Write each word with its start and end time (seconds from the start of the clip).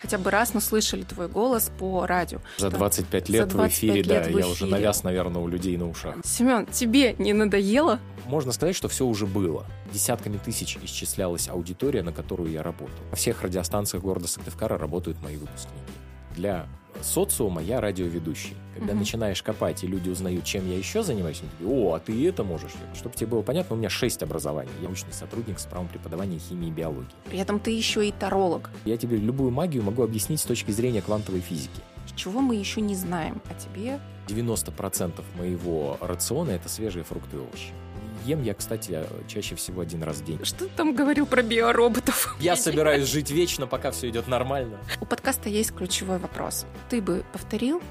хотя 0.00 0.18
бы 0.18 0.30
раз, 0.30 0.54
но 0.54 0.60
слышали 0.60 1.02
твой 1.02 1.28
голос 1.28 1.70
по 1.78 2.06
радио. 2.06 2.40
За 2.58 2.70
25 2.70 3.28
лет 3.28 3.48
25 3.48 3.52
в 3.52 3.74
эфире, 3.74 4.02
да, 4.02 4.22
в 4.22 4.26
эфире. 4.26 4.40
я 4.40 4.48
уже 4.48 4.66
навяз, 4.66 5.02
наверное, 5.02 5.42
у 5.42 5.48
людей 5.48 5.76
на 5.76 5.88
ушах. 5.88 6.16
Семен, 6.24 6.66
тебе 6.66 7.14
не 7.18 7.32
надоело? 7.32 7.98
Можно 8.26 8.52
сказать, 8.52 8.76
что 8.76 8.88
все 8.88 9.04
уже 9.04 9.26
было. 9.26 9.66
Десятками 9.92 10.38
тысяч 10.38 10.78
исчислялась 10.82 11.48
аудитория, 11.48 12.02
на 12.02 12.12
которую 12.12 12.50
я 12.50 12.62
работал. 12.62 12.94
На 13.10 13.16
всех 13.16 13.42
радиостанциях 13.42 14.02
города 14.02 14.28
Сыктывкара 14.28 14.78
работают 14.78 15.20
мои 15.22 15.36
выпускники. 15.36 15.76
Для 16.40 16.66
социума 17.02 17.60
я 17.60 17.82
радиоведущий. 17.82 18.56
Когда 18.74 18.94
угу. 18.94 19.00
начинаешь 19.00 19.42
копать, 19.42 19.84
и 19.84 19.86
люди 19.86 20.08
узнают, 20.08 20.42
чем 20.44 20.66
я 20.70 20.78
еще 20.78 21.02
занимаюсь, 21.02 21.40
они 21.42 21.50
такие, 21.50 21.68
о, 21.68 21.94
а 21.94 22.00
ты 22.00 22.26
это 22.26 22.44
можешь. 22.44 22.72
Чтобы 22.94 23.14
тебе 23.14 23.26
было 23.26 23.42
понятно, 23.42 23.76
у 23.76 23.78
меня 23.78 23.90
шесть 23.90 24.22
образований. 24.22 24.70
Я 24.80 24.84
научный 24.84 25.12
сотрудник 25.12 25.58
с 25.58 25.66
правом 25.66 25.88
преподавания 25.88 26.38
химии 26.38 26.68
и 26.68 26.70
биологии. 26.70 27.12
При 27.26 27.38
этом 27.38 27.60
ты 27.60 27.72
еще 27.72 28.08
и 28.08 28.10
таролог. 28.10 28.70
Я 28.86 28.96
тебе 28.96 29.18
любую 29.18 29.50
магию 29.50 29.82
могу 29.82 30.02
объяснить 30.02 30.40
с 30.40 30.44
точки 30.44 30.70
зрения 30.70 31.02
квантовой 31.02 31.42
физики. 31.42 31.82
Чего 32.16 32.40
мы 32.40 32.54
еще 32.54 32.80
не 32.80 32.94
знаем 32.94 33.42
о 33.50 33.54
тебе? 33.60 34.00
90% 34.28 35.22
моего 35.36 35.98
рациона– 36.00 36.50
это 36.52 36.70
свежие 36.70 37.04
фрукты 37.04 37.36
и 37.36 37.40
овощи. 37.40 37.72
Ем 38.24 38.42
я, 38.42 38.54
кстати, 38.54 39.04
чаще 39.28 39.54
всего 39.54 39.80
один 39.80 40.02
раз 40.02 40.18
в 40.18 40.24
день. 40.24 40.44
Что 40.44 40.66
ты 40.66 40.70
там 40.76 40.94
говорил 40.94 41.26
про 41.26 41.42
биороботов? 41.42 42.36
Я 42.40 42.56
собираюсь 42.56 43.08
жить 43.08 43.30
вечно, 43.30 43.66
пока 43.66 43.90
все 43.90 44.08
идет 44.10 44.28
нормально. 44.28 44.78
У 45.00 45.06
подкаста 45.06 45.48
есть 45.48 45.74
ключевой 45.74 46.18
вопрос. 46.18 46.66
Ты 46.88 47.00
бы 47.00 47.24
повторил 47.32 47.82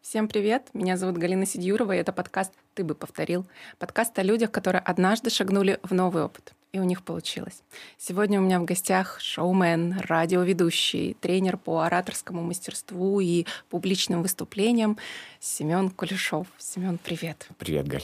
Всем 0.00 0.28
привет, 0.28 0.68
меня 0.74 0.96
зовут 0.96 1.18
Галина 1.18 1.44
Сидюрова, 1.44 1.90
и 1.90 1.98
это 1.98 2.12
подкаст 2.12 2.52
«Ты 2.74 2.84
бы 2.84 2.94
повторил». 2.94 3.46
Подкаст 3.80 4.16
о 4.16 4.22
людях, 4.22 4.52
которые 4.52 4.80
однажды 4.80 5.28
шагнули 5.28 5.80
в 5.82 5.92
новый 5.92 6.22
опыт 6.22 6.54
и 6.74 6.80
у 6.80 6.82
них 6.82 7.04
получилось. 7.04 7.62
Сегодня 7.98 8.40
у 8.40 8.42
меня 8.42 8.58
в 8.58 8.64
гостях 8.64 9.20
шоумен, 9.20 10.00
радиоведущий, 10.08 11.16
тренер 11.20 11.56
по 11.56 11.82
ораторскому 11.82 12.42
мастерству 12.42 13.20
и 13.20 13.46
публичным 13.70 14.22
выступлениям 14.22 14.98
Семен 15.38 15.88
Кулешов. 15.88 16.48
Семен, 16.58 16.98
привет. 16.98 17.46
Привет, 17.58 17.86
Галь. 17.86 18.02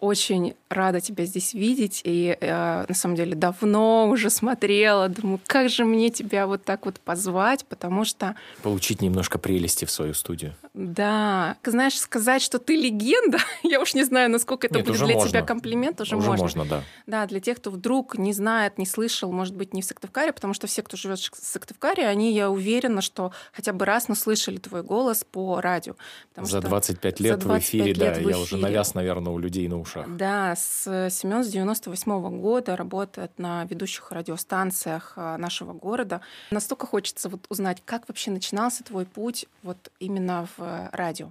Очень 0.00 0.54
рада 0.70 1.00
тебя 1.00 1.26
здесь 1.26 1.52
видеть. 1.52 2.00
И 2.04 2.36
э, 2.40 2.84
на 2.88 2.94
самом 2.94 3.16
деле 3.16 3.34
давно 3.34 4.08
уже 4.08 4.30
смотрела. 4.30 5.08
Думаю, 5.08 5.40
как 5.46 5.68
же 5.68 5.84
мне 5.84 6.10
тебя 6.10 6.46
вот 6.46 6.64
так 6.64 6.86
вот 6.86 7.00
позвать, 7.00 7.66
потому 7.66 8.04
что... 8.04 8.34
Получить 8.62 9.02
немножко 9.02 9.38
прелести 9.38 9.84
в 9.84 9.90
свою 9.90 10.14
студию. 10.14 10.54
Да. 10.72 11.56
Знаешь, 11.64 11.98
сказать, 11.98 12.40
что 12.40 12.58
ты 12.58 12.76
легенда, 12.76 13.38
я 13.62 13.80
уж 13.80 13.94
не 13.94 14.04
знаю, 14.04 14.30
насколько 14.30 14.68
это 14.68 14.76
Нет, 14.76 14.86
будет 14.86 15.04
для 15.04 15.14
можно. 15.14 15.28
тебя 15.28 15.42
комплимент. 15.42 16.00
Уже, 16.00 16.16
уже 16.16 16.28
можно. 16.28 16.42
можно, 16.44 16.64
да. 16.64 16.82
Да, 17.06 17.26
для 17.26 17.40
тех, 17.40 17.58
кто 17.58 17.70
вдруг 17.70 18.16
не 18.16 18.32
знает, 18.32 18.78
не 18.78 18.86
слышал, 18.86 19.32
может 19.32 19.56
быть, 19.56 19.74
не 19.74 19.82
в 19.82 19.84
Сыктывкаре, 19.84 20.32
потому 20.32 20.54
что 20.54 20.66
все, 20.66 20.82
кто 20.82 20.96
живет 20.96 21.18
в 21.18 21.30
Сыктывкаре, 21.34 22.06
они, 22.06 22.32
я 22.32 22.50
уверена, 22.50 23.02
что 23.02 23.32
хотя 23.52 23.72
бы 23.72 23.84
раз 23.84 24.08
наслышали 24.08 24.56
твой 24.58 24.82
голос 24.82 25.24
по 25.30 25.60
радио. 25.60 25.94
За 26.36 26.60
25 26.60 27.20
лет 27.20 27.40
25 27.40 27.44
в 27.44 27.64
эфире, 27.64 27.92
лет 27.92 27.98
да, 27.98 28.14
в 28.14 28.18
эфире. 28.18 28.30
я 28.30 28.38
уже 28.38 28.56
навяз, 28.56 28.94
наверное, 28.94 29.32
у 29.32 29.38
людей 29.38 29.68
на 29.68 29.78
ушах. 29.90 30.16
Да, 30.16 30.54
с 30.56 31.10
Семен 31.10 31.44
с 31.44 31.48
98 31.48 32.12
-го 32.12 32.30
года 32.30 32.76
работает 32.76 33.38
на 33.38 33.64
ведущих 33.64 34.12
радиостанциях 34.12 35.14
а, 35.16 35.36
нашего 35.38 35.72
города. 35.72 36.20
Настолько 36.50 36.86
хочется 36.86 37.28
вот 37.28 37.46
узнать, 37.48 37.82
как 37.84 38.08
вообще 38.08 38.30
начинался 38.30 38.84
твой 38.84 39.06
путь 39.06 39.46
вот 39.62 39.90
именно 39.98 40.48
в 40.56 40.90
радио. 40.92 41.30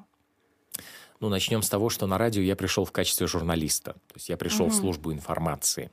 Ну, 1.19 1.27
начнем 1.27 1.61
с 1.61 1.69
того, 1.69 1.89
что 1.89 2.07
на 2.07 2.17
радио 2.17 2.41
я 2.41 2.55
пришел 2.55 2.85
в 2.85 2.91
качестве 2.91 3.27
журналиста. 3.27 3.93
То 3.93 4.15
есть 4.15 4.29
я 4.29 4.37
пришел 4.37 4.67
угу. 4.67 4.73
в 4.73 4.75
службу 4.75 5.11
информации. 5.11 5.91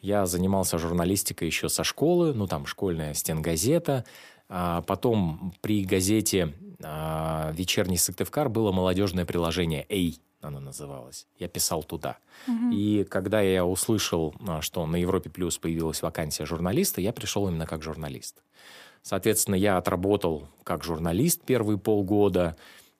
Я 0.00 0.26
занимался 0.26 0.78
журналистикой 0.78 1.48
еще 1.48 1.68
со 1.68 1.84
школы, 1.84 2.34
ну 2.34 2.46
там 2.46 2.66
школьная 2.66 3.14
стенгазета. 3.14 4.04
А 4.48 4.82
потом 4.82 5.54
при 5.62 5.84
газете 5.84 6.52
а, 6.82 7.50
«Вечерний 7.52 7.96
Сыктывкар» 7.96 8.48
было 8.48 8.72
молодежное 8.72 9.24
приложение 9.24 9.86
«Эй», 9.88 10.20
оно 10.44 10.60
называлось. 10.60 11.26
Я 11.38 11.48
писал 11.48 11.82
туда. 11.82 12.18
Угу. 12.46 12.70
И 12.72 13.04
когда 13.04 13.40
я 13.40 13.64
услышал, 13.64 14.34
а, 14.46 14.60
что 14.60 14.86
на 14.86 14.96
Европе 14.96 15.30
Плюс 15.30 15.58
появилась 15.58 16.02
вакансия 16.02 16.44
журналиста, 16.44 17.00
я 17.00 17.12
пришел 17.12 17.48
именно 17.48 17.66
как 17.66 17.82
журналист. 17.82 18.42
Соответственно, 19.02 19.56
я 19.56 19.76
отработал 19.76 20.48
как 20.62 20.84
журналист 20.84 21.42
первые 21.42 21.78
полгода. 21.78 22.56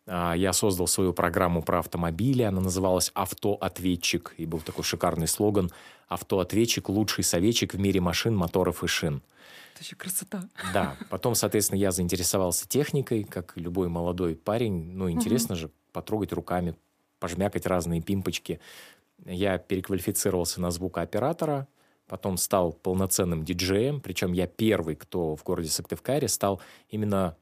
А, 0.07 0.35
я 0.35 0.53
создал 0.53 0.87
свою 0.87 1.13
программу 1.13 1.63
про 1.63 1.79
автомобили. 1.81 2.43
Она 2.43 2.61
называлась 2.61 3.11
«Автоответчик». 3.15 4.35
И 4.37 4.47
был 4.47 4.61
такой 4.61 4.85
шикарный 4.85 5.29
слоган 5.29 5.71
«Автоответчик– 6.09 6.89
лучший 6.91 7.25
советчик 7.25 7.75
в 7.75 7.79
мире 7.79 8.01
машин, 8.01 8.37
моторов 8.37 8.85
и 8.85 8.87
шин». 8.87 9.23
Это 9.75 9.83
еще 9.83 9.97
красота. 9.97 10.49
Да. 10.73 10.97
Потом, 11.11 11.35
соответственно, 11.35 11.79
я 11.79 11.91
заинтересовался 11.91 12.69
техникой, 12.69 13.25
как 13.25 13.55
любой 13.57 13.89
молодой 13.89 14.37
парень. 14.37 14.93
Ну, 14.93 15.11
интересно 15.11 15.55
угу. 15.55 15.61
же 15.63 15.71
потрогать 15.93 16.33
руками, 16.33 16.77
пожмякать 17.25 17.65
разные 17.65 18.03
пимпочки. 18.03 18.61
Я 19.25 19.57
переквалифицировался 19.57 20.61
на 20.61 20.71
звукооператора, 20.71 21.67
потом 22.07 22.37
стал 22.37 22.75
полноценным 22.75 23.47
диджеем, 23.47 24.03
причем 24.03 24.35
я 24.35 24.47
первый, 24.47 24.95
кто 24.95 25.35
в 25.35 25.43
городе 25.43 25.71
Сыктывкаре 25.71 26.29
стал 26.29 26.61
именно 26.91 27.35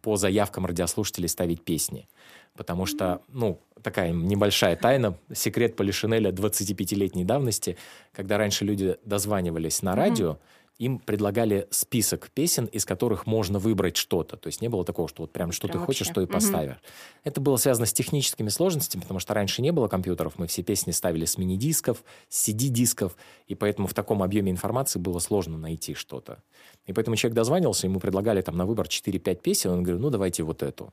по 0.00 0.16
заявкам 0.16 0.64
радиослушателей 0.64 1.28
ставить 1.28 1.62
песни. 1.62 2.08
Потому 2.56 2.86
что, 2.86 3.20
ну, 3.28 3.60
такая 3.82 4.12
небольшая 4.12 4.76
тайна, 4.76 5.18
секрет 5.34 5.76
Полишинеля 5.76 6.30
25-летней 6.30 7.26
давности, 7.26 7.76
когда 8.12 8.38
раньше 8.38 8.64
люди 8.64 8.96
дозванивались 9.04 9.82
на 9.82 9.94
радио, 9.94 10.30
mm-hmm 10.30 10.61
им 10.78 10.98
предлагали 10.98 11.68
список 11.70 12.30
песен, 12.30 12.66
из 12.66 12.84
которых 12.84 13.26
можно 13.26 13.58
выбрать 13.58 13.96
что-то. 13.96 14.36
То 14.36 14.48
есть 14.48 14.60
не 14.60 14.68
было 14.68 14.84
такого, 14.84 15.08
что 15.08 15.22
вот 15.22 15.32
прям 15.32 15.52
что 15.52 15.68
прям 15.68 15.72
ты 15.72 15.78
вообще. 15.78 15.86
хочешь, 15.86 16.06
что 16.08 16.20
и 16.20 16.26
поставишь. 16.26 16.76
Угу. 16.76 16.82
Это 17.24 17.40
было 17.40 17.56
связано 17.56 17.86
с 17.86 17.92
техническими 17.92 18.48
сложностями, 18.48 19.02
потому 19.02 19.20
что 19.20 19.34
раньше 19.34 19.62
не 19.62 19.70
было 19.70 19.88
компьютеров, 19.88 20.34
мы 20.38 20.46
все 20.46 20.62
песни 20.62 20.90
ставили 20.90 21.24
с 21.24 21.38
мини-дисков, 21.38 22.02
с 22.28 22.48
CD-дисков, 22.48 23.16
и 23.46 23.54
поэтому 23.54 23.86
в 23.86 23.94
таком 23.94 24.22
объеме 24.22 24.50
информации 24.50 24.98
было 24.98 25.18
сложно 25.18 25.58
найти 25.58 25.94
что-то. 25.94 26.42
И 26.86 26.92
поэтому 26.92 27.16
человек 27.16 27.36
дозванивался, 27.36 27.86
ему 27.86 28.00
предлагали 28.00 28.40
там 28.42 28.56
на 28.56 28.66
выбор 28.66 28.86
4-5 28.86 29.34
песен, 29.36 29.70
он 29.70 29.82
говорил, 29.82 30.00
ну 30.00 30.10
давайте 30.10 30.42
вот 30.42 30.62
эту. 30.62 30.92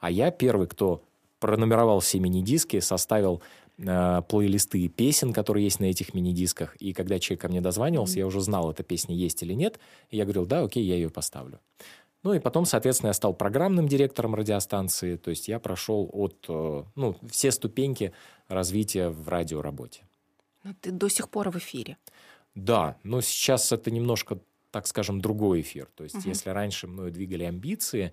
А 0.00 0.10
я 0.10 0.30
первый, 0.30 0.66
кто 0.66 1.02
пронумеровал 1.38 2.00
все 2.00 2.18
мини-диски, 2.18 2.80
составил 2.80 3.42
э, 3.80 4.22
плейлисты 4.28 4.88
песен, 4.88 5.32
которые 5.32 5.64
есть 5.64 5.80
на 5.80 5.86
этих 5.86 6.14
мини-дисках. 6.14 6.76
И 6.76 6.92
когда 6.92 7.18
человек 7.18 7.42
ко 7.42 7.48
мне 7.48 7.60
дозванивался, 7.60 8.14
mm-hmm. 8.14 8.20
я 8.20 8.26
уже 8.26 8.40
знал, 8.40 8.70
эта 8.70 8.82
песня 8.82 9.14
есть 9.14 9.42
или 9.42 9.54
нет. 9.54 9.78
И 10.10 10.16
я 10.16 10.24
говорил, 10.24 10.46
да, 10.46 10.62
окей, 10.62 10.84
я 10.84 10.94
ее 10.94 11.10
поставлю. 11.10 11.60
Ну 12.22 12.34
и 12.34 12.38
потом, 12.38 12.66
соответственно, 12.66 13.08
я 13.08 13.14
стал 13.14 13.32
программным 13.32 13.88
директором 13.88 14.34
радиостанции. 14.34 15.16
То 15.16 15.30
есть 15.30 15.48
я 15.48 15.58
прошел 15.58 16.08
от, 16.12 16.44
э, 16.48 16.84
ну, 16.94 17.16
все 17.28 17.50
ступеньки 17.50 18.12
развития 18.48 19.08
в 19.08 19.28
радиоработе. 19.28 20.02
Но 20.64 20.74
ты 20.80 20.90
до 20.90 21.08
сих 21.08 21.30
пор 21.30 21.50
в 21.50 21.56
эфире. 21.56 21.96
Да, 22.54 22.96
но 23.02 23.20
сейчас 23.20 23.72
это 23.72 23.90
немножко, 23.90 24.38
так 24.70 24.86
скажем, 24.86 25.20
другой 25.20 25.62
эфир. 25.62 25.88
То 25.94 26.04
есть 26.04 26.16
угу. 26.16 26.28
если 26.28 26.50
раньше 26.50 26.86
мною 26.86 27.10
двигали 27.10 27.44
амбиции, 27.44 28.12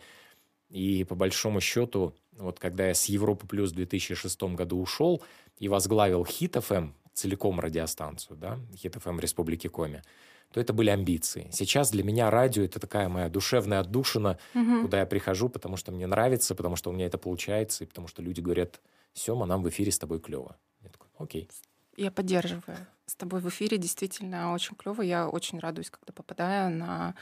и 0.69 1.03
по 1.03 1.15
большому 1.15 1.61
счету, 1.61 2.15
вот 2.33 2.59
когда 2.59 2.87
я 2.87 2.93
с 2.93 3.05
Европы 3.05 3.47
Плюс 3.47 3.71
в 3.71 3.75
2006 3.75 4.43
году 4.43 4.79
ушел 4.79 5.23
и 5.59 5.67
возглавил 5.69 6.25
Хит 6.25 6.55
ФМ, 6.55 6.91
целиком 7.13 7.59
радиостанцию, 7.59 8.37
да, 8.37 8.59
Хит 8.75 8.95
ФМ 8.95 9.19
Республики 9.19 9.67
Коми, 9.67 10.03
то 10.51 10.61
это 10.61 10.71
были 10.71 10.89
амбиции. 10.89 11.49
Сейчас 11.51 11.91
для 11.91 12.03
меня 12.03 12.29
радио 12.29 12.63
это 12.63 12.79
такая 12.79 13.09
моя 13.09 13.27
душевная 13.29 13.79
отдушина, 13.79 14.37
угу. 14.53 14.83
куда 14.83 14.99
я 14.99 15.05
прихожу, 15.05 15.49
потому 15.49 15.77
что 15.77 15.91
мне 15.91 16.07
нравится, 16.07 16.55
потому 16.55 16.75
что 16.75 16.89
у 16.89 16.93
меня 16.93 17.05
это 17.05 17.17
получается, 17.17 17.83
и 17.83 17.87
потому 17.87 18.07
что 18.07 18.21
люди 18.21 18.39
говорят, 18.39 18.79
Сема, 19.13 19.47
нам 19.47 19.63
в 19.63 19.69
эфире 19.69 19.91
с 19.91 19.97
тобой 19.97 20.19
клево. 20.19 20.57
Я 20.83 20.89
такой, 20.89 21.07
окей. 21.17 21.49
Я 21.95 22.11
поддерживаю. 22.11 22.77
С 23.07 23.15
тобой 23.15 23.41
в 23.41 23.49
эфире 23.49 23.79
действительно 23.79 24.53
очень 24.53 24.75
клево. 24.75 25.01
Я 25.01 25.27
очень 25.27 25.59
радуюсь, 25.59 25.89
когда 25.89 26.13
попадаю 26.13 26.69
на 26.69 27.15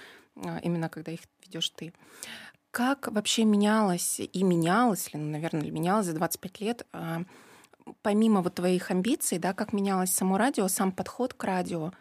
а, 0.43 0.59
именно 0.59 0.89
когда 0.89 1.11
их 1.11 1.21
ведешь 1.45 1.69
ты. 1.69 1.93
Как 2.75 3.07
вообще 3.09 3.45
менялось 3.45 4.19
и 4.19 4.43
менялось 4.43 5.13
ли, 5.13 5.17
ну, 5.17 5.31
наверное, 5.31 5.71
менялось 5.71 6.07
за 6.07 6.13
25 6.13 6.59
лет, 6.59 6.85
а, 6.91 7.21
помимо 8.01 8.41
вот 8.41 8.55
твоих 8.55 8.91
амбиций, 8.91 9.37
да, 9.37 9.53
как 9.53 9.71
менялось 9.71 10.11
само 10.11 10.37
радио, 10.37 10.67
сам 10.67 10.91
подход 10.91 11.33
к 11.33 11.41
радио, 11.45 11.93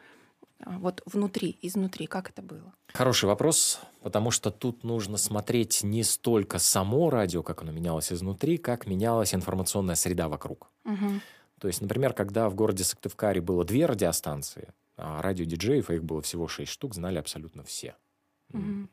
а, 0.58 0.76
вот 0.80 1.00
внутри, 1.06 1.56
изнутри, 1.62 2.08
как 2.08 2.30
это 2.30 2.42
было? 2.42 2.74
Хороший 2.92 3.26
вопрос, 3.26 3.78
потому 4.02 4.32
что 4.32 4.50
тут 4.50 4.82
нужно 4.82 5.16
смотреть 5.16 5.84
не 5.84 6.02
столько 6.02 6.58
само 6.58 7.08
радио, 7.08 7.44
как 7.44 7.62
оно 7.62 7.70
менялось 7.70 8.12
изнутри, 8.12 8.58
как 8.58 8.88
менялась 8.88 9.32
информационная 9.32 9.94
среда 9.94 10.28
вокруг. 10.28 10.72
Угу. 10.84 11.20
То 11.60 11.68
есть, 11.68 11.82
например, 11.82 12.14
когда 12.14 12.48
в 12.48 12.56
городе 12.56 12.82
Сыктывкаре 12.82 13.40
было 13.40 13.64
две 13.64 13.86
радиостанции, 13.86 14.74
а 14.96 15.22
радиодиджеев, 15.22 15.88
а 15.88 15.94
их 15.94 16.02
было 16.02 16.20
всего 16.20 16.48
шесть 16.48 16.72
штук, 16.72 16.96
знали 16.96 17.18
абсолютно 17.18 17.62
все. 17.62 17.94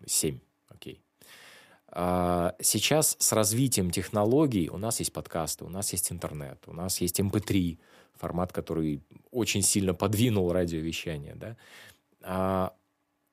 Семь, 0.06 0.36
угу. 0.36 0.44
окей. 0.68 1.04
А, 1.92 2.56
сейчас 2.62 3.18
с 3.20 3.32
развитием 3.34 3.92
технологий 3.92 4.70
у 4.70 4.78
нас 4.78 5.00
есть 5.00 5.12
подкасты, 5.12 5.66
у 5.66 5.70
нас 5.70 5.92
есть 5.92 6.12
интернет, 6.12 6.64
у 6.68 6.74
нас 6.74 7.02
есть 7.02 7.20
MP3, 7.20 7.72
эм 7.72 7.80
формат, 8.16 8.54
который 8.54 9.02
очень 9.32 9.64
сильно 9.64 9.94
подвинул 9.96 10.52
радиовещание. 10.54 11.36
Да? 11.36 11.58
А, 12.22 12.74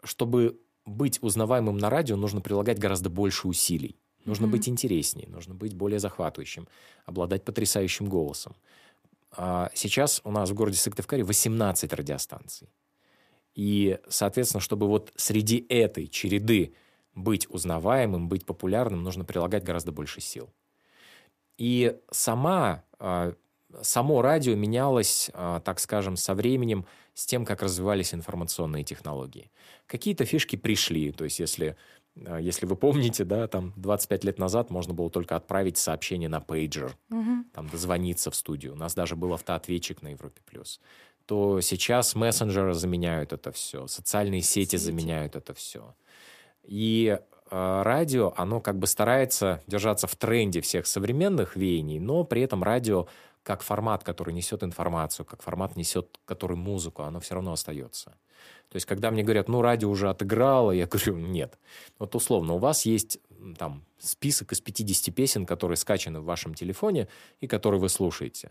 чтобы 0.02 0.58
быть 0.86 1.18
узнаваемым 1.22 1.76
на 1.78 1.90
радио 1.90 2.16
нужно 2.16 2.40
прилагать 2.40 2.78
гораздо 2.78 3.10
больше 3.10 3.46
усилий. 3.46 3.96
Нужно 4.24 4.46
mm-hmm. 4.46 4.50
быть 4.50 4.68
интереснее, 4.68 5.28
нужно 5.28 5.54
быть 5.54 5.74
более 5.74 5.98
захватывающим, 5.98 6.66
обладать 7.06 7.44
потрясающим 7.44 8.08
голосом. 8.08 8.56
А 9.30 9.70
сейчас 9.74 10.20
у 10.24 10.30
нас 10.30 10.50
в 10.50 10.54
городе 10.54 10.78
Сыктывкаре 10.78 11.22
18 11.22 11.92
радиостанций. 11.92 12.68
И, 13.54 13.98
соответственно, 14.08 14.60
чтобы 14.60 14.86
вот 14.86 15.12
среди 15.16 15.66
этой 15.68 16.06
череды 16.06 16.74
быть 17.18 17.46
узнаваемым, 17.50 18.28
быть 18.28 18.46
популярным, 18.46 19.02
нужно 19.02 19.24
прилагать 19.24 19.64
гораздо 19.64 19.92
больше 19.92 20.20
сил. 20.20 20.50
И 21.56 21.96
сама, 22.10 22.84
а, 22.98 23.34
само 23.82 24.22
радио 24.22 24.54
менялось, 24.54 25.30
а, 25.34 25.60
так 25.60 25.80
скажем, 25.80 26.16
со 26.16 26.34
временем, 26.34 26.86
с 27.14 27.26
тем, 27.26 27.44
как 27.44 27.62
развивались 27.62 28.14
информационные 28.14 28.84
технологии. 28.84 29.50
Какие-то 29.86 30.24
фишки 30.24 30.56
пришли, 30.56 31.10
то 31.10 31.24
есть 31.24 31.40
если 31.40 31.76
а, 32.24 32.38
если 32.38 32.66
вы 32.66 32.76
помните, 32.76 33.24
да, 33.24 33.46
там 33.48 33.72
25 33.76 34.24
лет 34.24 34.38
назад 34.38 34.70
можно 34.70 34.94
было 34.94 35.10
только 35.10 35.36
отправить 35.36 35.76
сообщение 35.76 36.28
на 36.28 36.40
пейджер, 36.40 36.96
угу. 37.10 37.44
там 37.52 37.68
дозвониться 37.68 38.30
в 38.30 38.36
студию. 38.36 38.72
У 38.72 38.76
нас 38.76 38.94
даже 38.94 39.16
был 39.16 39.32
автоответчик 39.32 40.02
на 40.02 40.08
Европе 40.08 40.40
плюс 40.44 40.80
то 41.28 41.60
сейчас 41.60 42.14
мессенджеры 42.14 42.72
заменяют 42.72 43.34
это 43.34 43.52
все, 43.52 43.86
социальные 43.86 44.40
сети, 44.40 44.70
сети. 44.70 44.82
заменяют 44.82 45.36
это 45.36 45.52
все. 45.52 45.94
И 46.68 47.18
э, 47.50 47.82
радио, 47.82 48.34
оно 48.36 48.60
как 48.60 48.78
бы 48.78 48.86
старается 48.86 49.62
держаться 49.66 50.06
в 50.06 50.14
тренде 50.16 50.60
всех 50.60 50.86
современных 50.86 51.56
веяний, 51.56 51.98
но 51.98 52.24
при 52.24 52.42
этом 52.42 52.62
радио 52.62 53.08
как 53.42 53.62
формат, 53.62 54.04
который 54.04 54.34
несет 54.34 54.62
информацию, 54.62 55.24
как 55.24 55.42
формат 55.42 55.74
несет, 55.76 56.20
который 56.26 56.58
музыку, 56.58 57.02
оно 57.02 57.20
все 57.20 57.34
равно 57.34 57.52
остается. 57.52 58.10
То 58.68 58.76
есть, 58.76 58.84
когда 58.84 59.10
мне 59.10 59.22
говорят, 59.22 59.48
ну, 59.48 59.62
радио 59.62 59.88
уже 59.88 60.10
отыграло, 60.10 60.72
я 60.72 60.86
говорю, 60.90 61.16
нет. 61.16 61.58
Вот 61.98 62.14
условно, 62.14 62.52
у 62.52 62.58
вас 62.58 62.84
есть 62.84 63.18
там 63.56 63.82
список 63.98 64.52
из 64.52 64.60
50 64.60 65.14
песен, 65.14 65.46
которые 65.46 65.78
скачаны 65.78 66.20
в 66.20 66.24
вашем 66.24 66.52
телефоне 66.52 67.08
и 67.40 67.46
которые 67.46 67.80
вы 67.80 67.88
слушаете 67.88 68.50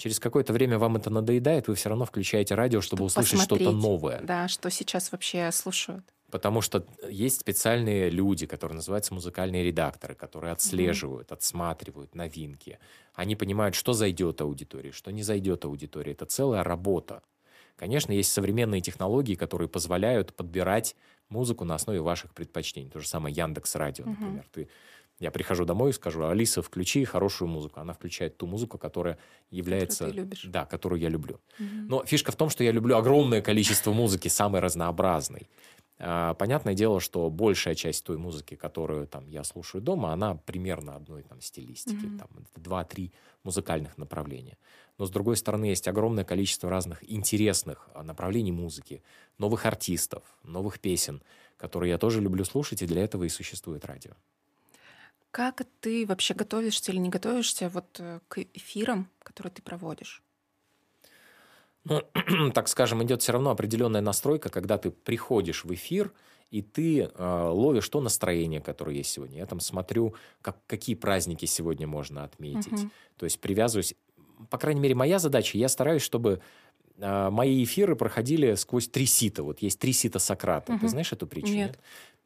через 0.00 0.18
какое-то 0.18 0.52
время 0.52 0.78
вам 0.78 0.96
это 0.96 1.10
надоедает, 1.10 1.68
вы 1.68 1.74
все 1.74 1.90
равно 1.90 2.04
включаете 2.04 2.54
радио, 2.54 2.80
чтобы 2.80 3.04
услышать 3.04 3.42
что-то 3.42 3.70
новое. 3.70 4.20
Да, 4.22 4.48
что 4.48 4.70
сейчас 4.70 5.12
вообще 5.12 5.50
слушают. 5.52 6.04
Потому 6.30 6.60
что 6.60 6.86
есть 7.08 7.40
специальные 7.40 8.10
люди, 8.10 8.46
которые 8.46 8.76
называются 8.76 9.14
музыкальные 9.14 9.64
редакторы, 9.64 10.14
которые 10.14 10.52
отслеживают, 10.52 11.30
mm-hmm. 11.30 11.34
отсматривают 11.34 12.14
новинки. 12.14 12.78
Они 13.14 13.36
понимают, 13.36 13.74
что 13.74 13.92
зайдет 13.92 14.40
аудитории, 14.40 14.90
что 14.92 15.10
не 15.10 15.22
зайдет 15.22 15.64
аудитории. 15.64 16.12
Это 16.12 16.26
целая 16.26 16.62
работа. 16.62 17.22
Конечно, 17.76 18.12
есть 18.12 18.32
современные 18.32 18.80
технологии, 18.80 19.34
которые 19.34 19.68
позволяют 19.68 20.34
подбирать 20.34 20.94
музыку 21.28 21.64
на 21.64 21.74
основе 21.74 22.00
ваших 22.00 22.34
предпочтений. 22.34 22.90
То 22.90 23.00
же 23.00 23.08
самое 23.08 23.34
Яндекс 23.34 23.74
Радио, 23.74 24.04
mm-hmm. 24.04 24.10
например. 24.10 24.46
Ты 24.52 24.68
я 25.20 25.30
прихожу 25.30 25.66
домой 25.66 25.90
и 25.90 25.92
скажу, 25.92 26.26
Алиса, 26.26 26.62
включи 26.62 27.04
хорошую 27.04 27.48
музыку. 27.48 27.78
Она 27.78 27.92
включает 27.92 28.38
ту 28.38 28.46
музыку, 28.46 28.78
которая 28.78 29.18
является... 29.50 30.06
Которую 30.06 30.14
ты 30.14 30.20
любишь. 30.20 30.44
Да, 30.46 30.64
которую 30.64 30.98
я 30.98 31.10
люблю. 31.10 31.40
Угу. 31.58 31.68
Но 31.88 32.04
фишка 32.06 32.32
в 32.32 32.36
том, 32.36 32.48
что 32.48 32.64
я 32.64 32.72
люблю 32.72 32.96
огромное 32.96 33.42
количество 33.42 33.92
музыки, 33.92 34.28
самой 34.28 34.62
разнообразной. 34.62 35.46
А, 36.02 36.34
понятное 36.34 36.74
дело, 36.74 36.98
что 36.98 37.28
большая 37.28 37.74
часть 37.74 38.04
той 38.04 38.16
музыки, 38.16 38.54
которую 38.54 39.06
там 39.06 39.28
я 39.28 39.44
слушаю 39.44 39.82
дома, 39.82 40.12
она 40.12 40.34
примерно 40.34 40.96
одной 40.96 41.22
там 41.22 41.42
стилистики, 41.42 42.06
mm-hmm. 42.06 42.18
там 42.18 42.28
два-три 42.56 43.12
музыкальных 43.44 43.98
направления. 43.98 44.56
Но 44.96 45.04
с 45.04 45.10
другой 45.10 45.36
стороны 45.36 45.66
есть 45.66 45.88
огромное 45.88 46.24
количество 46.24 46.70
разных 46.70 47.08
интересных 47.10 47.90
а, 47.92 48.02
направлений 48.02 48.52
музыки, 48.52 49.02
новых 49.36 49.66
артистов, 49.66 50.22
новых 50.42 50.80
песен, 50.80 51.22
которые 51.58 51.90
я 51.90 51.98
тоже 51.98 52.22
люблю 52.22 52.44
слушать, 52.44 52.80
и 52.80 52.86
для 52.86 53.04
этого 53.04 53.24
и 53.24 53.28
существует 53.28 53.84
радио. 53.84 54.12
Как 55.30 55.62
ты 55.80 56.06
вообще 56.06 56.32
готовишься 56.32 56.92
или 56.92 56.98
не 56.98 57.10
готовишься 57.10 57.68
вот 57.68 58.00
э, 58.00 58.20
к 58.26 58.40
эфирам, 58.54 59.08
которые 59.22 59.52
ты 59.52 59.62
проводишь? 59.62 60.22
Ну, 61.84 62.02
так 62.54 62.68
скажем, 62.68 63.02
идет 63.02 63.22
все 63.22 63.32
равно 63.32 63.50
определенная 63.50 64.00
настройка, 64.00 64.48
когда 64.48 64.78
ты 64.78 64.90
приходишь 64.90 65.64
в 65.64 65.72
эфир, 65.72 66.12
и 66.50 66.62
ты 66.62 67.02
э, 67.02 67.48
ловишь 67.52 67.88
то 67.88 68.00
настроение, 68.00 68.60
которое 68.60 68.96
есть 68.96 69.10
сегодня. 69.10 69.38
Я 69.38 69.46
там 69.46 69.60
смотрю, 69.60 70.14
как, 70.42 70.56
какие 70.66 70.96
праздники 70.96 71.46
сегодня 71.46 71.86
можно 71.86 72.24
отметить. 72.24 72.72
Угу. 72.72 72.90
То 73.18 73.24
есть 73.24 73.40
привязываюсь. 73.40 73.94
По 74.48 74.58
крайней 74.58 74.80
мере, 74.80 74.94
моя 74.94 75.18
задача, 75.18 75.58
я 75.58 75.68
стараюсь, 75.68 76.02
чтобы 76.02 76.40
э, 76.98 77.30
мои 77.30 77.62
эфиры 77.62 77.94
проходили 77.94 78.54
сквозь 78.56 78.88
три 78.88 79.06
сита. 79.06 79.44
Вот 79.44 79.62
есть 79.62 79.78
три 79.78 79.92
сита 79.92 80.18
Сократа. 80.18 80.72
Угу. 80.72 80.80
Ты 80.80 80.88
знаешь 80.88 81.12
эту 81.12 81.26
притчу? 81.26 81.52
Нет. 81.52 81.70
нет? 81.70 81.78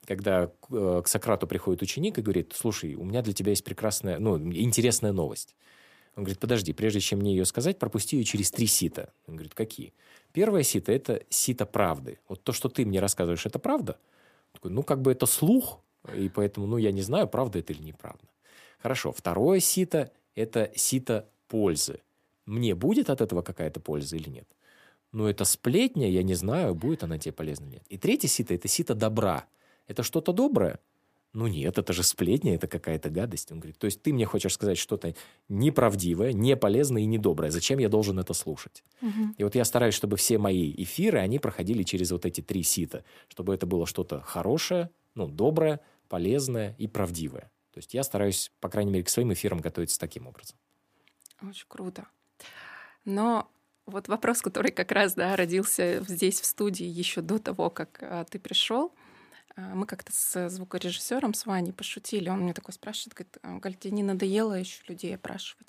когда 0.07 0.51
э, 0.71 1.03
к 1.05 1.09
Сократу 1.09 1.47
приходит 1.47 1.83
ученик 1.83 2.19
и 2.19 2.23
говорит, 2.23 2.53
слушай, 2.55 2.95
у 2.95 3.05
меня 3.05 3.23
для 3.23 3.33
тебя 3.33 3.51
есть 3.51 3.65
прекрасная, 3.65 4.19
ну, 4.19 4.39
интересная 4.39 5.13
новость. 5.13 5.55
Он 6.17 6.25
говорит, 6.25 6.39
подожди, 6.39 6.73
прежде 6.73 7.01
чем 7.01 7.21
мне 7.21 7.33
ее 7.33 7.45
сказать, 7.45 7.79
пропусти 7.79 8.17
ее 8.17 8.25
через 8.25 8.51
три 8.51 8.67
сита. 8.67 9.13
Он 9.27 9.35
говорит, 9.35 9.55
какие? 9.55 9.93
Первое 10.33 10.63
сито– 10.63 10.93
это 10.93 11.23
сито 11.29 11.67
правды. 11.67 12.19
Вот 12.29 12.43
то, 12.43 12.53
что 12.53 12.69
ты 12.69 12.85
мне 12.85 13.01
рассказываешь, 13.01 13.47
это 13.47 13.59
правда? 13.59 13.93
Он 13.93 14.55
такой, 14.55 14.71
ну, 14.71 14.83
как 14.83 15.03
бы 15.03 15.13
это 15.13 15.27
слух, 15.27 15.81
и 16.15 16.29
поэтому, 16.29 16.67
ну, 16.67 16.77
я 16.77 16.93
не 16.93 17.03
знаю, 17.03 17.29
правда 17.29 17.59
это 17.59 17.73
или 17.73 17.83
неправда. 17.83 18.25
Хорошо. 18.81 19.13
Второе 19.13 19.61
сито– 19.61 20.13
это 20.35 20.71
сито 20.77 21.29
пользы. 21.49 22.01
Мне 22.47 22.75
будет 22.75 23.11
от 23.11 23.21
этого 23.21 23.43
какая-то 23.43 23.81
польза 23.81 24.17
или 24.17 24.29
нет? 24.29 24.49
Ну, 25.13 25.27
это 25.27 25.45
сплетня, 25.45 26.09
я 26.09 26.23
не 26.23 26.35
знаю, 26.35 26.75
будет 26.75 27.03
она 27.03 27.19
тебе 27.19 27.33
полезна 27.33 27.65
или 27.65 27.75
нет. 27.75 27.85
И 27.89 27.99
третье 27.99 28.29
сито– 28.29 28.55
это 28.55 28.69
сито 28.69 28.95
добра– 28.95 29.47
это 29.87 30.03
что-то 30.03 30.33
доброе? 30.33 30.79
Ну 31.35 31.49
нет, 31.49 31.79
это 31.79 31.93
же 31.93 32.05
сплетня, 32.05 32.55
это 32.55 32.69
какая-то 32.69 33.11
гадость. 33.11 33.51
Он 33.51 33.59
говорит, 33.59 33.77
то 33.77 33.87
есть 33.87 34.01
ты 34.01 34.13
мне 34.13 34.25
хочешь 34.25 34.55
сказать 34.55 34.79
что-то 34.79 35.17
неправдивое, 35.49 36.33
неполезное 36.33 37.03
и 37.03 37.07
недоброе. 37.07 37.51
Зачем 37.51 37.81
я 37.81 37.89
должен 37.89 38.21
это 38.21 38.33
слушать? 38.35 38.85
Угу. 39.03 39.35
И 39.39 39.43
вот 39.43 39.57
я 39.57 39.65
стараюсь, 39.65 39.95
чтобы 39.95 40.17
все 40.17 40.39
мои 40.39 40.73
эфиры, 40.77 41.19
они 41.19 41.41
проходили 41.41 41.83
через 41.83 42.13
вот 42.13 42.25
эти 42.25 42.41
три 42.41 42.63
сита, 42.63 43.03
чтобы 43.27 43.53
это 43.53 43.67
было 43.67 43.85
что-то 43.85 44.21
хорошее, 44.21 44.91
ну, 45.17 45.27
доброе, 45.27 45.81
полезное 46.09 46.77
и 46.79 46.87
правдивое. 46.87 47.51
То 47.73 47.79
есть 47.79 47.95
я 47.95 48.05
стараюсь, 48.05 48.53
по 48.61 48.69
крайней 48.69 48.93
мере, 48.93 49.05
к 49.05 49.09
своим 49.09 49.33
эфирам 49.33 49.59
готовиться 49.59 49.99
таким 49.99 50.29
образом. 50.29 50.57
Очень 51.43 51.67
круто. 51.67 52.07
Но 53.05 53.51
вот 53.87 54.07
вопрос, 54.07 54.41
который 54.41 54.71
как 54.71 54.93
раз 54.93 55.15
да, 55.15 55.35
родился 55.35 56.01
здесь, 56.07 56.41
в 56.41 56.45
студии, 56.45 56.87
еще 56.87 57.23
до 57.23 57.41
того, 57.41 57.71
как 57.71 57.99
а, 58.03 58.25
ты 58.25 58.39
пришел– 58.39 58.93
мы 59.57 59.87
как-то 59.87 60.13
с 60.13 60.49
звукорежиссером, 60.49 61.35
с 61.35 61.47
Ваней 61.47 61.73
пошутили. 61.73 62.29
Он 62.29 62.41
мне 62.41 62.55
такой 62.55 62.75
спрашивает, 62.75 63.15
говорит, 63.15 63.39
«А, 63.43 63.59
Галь, 63.59 63.75
тебе 63.75 63.93
не 63.93 64.03
надоело 64.03 64.55
еще 64.55 64.83
людей 64.89 65.15
опрашивать? 65.15 65.69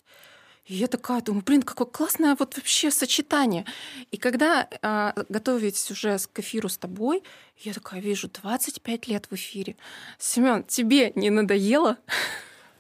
И 0.66 0.74
я 0.74 0.88
такая 0.88 1.22
думаю, 1.22 1.44
блин, 1.46 1.62
какое 1.62 1.86
классное 1.86 2.36
вот 2.40 2.58
вообще 2.58 2.90
сочетание. 2.90 3.66
И 4.10 4.18
когда 4.18 4.68
э, 4.70 5.24
готовить 5.30 5.92
уже 5.92 6.18
к 6.34 6.40
эфиру 6.40 6.70
с 6.70 6.78
тобой, 6.78 7.22
я 7.58 7.74
такая 7.74 8.02
вижу 8.02 8.30
25 8.30 9.08
лет 9.08 9.28
в 9.30 9.36
эфире. 9.36 9.76
Семен, 10.18 10.64
тебе 10.64 11.12
не 11.14 11.30
надоело? 11.30 11.98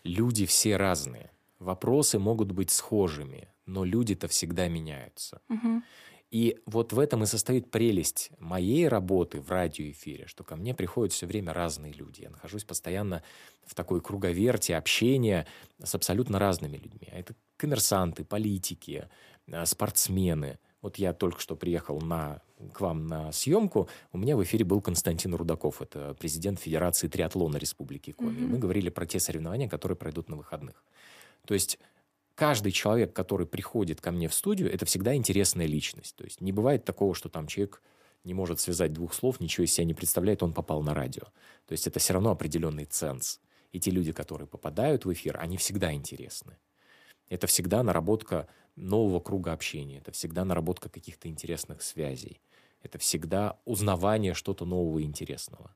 Люди 0.04 0.48
все 0.48 0.78
разные. 0.78 1.30
Вопросы 1.60 2.18
могут 2.18 2.52
быть 2.52 2.72
схожими, 2.72 3.50
но 3.68 3.86
люди-то 3.86 4.28
всегда 4.28 4.68
меняются. 4.68 5.42
Угу. 5.50 5.84
И 6.36 6.60
вот 6.65 6.92
в 6.92 7.00
этом 7.00 7.24
и 7.24 7.27
состоит 7.27 7.72
прелесть 7.72 8.30
моей 8.39 8.89
работы 8.89 9.39
в 9.39 9.50
радиоэфире, 9.50 10.27
что 10.27 10.44
ко 10.44 10.58
мне 10.58 10.75
приходят 10.75 11.13
все 11.13 11.27
время 11.27 11.54
разные 11.54 11.94
люди. 11.94 12.24
Я 12.24 12.30
нахожусь 12.30 12.65
постоянно 12.65 13.24
в 13.63 13.74
такой 13.74 14.01
круговерте 14.01 14.75
общения 14.75 15.48
с 15.82 15.96
абсолютно 15.96 16.38
разными 16.38 16.75
людьми. 16.75 17.08
А 17.10 17.18
это 17.18 17.36
коммерсанты, 17.56 18.25
политики, 18.25 19.08
а, 19.50 19.65
спортсмены. 19.65 20.60
Вот 20.82 20.98
я 20.98 21.13
только 21.13 21.39
что 21.39 21.56
приехал 21.56 22.01
на, 22.01 22.42
к 22.74 22.82
вам 22.82 23.08
на 23.08 23.32
съемку. 23.32 23.88
У 24.12 24.18
меня 24.18 24.36
в 24.36 24.44
эфире 24.44 24.65
был 24.65 24.82
Константин 24.82 25.34
Рудаков. 25.36 25.82
Это 25.82 26.18
президент 26.20 26.60
Федерации 26.60 27.08
триатлона 27.08 27.56
Республики 27.56 28.12
Коми. 28.12 28.39
Mm-hmm. 28.39 28.48
Мы 28.48 28.58
говорили 28.58 28.89
про 28.89 29.06
те 29.06 29.22
соревнования, 29.22 29.70
которые 29.70 29.96
пройдут 29.96 30.27
на 30.27 30.36
выходных. 30.36 30.84
То 31.48 31.54
есть 31.54 31.80
каждый 32.36 32.72
человек, 32.72 33.13
который 33.13 33.48
приходит 33.48 34.01
ко 34.01 34.12
мне 34.12 34.27
в 34.27 34.34
студию, 34.34 34.72
это 34.72 34.86
всегда 34.86 35.15
интересная 35.15 35.65
личность. 35.65 36.15
То 36.15 36.24
есть 36.24 36.42
не 36.42 36.51
бывает 36.51 36.86
такого, 36.86 37.15
что 37.15 37.30
там 37.30 37.48
человек 37.48 37.82
не 38.24 38.34
может 38.34 38.60
связать 38.60 38.94
двух 38.94 39.13
слов, 39.13 39.39
ничего 39.39 39.65
из 39.65 39.74
себя 39.74 39.86
не 39.86 39.94
представляет, 39.94 40.44
он 40.44 40.54
попал 40.54 40.82
на 40.82 40.94
радио. 40.94 41.24
То 41.65 41.72
есть 41.72 41.88
это 41.88 42.00
все 42.00 42.13
равно 42.13 42.32
определенный 42.32 42.86
ценз. 42.86 43.39
И 43.72 43.80
те 43.80 43.92
люди, 43.92 44.12
которые 44.12 44.48
попадают 44.48 45.06
в 45.06 45.13
эфир, 45.13 45.38
они 45.39 45.58
всегда 45.58 45.94
интересны. 45.94 46.58
Это 47.30 47.48
всегда 47.48 47.84
наработка 47.84 48.48
нового 48.75 49.20
круга 49.20 49.54
общения, 49.54 49.98
это 49.98 50.12
всегда 50.12 50.46
наработка 50.46 50.89
каких-то 50.89 51.27
интересных 51.27 51.82
связей. 51.82 52.42
Это 52.82 53.00
всегда 53.00 53.58
узнавание 53.65 54.34
что-то 54.34 54.65
нового 54.65 55.00
и 55.00 55.04
интересного. 55.04 55.75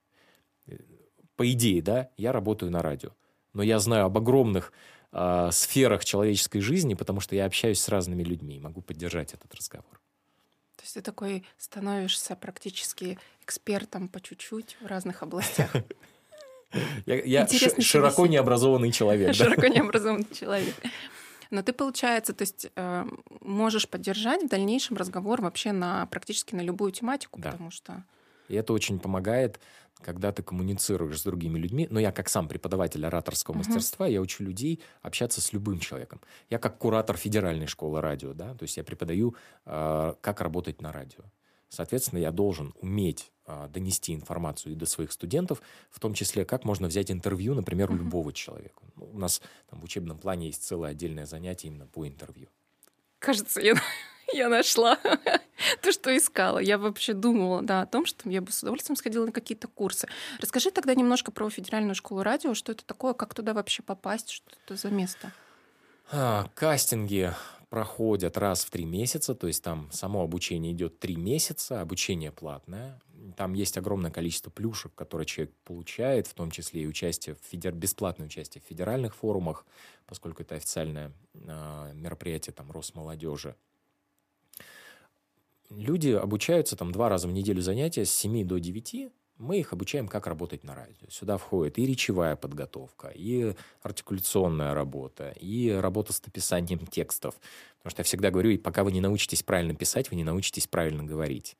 По 1.35 1.51
идее, 1.51 1.81
да, 1.81 2.09
я 2.17 2.31
работаю 2.31 2.71
на 2.71 2.81
радио, 2.81 3.11
но 3.53 3.63
я 3.63 3.79
знаю 3.79 4.05
об 4.05 4.17
огромных 4.17 4.73
э, 5.11 5.49
сферах 5.51 6.05
человеческой 6.05 6.59
жизни, 6.61 6.93
потому 6.93 7.19
что 7.19 7.35
я 7.35 7.45
общаюсь 7.45 7.79
с 7.79 7.89
разными 7.89 8.23
людьми 8.23 8.57
и 8.57 8.59
могу 8.59 8.81
поддержать 8.81 9.33
этот 9.33 9.53
разговор. 9.55 9.99
То 10.75 10.83
есть 10.83 10.93
ты 10.93 11.01
такой 11.01 11.43
становишься 11.57 12.35
практически 12.35 13.19
экспертом 13.41 14.07
по 14.07 14.21
чуть-чуть 14.21 14.77
в 14.81 14.85
разных 14.85 15.23
областях. 15.23 15.73
Я, 17.05 17.15
я 17.23 17.47
широко 17.47 18.27
необразованный 18.27 18.91
человек. 18.91 19.33
Широко 19.33 19.67
необразованный 19.67 20.27
человек. 20.33 20.75
Но 21.49 21.63
ты, 21.63 21.73
получается, 21.73 22.33
то 22.33 22.43
есть 22.43 22.67
э, 22.75 23.05
можешь 23.41 23.89
поддержать 23.89 24.43
в 24.43 24.49
дальнейшем 24.49 24.95
разговор 24.97 25.41
вообще 25.41 25.71
на 25.71 26.05
практически 26.05 26.53
на 26.53 26.61
любую 26.61 26.91
тематику, 26.91 27.39
да. 27.39 27.51
потому 27.51 27.71
что... 27.71 28.03
И 28.49 28.55
это 28.55 28.71
очень 28.71 28.99
помогает, 28.99 29.59
когда 30.01 30.31
ты 30.31 30.43
коммуницируешь 30.43 31.19
с 31.19 31.23
другими 31.23 31.57
людьми. 31.57 31.87
Но 31.89 31.99
я 31.99 32.11
как 32.11 32.29
сам 32.29 32.47
преподаватель 32.47 33.05
ораторского 33.05 33.55
uh-huh. 33.55 33.57
мастерства, 33.59 34.07
я 34.07 34.21
учу 34.21 34.43
людей 34.43 34.81
общаться 35.01 35.41
с 35.41 35.53
любым 35.53 35.79
человеком. 35.79 36.21
Я 36.49 36.59
как 36.59 36.77
куратор 36.77 37.17
федеральной 37.17 37.67
школы 37.67 38.01
радио, 38.01 38.33
да, 38.33 38.53
то 38.53 38.63
есть 38.63 38.77
я 38.77 38.83
преподаю, 38.83 39.35
э, 39.65 40.13
как 40.21 40.41
работать 40.41 40.81
на 40.81 40.91
радио. 40.91 41.23
Соответственно, 41.69 42.19
я 42.19 42.31
должен 42.31 42.73
уметь 42.81 43.31
а, 43.45 43.67
донести 43.67 44.13
информацию 44.13 44.73
и 44.73 44.75
до 44.75 44.85
своих 44.85 45.11
студентов, 45.11 45.61
в 45.91 45.99
том 45.99 46.13
числе, 46.13 46.43
как 46.43 46.65
можно 46.65 46.87
взять 46.87 47.11
интервью, 47.11 47.53
например, 47.53 47.91
у 47.91 47.95
любого 47.95 48.33
человека. 48.33 48.81
Ну, 48.95 49.09
у 49.13 49.17
нас 49.17 49.41
там, 49.69 49.79
в 49.79 49.83
учебном 49.83 50.17
плане 50.17 50.47
есть 50.47 50.63
целое 50.63 50.91
отдельное 50.91 51.25
занятие 51.25 51.69
именно 51.69 51.85
по 51.85 52.07
интервью. 52.07 52.47
Кажется, 53.19 53.61
я, 53.61 53.75
я 54.33 54.49
нашла 54.49 54.97
то, 55.81 55.91
что 55.91 56.15
искала. 56.15 56.59
Я 56.59 56.77
вообще 56.77 57.13
думала 57.13 57.61
да, 57.61 57.81
о 57.81 57.85
том, 57.85 58.05
что 58.05 58.29
я 58.29 58.41
бы 58.41 58.51
с 58.51 58.61
удовольствием 58.61 58.95
сходила 58.95 59.25
на 59.25 59.31
какие-то 59.31 59.67
курсы. 59.67 60.07
Расскажи 60.39 60.71
тогда 60.71 60.95
немножко 60.95 61.31
про 61.31 61.49
Федеральную 61.49 61.95
школу 61.95 62.23
радио, 62.23 62.53
что 62.53 62.71
это 62.71 62.85
такое, 62.85 63.13
как 63.13 63.33
туда 63.33 63.53
вообще 63.53 63.83
попасть, 63.83 64.29
что 64.29 64.49
это 64.65 64.75
за 64.75 64.89
место? 64.89 65.31
А, 66.11 66.49
кастинги 66.55 67.33
проходят 67.69 68.37
раз 68.37 68.65
в 68.65 68.71
три 68.71 68.85
месяца, 68.85 69.35
то 69.35 69.47
есть 69.47 69.63
там 69.63 69.91
само 69.91 70.23
обучение 70.23 70.73
идет 70.73 70.99
три 70.99 71.15
месяца, 71.15 71.81
обучение 71.81 72.31
платное. 72.31 72.99
Там 73.37 73.53
есть 73.53 73.77
огромное 73.77 74.11
количество 74.11 74.49
плюшек, 74.49 74.93
которые 74.95 75.27
человек 75.27 75.53
получает, 75.65 76.25
в 76.25 76.33
том 76.33 76.51
числе 76.51 76.83
и 76.83 76.87
участие 76.87 77.35
в 77.35 77.39
федер... 77.47 77.73
бесплатное 77.73 78.25
участие 78.25 78.61
в 78.61 78.67
федеральных 78.67 79.15
форумах, 79.15 79.65
поскольку 80.07 80.41
это 80.41 80.55
официальное 80.55 81.11
э, 81.35 81.91
мероприятие 81.93 82.53
там 82.53 82.71
Росмолодежи. 82.71 83.55
Люди 85.69 86.09
обучаются 86.09 86.75
там 86.75 86.91
два 86.91 87.09
раза 87.09 87.27
в 87.27 87.31
неделю 87.31 87.61
занятия 87.61 88.05
с 88.05 88.11
7 88.11 88.45
до 88.45 88.59
9, 88.59 89.11
мы 89.39 89.59
их 89.59 89.71
обучаем, 89.71 90.09
как 90.09 90.27
работать 90.27 90.65
на 90.65 90.75
радио. 90.75 91.09
Сюда 91.09 91.37
входит 91.37 91.79
и 91.79 91.85
речевая 91.85 92.35
подготовка, 92.35 93.07
и 93.07 93.55
артикуляционная 93.81 94.73
работа, 94.73 95.29
и 95.39 95.69
работа 95.69 96.11
с 96.11 96.23
написанием 96.25 96.85
текстов. 96.85 97.35
Потому 97.77 97.91
что 97.91 97.99
я 98.01 98.03
всегда 98.03 98.31
говорю, 98.31 98.49
и 98.49 98.57
пока 98.57 98.83
вы 98.83 98.91
не 98.91 98.99
научитесь 98.99 99.41
правильно 99.41 99.73
писать, 99.73 100.11
вы 100.11 100.17
не 100.17 100.25
научитесь 100.25 100.67
правильно 100.67 101.05
говорить. 101.05 101.55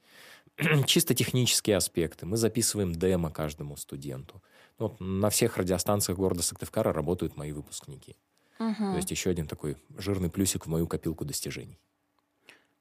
Чисто 0.88 1.16
технические 1.16 1.78
аспекты. 1.78 2.25
Мы 2.25 2.36
записываем 2.36 2.94
демо 2.94 3.32
каждому 3.32 3.78
студенту. 3.78 4.44
Ну, 4.78 4.89
вот 4.89 5.00
на 5.00 5.30
всех 5.30 5.56
радиостанциях 5.56 6.18
города 6.18 6.42
Сыктывкара 6.42 6.92
работают 6.92 7.38
мои 7.38 7.54
выпускники. 7.54 8.18
Угу. 8.60 8.75
То 8.75 8.96
есть 8.98 9.12
еще 9.12 9.30
один 9.30 9.48
такой 9.48 9.78
жирный 9.98 10.30
плюсик 10.30 10.66
в 10.66 10.70
мою 10.70 10.86
копилку 10.86 11.24
достижений. 11.24 11.80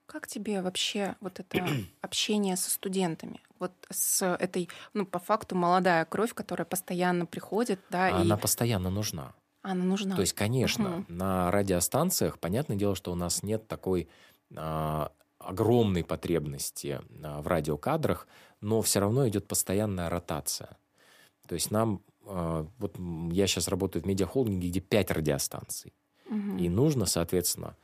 Как 0.09 0.27
тебе 0.27 0.63
вообще 0.63 1.17
вот 1.21 1.39
это 1.39 1.69
общение 2.01 2.57
со 2.57 2.71
студентами? 2.71 3.41
Вот 3.59 3.73
с 3.91 4.25
этой, 4.25 4.71
ну, 4.95 5.05
по 5.05 5.19
факту, 5.19 5.55
молодая 5.55 6.05
кровь, 6.07 6.33
которая 6.33 6.65
постоянно 6.65 7.27
приходит, 7.27 7.79
да? 7.91 8.17
Она 8.17 8.37
и... 8.37 8.41
постоянно 8.41 8.89
нужна. 8.89 9.35
Она 9.61 9.85
нужна. 9.85 10.15
То 10.15 10.23
есть, 10.23 10.33
конечно, 10.33 10.99
угу. 11.01 11.05
на 11.09 11.51
радиостанциях, 11.51 12.39
понятное 12.39 12.77
дело, 12.77 12.95
что 12.95 13.13
у 13.13 13.15
нас 13.17 13.43
нет 13.43 13.69
такой 13.69 14.09
а, 14.57 15.13
огромной 15.39 16.05
потребности 16.05 17.03
а, 17.23 17.43
в 17.43 17.47
радиокадрах, 17.47 18.27
но 18.63 18.81
все 18.81 19.01
равно 19.01 19.29
идет 19.29 19.47
постоянная 19.47 20.09
ротация. 20.09 20.79
То 21.47 21.55
есть 21.55 21.71
нам, 21.71 22.01
а, 22.25 22.67
вот 22.79 22.97
я 23.31 23.47
сейчас 23.47 23.69
работаю 23.69 24.03
в 24.03 24.07
медиахолдинге, 24.07 24.71
где 24.71 24.81
пять 24.81 25.11
радиостанций. 25.11 25.93
Угу. 26.31 26.57
И 26.57 26.71
нужно, 26.71 27.05
соответственно, 27.05 27.77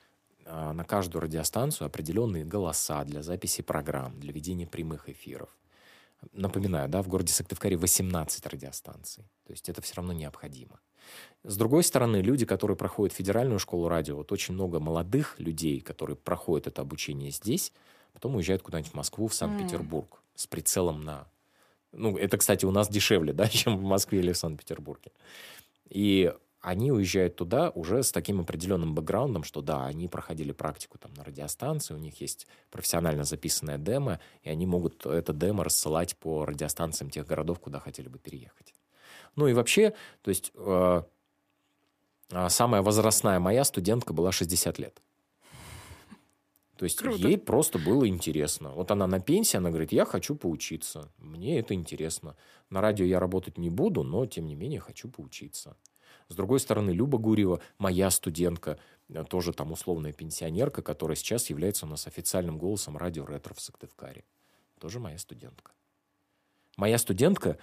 на 0.46 0.84
каждую 0.84 1.22
радиостанцию 1.22 1.86
определенные 1.86 2.44
голоса 2.44 3.04
для 3.04 3.22
записи 3.22 3.62
программ, 3.62 4.18
для 4.20 4.32
ведения 4.32 4.66
прямых 4.66 5.08
эфиров. 5.08 5.48
Напоминаю, 6.32 6.88
да, 6.88 7.02
в 7.02 7.08
городе 7.08 7.32
Сыктывкаре 7.32 7.76
18 7.76 8.46
радиостанций. 8.46 9.24
То 9.46 9.52
есть 9.52 9.68
это 9.68 9.82
все 9.82 9.96
равно 9.96 10.12
необходимо. 10.12 10.80
С 11.42 11.56
другой 11.56 11.84
стороны, 11.84 12.16
люди, 12.18 12.46
которые 12.46 12.76
проходят 12.76 13.14
федеральную 13.14 13.58
школу 13.58 13.88
радио, 13.88 14.16
вот 14.16 14.32
очень 14.32 14.54
много 14.54 14.80
молодых 14.80 15.38
людей, 15.38 15.80
которые 15.80 16.16
проходят 16.16 16.66
это 16.66 16.82
обучение 16.82 17.30
здесь, 17.30 17.72
потом 18.12 18.36
уезжают 18.36 18.62
куда-нибудь 18.62 18.92
в 18.92 18.94
Москву, 18.94 19.28
в 19.28 19.34
Санкт-Петербург 19.34 20.08
mm. 20.10 20.18
с 20.34 20.46
прицелом 20.46 21.04
на... 21.04 21.28
Ну, 21.92 22.16
это, 22.16 22.38
кстати, 22.38 22.64
у 22.64 22.70
нас 22.70 22.88
дешевле, 22.88 23.32
да, 23.34 23.48
чем 23.48 23.76
в 23.76 23.82
Москве 23.82 24.20
или 24.20 24.32
в 24.32 24.38
Санкт-Петербурге. 24.38 25.12
И 25.90 26.32
они 26.64 26.90
уезжают 26.90 27.36
туда 27.36 27.68
уже 27.70 28.02
с 28.02 28.10
таким 28.10 28.40
определенным 28.40 28.94
бэкграундом, 28.94 29.44
что 29.44 29.60
да, 29.60 29.84
они 29.84 30.08
проходили 30.08 30.52
практику 30.52 30.96
там 30.96 31.12
на 31.12 31.22
радиостанции, 31.22 31.92
у 31.92 31.98
них 31.98 32.22
есть 32.22 32.46
профессионально 32.70 33.24
записанная 33.24 33.76
демо, 33.76 34.18
и 34.42 34.48
они 34.48 34.64
могут 34.64 35.04
это 35.04 35.34
демо 35.34 35.62
рассылать 35.62 36.16
по 36.16 36.46
радиостанциям 36.46 37.10
тех 37.10 37.26
городов, 37.26 37.60
куда 37.60 37.80
хотели 37.80 38.08
бы 38.08 38.18
переехать. 38.18 38.74
Ну 39.36 39.46
и 39.46 39.52
вообще, 39.52 39.92
то 40.22 40.30
есть 40.30 40.52
э, 40.54 41.02
а, 42.32 42.48
самая 42.48 42.80
возрастная 42.80 43.38
моя 43.40 43.62
студентка 43.64 44.14
была 44.14 44.32
60 44.32 44.78
лет. 44.78 45.02
То 46.78 46.84
есть 46.84 46.98
Круто. 46.98 47.28
ей 47.28 47.36
просто 47.36 47.78
было 47.78 48.08
интересно. 48.08 48.70
Вот 48.70 48.90
она 48.90 49.06
на 49.06 49.20
пенсии, 49.20 49.58
она 49.58 49.68
говорит, 49.68 49.92
я 49.92 50.06
хочу 50.06 50.34
поучиться. 50.34 51.12
Мне 51.18 51.58
это 51.58 51.74
интересно. 51.74 52.36
На 52.70 52.80
радио 52.80 53.04
я 53.04 53.20
работать 53.20 53.58
не 53.58 53.68
буду, 53.68 54.02
но 54.02 54.24
тем 54.24 54.46
не 54.46 54.54
менее 54.54 54.80
хочу 54.80 55.08
поучиться. 55.08 55.76
С 56.28 56.34
другой 56.34 56.60
стороны, 56.60 56.90
Люба 56.90 57.18
Гурьева, 57.18 57.60
моя 57.78 58.10
студентка, 58.10 58.78
э, 59.08 59.24
тоже 59.24 59.52
там 59.52 59.72
условная 59.72 60.12
пенсионерка, 60.12 60.82
которая 60.82 61.16
сейчас 61.16 61.50
является 61.50 61.86
у 61.86 61.88
нас 61.88 62.06
официальным 62.06 62.58
голосом 62.58 62.96
радио 62.96 63.26
«Ретро» 63.26 63.54
в 63.54 63.60
Сыктывкаре. 63.60 64.24
Тоже 64.80 65.00
моя 65.00 65.18
студентка. 65.18 65.72
Моя 66.76 66.98
студентка 66.98 67.58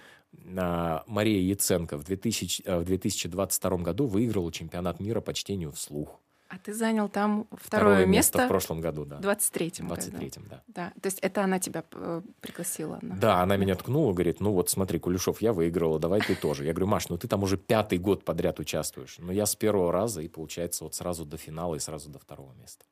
а, 0.56 1.04
Мария 1.06 1.40
Яценко 1.40 1.98
в, 1.98 2.04
2000, 2.04 2.62
э, 2.64 2.78
в 2.78 2.84
2022 2.84 3.76
году 3.78 4.06
выиграла 4.06 4.50
чемпионат 4.50 5.00
мира 5.00 5.20
по 5.20 5.34
чтению 5.34 5.72
вслух. 5.72 6.20
А 6.52 6.58
ты 6.58 6.74
занял 6.74 7.08
там 7.08 7.46
второе, 7.50 7.62
второе 7.62 8.06
место, 8.06 8.36
место 8.36 8.44
в 8.44 8.48
прошлом 8.48 8.82
году, 8.82 9.06
да. 9.06 9.16
В 9.16 9.20
23-м. 9.22 9.90
23-м, 9.90 10.48
да. 10.50 10.62
да. 10.66 10.92
То 11.00 11.06
есть 11.06 11.18
это 11.20 11.42
она 11.42 11.58
тебя 11.58 11.82
э, 11.92 12.20
пригласила? 12.42 12.98
На... 13.00 13.16
Да, 13.16 13.40
она 13.40 13.56
меня 13.56 13.74
ткнула, 13.74 14.12
говорит, 14.12 14.40
ну 14.40 14.52
вот 14.52 14.68
смотри, 14.68 14.98
Кулешов, 14.98 15.40
я 15.40 15.54
выиграла, 15.54 15.98
давай 15.98 16.20
ты 16.20 16.34
тоже. 16.34 16.66
Я 16.66 16.74
говорю, 16.74 16.88
Маш, 16.88 17.08
ну 17.08 17.16
ты 17.16 17.26
там 17.26 17.42
уже 17.42 17.56
пятый 17.56 17.96
год 17.96 18.26
подряд 18.26 18.60
участвуешь. 18.60 19.16
Но 19.18 19.32
я 19.32 19.46
с 19.46 19.56
первого 19.56 19.90
раза, 19.92 20.20
и 20.20 20.28
получается 20.28 20.84
вот 20.84 20.94
сразу 20.94 21.24
до 21.24 21.38
финала 21.38 21.76
и 21.76 21.78
сразу 21.78 22.10
до 22.10 22.18
второго 22.18 22.52
места. 22.52 22.84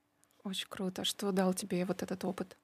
Очень 0.42 0.68
круто. 0.70 1.04
Что 1.04 1.30
дал 1.30 1.52
тебе 1.52 1.84
вот 1.84 2.02
этот 2.02 2.24
опыт? 2.24 2.56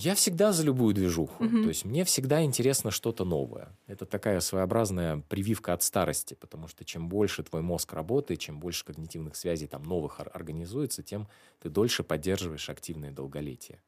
Я 0.00 0.14
всегда 0.14 0.52
за 0.52 0.62
любую 0.62 0.94
движуху. 0.94 1.42
Mm-hmm. 1.42 1.62
То 1.62 1.68
есть 1.68 1.84
мне 1.84 2.04
всегда 2.04 2.44
интересно 2.44 2.92
что-то 2.92 3.24
новое. 3.24 3.76
Это 3.88 4.06
такая 4.06 4.38
своеобразная 4.38 5.24
прививка 5.28 5.72
от 5.72 5.82
старости, 5.82 6.34
потому 6.34 6.68
что 6.68 6.84
чем 6.84 7.08
больше 7.08 7.42
твой 7.42 7.62
мозг 7.62 7.92
работает, 7.92 8.38
чем 8.38 8.60
больше 8.60 8.84
когнитивных 8.84 9.34
связей 9.34 9.66
там 9.66 9.82
новых 9.82 10.20
организуется, 10.20 11.02
тем 11.02 11.26
ты 11.60 11.68
дольше 11.68 12.04
поддерживаешь 12.04 12.70
активное 12.70 13.10
долголетие. 13.10 13.82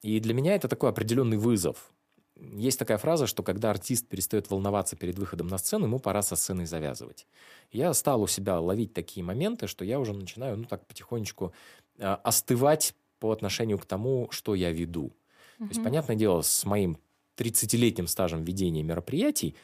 И 0.00 0.20
для 0.20 0.32
меня 0.32 0.54
это 0.54 0.68
такой 0.68 0.90
определенный 0.90 1.38
вызов. 1.38 1.92
Есть 2.36 2.78
такая 2.78 2.98
фраза, 2.98 3.26
что 3.26 3.42
когда 3.42 3.70
артист 3.70 4.06
перестает 4.06 4.48
волноваться 4.48 4.94
перед 4.94 5.18
выходом 5.18 5.48
на 5.48 5.58
сцену, 5.58 5.86
ему 5.86 5.98
пора 5.98 6.22
со 6.22 6.36
сценой 6.36 6.66
завязывать. 6.66 7.26
Я 7.72 7.92
стал 7.94 8.22
у 8.22 8.28
себя 8.28 8.60
ловить 8.60 8.94
такие 8.94 9.24
моменты, 9.24 9.66
что 9.66 9.84
я 9.84 9.98
уже 9.98 10.12
начинаю, 10.12 10.56
ну 10.56 10.64
так 10.64 10.86
потихонечку 10.86 11.52
э, 11.98 12.06
остывать 12.06 12.94
по 13.18 13.32
отношению 13.32 13.78
к 13.78 13.86
тому, 13.86 14.28
что 14.30 14.54
я 14.54 14.70
веду. 14.70 15.12
Угу. 15.62 15.68
То 15.68 15.74
есть, 15.74 15.84
понятное 15.84 16.16
дело, 16.16 16.42
с 16.42 16.64
моим 16.64 16.98
30-летним 17.36 18.06
стажем 18.06 18.42
ведения 18.42 18.82
мероприятий 18.82 19.54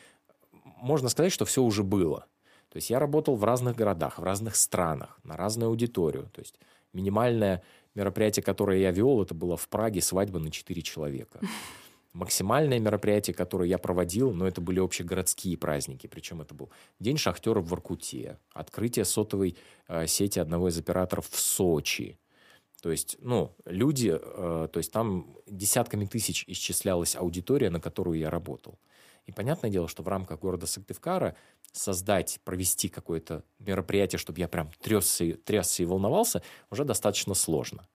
можно 0.81 1.09
сказать, 1.09 1.33
что 1.33 1.45
все 1.45 1.62
уже 1.62 1.83
было. 1.83 2.26
То 2.71 2.76
есть 2.76 2.90
я 2.90 2.99
работал 2.99 3.35
в 3.35 3.45
разных 3.45 3.76
городах, 3.76 4.19
в 4.19 4.23
разных 4.23 4.55
странах, 4.57 5.19
на 5.25 5.37
разную 5.37 5.71
аудиторию. 5.71 6.31
То 6.33 6.40
есть 6.40 6.59
минимальное 6.93 7.62
мероприятие, 7.95 8.43
которое 8.43 8.78
я 8.78 8.90
вел, 8.90 9.23
это 9.23 9.35
было 9.35 9.57
в 9.57 9.69
Праге 9.69 10.00
свадьба 10.00 10.38
на 10.38 10.50
4 10.50 10.83
человека. 10.83 11.40
Максимальное 12.12 12.78
мероприятие, 12.78 13.35
которое 13.35 13.69
я 13.69 13.78
проводил, 13.78 14.33
но 14.33 14.47
это 14.47 14.61
были 14.61 14.81
общегородские 14.81 15.57
праздники. 15.57 16.07
Причем 16.07 16.40
это 16.40 16.55
был 16.55 16.71
День 17.00 17.17
шахтеров 17.17 17.64
в 17.64 17.69
Воркуте, 17.69 18.38
открытие 18.52 19.05
сотовой 19.05 19.57
э, 19.88 20.07
сети 20.07 20.38
одного 20.38 20.69
из 20.69 20.78
операторов 20.78 21.28
в 21.28 21.38
Сочи, 21.38 22.19
то 22.83 22.91
есть, 22.91 23.17
ну, 23.21 23.57
люди, 23.65 24.17
э, 24.21 24.69
то 24.73 24.79
есть 24.79 24.93
там 24.93 25.37
десятками 25.47 26.07
тысяч 26.07 26.45
исчислялась 26.47 27.17
аудитория, 27.17 27.71
на 27.71 27.81
которую 27.81 28.19
я 28.19 28.31
работал. 28.31 28.79
И 29.27 29.33
понятное 29.33 29.71
дело, 29.71 29.89
что 29.89 30.03
в 30.03 30.09
рамках 30.09 30.41
города 30.41 30.67
Сыктывкара 30.67 31.37
создать, 31.73 32.41
провести 32.45 32.89
какое-то 32.89 33.45
мероприятие, 33.59 34.19
чтобы 34.19 34.39
я 34.41 34.49
прям 34.49 34.71
трясся, 34.81 35.35
трясся 35.45 35.83
и 35.83 35.87
волновался, 35.87 36.43
уже 36.71 36.85
достаточно 36.85 37.35
сложно. 37.35 37.87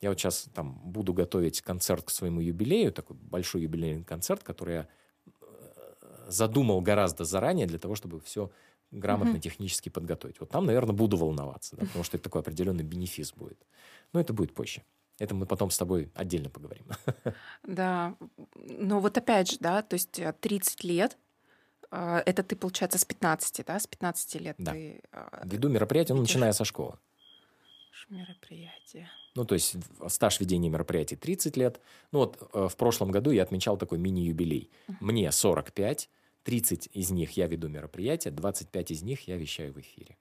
Я 0.00 0.10
вот 0.10 0.18
сейчас 0.18 0.46
там 0.52 0.78
буду 0.84 1.14
готовить 1.14 1.62
концерт 1.62 2.04
к 2.04 2.10
своему 2.10 2.40
юбилею, 2.40 2.92
такой 2.92 3.16
большой 3.16 3.62
юбилейный 3.62 4.04
концерт, 4.04 4.42
который 4.42 4.74
я 4.74 4.88
э, 5.26 6.26
задумал 6.28 6.80
гораздо 6.82 7.24
заранее 7.24 7.66
для 7.66 7.78
того, 7.78 7.94
чтобы 7.94 8.20
все 8.20 8.50
грамотно 8.90 9.36
mm-hmm. 9.36 9.40
технически 9.40 9.88
подготовить. 9.88 10.40
Вот 10.40 10.50
там, 10.50 10.66
наверное, 10.66 10.94
буду 10.94 11.16
волноваться, 11.16 11.76
да, 11.76 11.86
потому 11.86 12.04
что 12.04 12.16
это 12.16 12.24
такой 12.24 12.42
определенный 12.42 12.84
бенефис 12.84 13.32
будет. 13.32 13.58
Но 14.14 14.20
это 14.20 14.32
будет 14.32 14.54
позже. 14.54 14.82
Это 15.18 15.34
мы 15.34 15.44
потом 15.46 15.70
с 15.70 15.76
тобой 15.76 16.10
отдельно 16.14 16.48
поговорим. 16.48 16.86
Да, 17.62 18.16
но 18.56 19.00
вот 19.00 19.18
опять 19.18 19.50
же, 19.50 19.56
да, 19.60 19.82
то 19.82 19.94
есть 19.94 20.20
30 20.40 20.84
лет, 20.84 21.18
а, 21.90 22.22
это 22.26 22.42
ты, 22.42 22.56
получается, 22.56 22.98
с 22.98 23.04
15, 23.04 23.64
да, 23.66 23.78
с 23.78 23.86
15 23.86 24.40
лет 24.40 24.56
да. 24.58 24.72
ты... 24.72 25.00
А, 25.12 25.42
Веду 25.44 25.68
мероприятие, 25.68 26.16
ну, 26.16 26.22
начиная 26.22 26.52
со 26.52 26.64
школы. 26.64 26.98
Мероприятие. 28.08 29.08
Ну, 29.34 29.44
то 29.44 29.54
есть 29.54 29.76
стаж 30.08 30.40
ведения 30.40 30.68
мероприятий 30.68 31.16
30 31.16 31.56
лет. 31.56 31.80
Ну, 32.12 32.20
вот 32.20 32.50
э, 32.52 32.68
в 32.68 32.76
прошлом 32.76 33.10
году 33.10 33.30
я 33.30 33.42
отмечал 33.42 33.76
такой 33.76 33.98
мини-юбилей. 33.98 34.70
Мне 35.00 35.30
45, 35.32 36.10
30 36.42 36.90
из 36.92 37.10
них 37.10 37.36
я 37.36 37.46
веду 37.46 37.68
мероприятия, 37.68 38.30
25 38.30 38.90
из 38.90 39.02
них 39.02 39.26
я 39.26 39.36
вещаю 39.36 39.72
в 39.72 39.80
эфире. 39.80 40.16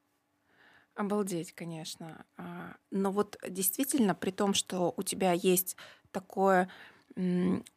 Обалдеть, 0.96 1.54
конечно. 1.54 2.26
А, 2.38 2.76
но 2.92 3.12
вот 3.12 3.38
действительно, 3.48 4.14
при 4.14 4.32
том, 4.32 4.54
что 4.54 4.94
у 4.96 5.04
тебя 5.04 5.32
есть 5.32 5.76
такое 6.12 6.70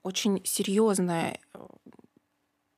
очень 0.02 0.42
серьезное 0.44 1.38
э, 1.52 1.66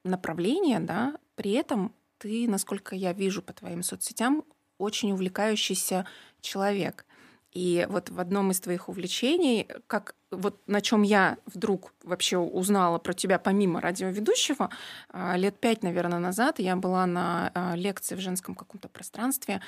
направление, 0.04 0.80
да, 0.80 1.16
при 1.37 1.52
этом 1.52 1.95
ты, 2.18 2.49
насколько 2.49 2.97
я 2.97 3.12
вижу 3.12 3.42
по 3.42 3.52
твоим 3.52 3.85
соцсетям, 3.85 4.45
очень 4.76 5.12
увлекающийся 5.12 6.07
человек. 6.40 7.07
И 7.52 7.87
вот 7.88 8.11
в 8.11 8.21
одном 8.21 8.50
из 8.50 8.61
твоих 8.61 8.88
увлечений, 8.88 9.67
как 9.87 10.14
вот 10.31 10.61
на 10.67 10.83
чем 10.83 11.02
я 11.02 11.38
вдруг 11.47 11.95
вообще 12.05 12.37
узнала 12.37 12.99
про 12.99 13.14
тебя 13.14 13.38
помимо 13.38 13.81
радиоведущего, 13.81 14.69
а, 15.09 15.37
лет 15.37 15.59
пять, 15.59 15.83
наверное, 15.83 16.19
назад 16.19 16.59
я 16.59 16.76
была 16.76 17.07
на 17.07 17.50
а, 17.55 17.75
лекции 17.75 18.14
в 18.14 18.21
женском 18.21 18.55
каком-то 18.55 18.88
пространстве. 18.88 19.62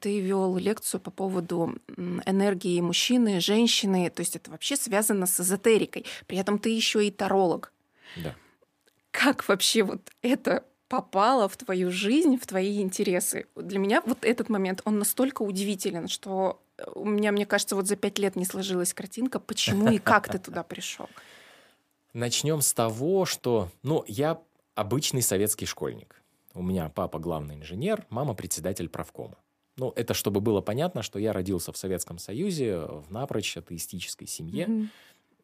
Ты 0.00 0.20
вел 0.20 0.56
лекцию 0.58 1.00
по 1.00 1.10
поводу 1.10 1.78
энергии 1.96 2.80
мужчины, 2.80 3.40
женщины, 3.40 4.10
то 4.10 4.20
есть 4.20 4.36
это 4.36 4.50
вообще 4.50 4.76
связано 4.76 5.26
с 5.26 5.40
эзотерикой. 5.40 6.04
При 6.26 6.38
этом 6.38 6.58
ты 6.58 6.70
еще 6.70 7.06
и 7.06 7.10
таролог. 7.10 7.72
Да. 8.16 8.34
Как 9.10 9.48
вообще 9.48 9.82
вот 9.82 10.00
это 10.22 10.64
попало 10.88 11.48
в 11.48 11.56
твою 11.56 11.90
жизнь, 11.90 12.38
в 12.38 12.46
твои 12.46 12.80
интересы. 12.82 13.46
Для 13.54 13.78
меня 13.78 14.02
вот 14.04 14.24
этот 14.24 14.48
момент, 14.48 14.80
он 14.84 14.98
настолько 14.98 15.42
удивителен, 15.42 16.08
что 16.08 16.62
у 16.94 17.04
меня, 17.04 17.32
мне 17.32 17.46
кажется, 17.46 17.76
вот 17.76 17.86
за 17.86 17.96
пять 17.96 18.18
лет 18.18 18.36
не 18.36 18.44
сложилась 18.44 18.94
картинка, 18.94 19.38
почему 19.40 19.90
и 19.90 19.98
как 19.98 20.28
ты 20.28 20.38
туда 20.38 20.62
пришел. 20.62 21.08
Начнем 22.12 22.60
с 22.60 22.72
того, 22.72 23.24
что, 23.24 23.70
ну, 23.82 24.04
я 24.06 24.40
обычный 24.74 25.22
советский 25.22 25.66
школьник. 25.66 26.22
У 26.54 26.62
меня 26.62 26.88
папа 26.88 27.18
главный 27.18 27.56
инженер, 27.56 28.06
мама 28.10 28.34
председатель 28.34 28.88
правкома. 28.88 29.36
Ну, 29.76 29.92
это 29.94 30.14
чтобы 30.14 30.40
было 30.40 30.60
понятно, 30.60 31.02
что 31.02 31.18
я 31.18 31.32
родился 31.32 31.72
в 31.72 31.76
Советском 31.76 32.18
Союзе 32.18 32.78
в 32.78 33.10
напрочь 33.10 33.56
атеистической 33.56 34.26
семье. 34.26 34.66
Mm-hmm. 34.66 34.88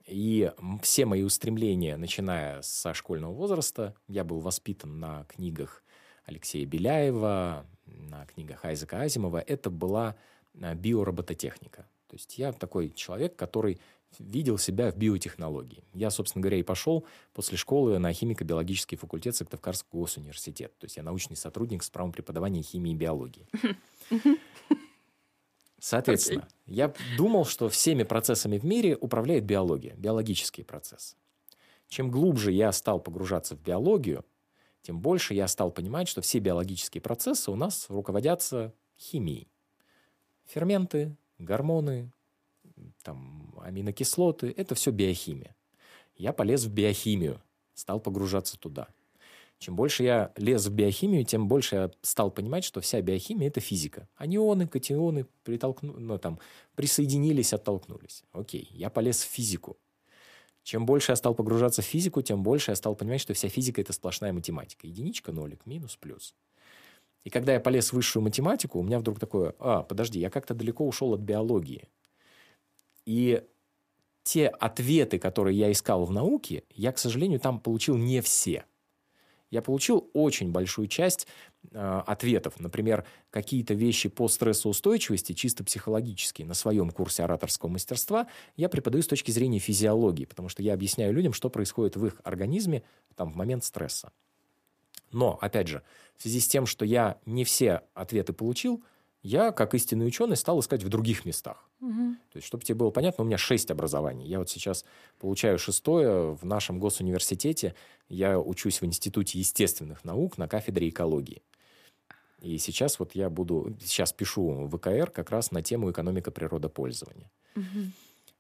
И 0.07 0.53
все 0.83 1.07
мои 1.07 1.23
устремления, 1.23 1.97
начиная 1.97 2.61
со 2.63 2.95
школьного 2.95 3.33
возраста, 3.33 3.95
я 4.09 4.25
был 4.25 4.41
воспитан 4.41 4.99
на 4.99 5.25
книгах 5.25 5.83
Алексея 6.25 6.67
Беляева, 6.67 7.65
на 7.87 8.27
книгах 8.27 8.65
Айзека 8.65 9.01
Азимова. 9.01 9.39
Это 9.39 9.71
была 9.71 10.17
биоробототехника. 10.55 11.87
То 12.07 12.17
есть 12.17 12.39
я 12.39 12.53
такой 12.53 12.91
человек, 12.91 13.37
который 13.37 13.81
видел 14.19 14.59
себя 14.59 14.91
в 14.91 14.97
биотехнологии. 14.97 15.83
Я, 15.93 16.11
собственно 16.11 16.43
говоря, 16.43 16.59
и 16.59 16.63
пошел 16.63 17.05
после 17.33 17.57
школы 17.57 17.99
на 17.99 18.13
химико-биологический 18.13 18.97
факультет 18.97 19.35
Сыктывкарского 19.37 20.01
госуниверситета. 20.01 20.75
То 20.79 20.85
есть 20.85 20.97
я 20.97 21.03
научный 21.03 21.37
сотрудник 21.37 21.83
с 21.83 21.91
правом 21.91 22.13
преподавания 22.13 22.63
химии 22.63 22.93
и 22.93 22.97
биологии. 22.97 23.49
Соответственно, 25.81 26.49
okay. 26.67 26.73
я 26.75 26.95
думал, 27.19 27.45
что 27.45 27.69
всеми 27.69 28.05
процессами 28.05 28.57
в 28.57 28.65
мире 28.65 28.97
управляет 28.97 29.45
биология, 29.45 29.95
биологические 29.97 30.65
процессы. 30.65 31.17
Чем 31.89 32.11
глубже 32.11 32.53
я 32.53 32.73
стал 32.73 33.01
погружаться 33.01 33.55
в 33.55 33.61
биологию, 33.61 34.25
тем 34.81 35.01
больше 35.01 35.35
я 35.35 35.47
стал 35.47 35.71
понимать, 35.71 36.09
что 36.09 36.23
все 36.23 36.39
биологические 36.39 37.03
процессы 37.03 37.51
у 37.51 37.57
нас 37.57 37.87
руководятся 37.91 38.73
химией. 38.99 39.49
Ферменты, 40.47 41.17
гормоны, 41.39 42.13
там, 43.03 43.55
аминокислоты– 43.63 44.53
это 44.57 44.75
все 44.75 44.91
биохимия. 44.91 45.55
Я 46.17 46.33
полез 46.33 46.65
в 46.65 46.73
биохимию, 46.73 47.41
стал 47.75 48.01
погружаться 48.01 48.59
туда– 48.59 48.89
чем 49.65 49.77
больше 49.77 50.05
я 50.05 50.31
лез 50.37 50.67
в 50.67 50.73
биохимию, 50.73 51.25
тем 51.25 51.49
больше 51.49 51.77
я 51.77 51.91
стал 52.03 52.31
понимать, 52.31 52.65
что 52.65 52.83
вся 52.83 53.01
биохимия– 53.01 53.49
это 53.49 53.61
физика. 53.61 54.09
Анионы, 54.17 54.67
катионы 54.69 55.27
притолкну, 55.43 55.99
ну, 55.99 56.19
там, 56.19 56.39
присоединились, 56.75 57.55
оттолкнулись. 57.55 58.25
Окей, 58.33 58.69
я 58.73 58.91
полез 58.91 59.23
в 59.23 59.27
физику. 59.27 59.79
Чем 60.65 60.85
больше 60.87 61.13
я 61.13 61.17
стал 61.17 61.35
погружаться 61.35 61.81
в 61.81 61.87
физику, 61.87 62.21
тем 62.23 62.43
больше 62.43 62.73
я 62.73 62.77
стал 62.77 62.95
понимать, 62.95 63.21
что 63.23 63.33
вся 63.33 63.49
физика– 63.49 63.81
это 63.83 63.95
сплошная 63.95 64.35
математика. 64.35 64.87
Единичка, 64.87 65.33
нолик, 65.33 65.65
минус, 65.67 65.97
плюс. 65.97 66.35
И 67.25 67.31
когда 67.31 67.55
я 67.55 67.61
полез 67.61 67.91
в 67.91 67.95
высшую 67.95 68.23
математику, 68.23 68.79
у 68.79 68.83
меня 68.83 68.99
вдруг 68.99 69.19
такое, 69.19 69.55
а, 69.59 69.83
подожди, 69.83 70.21
я 70.21 70.31
как-то 70.31 70.55
далеко 70.55 70.87
ушел 70.87 71.15
от 71.15 71.21
биологии. 71.21 71.89
И 73.07 73.43
те 74.23 74.49
ответы, 74.49 75.19
которые 75.19 75.59
я 75.59 75.73
искал 75.73 76.05
в 76.05 76.13
науке, 76.13 76.65
я, 76.71 76.93
к 76.93 76.99
сожалению, 76.99 77.41
там 77.41 77.61
получил 77.61 77.97
не 77.97 78.21
все– 78.21 78.65
я 79.55 79.63
получил 79.63 80.11
очень 80.15 80.51
большую 80.51 80.89
часть 80.89 81.29
э, 81.71 82.03
ответов. 82.07 82.59
Например, 82.59 83.07
какие-то 83.31 83.73
вещи 83.75 84.09
по 84.09 84.27
стрессоустойчивости, 84.27 85.33
чисто 85.33 85.63
психологические, 85.63 86.45
на 86.45 86.55
своем 86.55 86.91
курсе 86.91 87.23
ораторского 87.23 87.71
мастерства 87.71 88.27
я 88.57 88.69
преподаю 88.69 89.05
с 89.05 89.07
точки 89.07 89.31
зрения 89.31 89.61
физиологии, 89.61 90.25
потому 90.25 90.49
что 90.49 90.61
я 90.65 90.75
объясняю 90.75 91.15
людям, 91.15 91.33
что 91.33 91.51
происходит 91.51 91.95
в 91.95 92.05
их 92.05 92.21
организме 92.25 92.83
там, 93.15 93.33
в 93.33 93.37
момент 93.37 93.63
стресса. 93.63 94.11
Но, 95.15 95.39
опять 95.41 95.69
же, 95.69 95.83
в 96.17 96.23
связи 96.23 96.41
с 96.41 96.49
тем, 96.49 96.67
что 96.67 96.85
я 96.85 97.19
не 97.25 97.45
все 97.45 97.83
ответы 97.95 98.33
получил, 98.33 98.83
я, 99.23 99.53
как 99.53 99.75
истинный 99.75 100.07
ученый, 100.07 100.37
стал 100.37 100.61
искать 100.61 100.83
в 100.83 100.89
других 100.89 101.25
местах. 101.25 101.71
Угу. 101.81 102.17
То 102.33 102.37
есть, 102.37 102.47
чтобы 102.47 102.65
тебе 102.65 102.75
было 102.75 102.91
понятно, 102.91 103.23
у 103.23 103.27
меня 103.27 103.39
шесть 103.39 103.71
образований. 103.71 104.27
Я 104.27 104.41
вот 104.41 104.51
сейчас 104.51 104.85
получаю 105.19 105.59
шестое 105.59 106.35
в 106.35 106.45
нашем 106.45 106.79
госуниверситете. 106.79 107.75
Я 108.09 108.39
учусь 108.39 108.83
в 108.83 108.85
Институте 108.85 109.39
естественных 109.39 110.05
наук 110.05 110.37
на 110.37 110.49
кафедре 110.49 110.89
экологии. 110.89 111.43
И 112.41 112.59
сейчас 112.59 112.99
вот 112.99 113.15
я 113.15 113.31
буду, 113.31 113.75
сейчас 113.81 114.13
пишу 114.13 114.69
ВКР 114.69 115.11
как 115.11 115.31
раз 115.31 115.53
на 115.53 115.63
тему 115.63 115.91
экономика 115.91 116.31
природопользования. 116.31 117.31
Угу. 117.57 117.65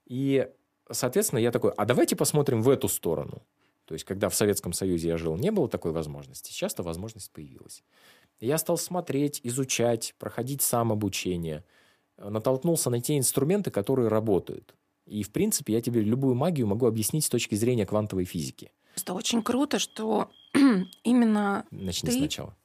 И, 0.06 0.48
соответственно, 0.90 1.38
я 1.38 1.52
такой, 1.52 1.70
а 1.70 1.84
давайте 1.86 2.16
посмотрим 2.16 2.62
в 2.62 2.68
эту 2.68 2.88
сторону. 2.88 3.42
То 3.86 3.94
есть, 3.94 4.04
когда 4.04 4.28
в 4.28 4.34
Советском 4.34 4.72
Союзе 4.72 5.08
я 5.08 5.18
жил, 5.18 5.36
не 5.36 5.50
было 5.50 5.68
такой 5.68 5.92
возможности. 5.92 6.50
Сейчас-то 6.50 6.82
возможность 6.82 7.30
появилась. 7.30 7.82
Я 8.40 8.58
стал 8.58 8.78
смотреть, 8.78 9.40
изучать, 9.42 10.14
проходить 10.18 10.62
сам 10.62 10.92
обучение. 10.92 11.64
Натолкнулся 12.16 12.90
на 12.90 13.00
те 13.00 13.18
инструменты, 13.18 13.70
которые 13.70 14.08
работают. 14.08 14.74
И, 15.06 15.22
в 15.22 15.30
принципе, 15.30 15.74
я 15.74 15.80
тебе 15.80 16.00
любую 16.00 16.34
магию 16.34 16.66
могу 16.66 16.86
объяснить 16.86 17.24
с 17.24 17.28
точки 17.28 17.54
зрения 17.54 17.84
квантовой 17.84 18.24
физики. 18.24 18.72
Это 18.96 19.12
очень 19.12 19.42
круто, 19.42 19.78
что 19.78 20.30
именно 21.04 21.66
Начни 21.70 22.10
ты... 22.10 22.18
сначала. 22.18 22.56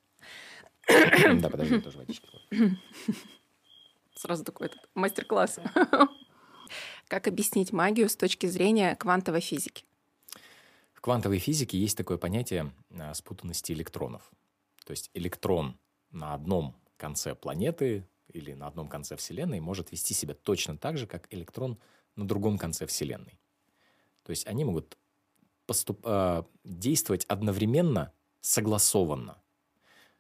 Да, 1.42 1.50
подожди, 1.50 1.80
тоже 1.80 1.98
водички. 1.98 2.28
Сразу 4.16 4.44
такой 4.44 4.68
этот 4.68 4.90
мастер-класс. 4.96 5.60
Как 7.08 7.28
объяснить 7.28 7.72
магию 7.72 8.10
с 8.10 8.16
точки 8.16 8.48
зрения 8.48 8.96
квантовой 8.96 9.42
физики? 9.42 9.86
В 11.00 11.02
квантовой 11.02 11.40
физике 11.40 11.78
есть 11.78 11.96
такое 11.96 12.18
понятие 12.18 12.74
а, 12.92 13.14
спутанности 13.14 13.72
электронов. 13.72 14.30
То 14.86 14.92
есть 14.92 15.10
электрон 15.14 15.80
на 16.12 16.34
одном 16.34 16.76
конце 16.98 17.36
планеты 17.36 18.06
или 18.28 18.52
на 18.52 18.68
одном 18.68 18.90
конце 18.90 19.16
Вселенной 19.16 19.62
может 19.62 19.94
вести 19.94 20.14
себя 20.14 20.34
точно 20.34 20.78
так 20.78 20.98
же, 20.98 21.08
как 21.08 21.34
электрон 21.34 21.80
на 22.18 22.28
другом 22.28 22.58
конце 22.58 22.86
Вселенной. 22.86 23.40
То 24.24 24.32
есть 24.32 24.46
они 24.46 24.66
могут 24.66 24.98
поступ... 25.66 26.02
э, 26.04 26.44
действовать 26.66 27.24
одновременно, 27.30 28.12
согласованно. 28.42 29.42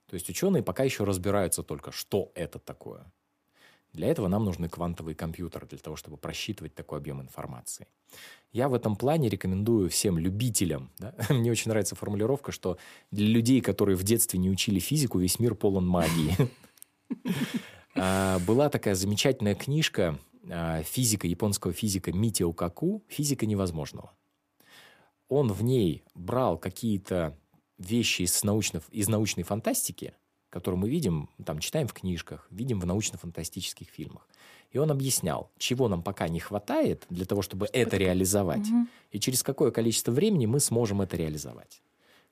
То 0.06 0.14
есть 0.14 0.30
ученые 0.30 0.64
пока 0.64 0.86
еще 0.86 1.04
разбираются 1.04 1.62
только, 1.62 1.92
что 1.92 2.32
это 2.36 2.58
такое. 2.58 3.12
Для 3.94 4.08
этого 4.08 4.28
нам 4.28 4.46
нужны 4.46 4.70
квантовые 4.70 5.16
компьютеры, 5.16 5.68
для 5.68 5.80
того, 5.80 5.96
чтобы 5.96 6.18
просчитывать 6.18 6.76
такой 6.76 7.00
объем 7.00 7.22
информации. 7.22 7.88
Я 8.52 8.70
в 8.70 8.74
этом 8.74 8.96
плане 8.96 9.30
рекомендую 9.30 9.90
всем 9.90 10.18
любителям, 10.18 10.90
да? 10.98 11.16
мне 11.30 11.52
очень 11.52 11.70
нравится 11.70 11.96
формулировка, 11.96 12.52
что 12.52 12.78
для 13.12 13.28
людей, 13.28 13.62
которые 13.62 13.96
в 13.96 14.04
детстве 14.04 14.40
не 14.40 14.50
учили 14.50 14.80
физику, 14.80 15.20
весь 15.20 15.40
мир 15.40 15.56
полон 15.56 15.88
магии. 15.88 16.36
А, 17.96 18.38
была 18.40 18.70
такая 18.70 18.94
замечательная 18.94 19.56
книжка 19.56 20.18
э, 20.44 20.84
физика, 20.84 21.28
японского 21.28 21.74
физика 21.74 22.14
Митио 22.14 22.54
Каку 22.54 23.04
«Физика 23.08 23.48
невозможного». 23.48 24.14
Он 25.28 25.52
в 25.52 25.64
ней 25.64 26.04
брал 26.14 26.60
какие-то 26.60 27.36
вещи 27.80 28.22
из, 28.22 28.44
научных, 28.44 28.84
из 28.92 29.10
научной 29.10 29.44
фантастики, 29.44 30.14
которые 30.50 30.80
мы 30.80 30.90
видим, 30.90 31.30
там, 31.46 31.60
читаем 31.60 31.88
в 31.88 31.94
книжках, 31.94 32.48
видим 32.50 32.80
в 32.80 32.86
научно-фантастических 32.86 33.88
фильмах. 33.88 34.28
И 34.72 34.78
он 34.78 34.92
объяснял, 34.92 35.52
чего 35.58 35.88
нам 35.88 36.04
пока 36.04 36.28
не 36.28 36.40
хватает 36.40 37.06
для 37.10 37.26
того, 37.26 37.42
чтобы 37.42 37.68
это 37.74 37.98
реализовать, 37.98 38.68
угу. 38.70 38.88
и 39.12 39.20
через 39.20 39.44
какое 39.44 39.72
количество 39.72 40.12
времени 40.12 40.46
мы 40.46 40.60
сможем 40.60 41.02
это 41.02 41.18
реализовать. 41.18 41.82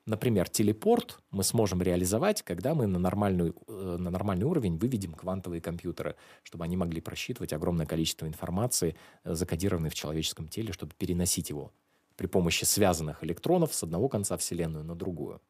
Например, 0.06 0.48
телепорт 0.48 1.18
мы 1.30 1.44
сможем 1.44 1.82
реализовать, 1.82 2.42
когда 2.42 2.74
мы 2.74 2.86
на 2.86 2.98
нормальный, 2.98 3.52
э, 3.66 3.96
на 3.98 4.10
нормальный 4.10 4.46
уровень 4.46 4.78
выведем 4.78 5.12
квантовые 5.12 5.60
компьютеры, 5.60 6.16
чтобы 6.44 6.64
они 6.64 6.78
могли 6.78 7.02
просчитывать 7.02 7.52
огромное 7.52 7.84
количество 7.84 8.26
информации, 8.26 8.96
э, 9.24 9.34
закодированной 9.34 9.90
в 9.90 9.94
человеческом 9.94 10.48
теле, 10.48 10.72
чтобы 10.72 10.94
переносить 10.96 11.50
его 11.50 11.72
при 12.18 12.26
помощи 12.26 12.64
связанных 12.64 13.22
электронов 13.22 13.72
с 13.72 13.82
одного 13.82 14.08
конца 14.08 14.36
Вселенную 14.36 14.84
на 14.84 14.96
другую. 14.96 15.40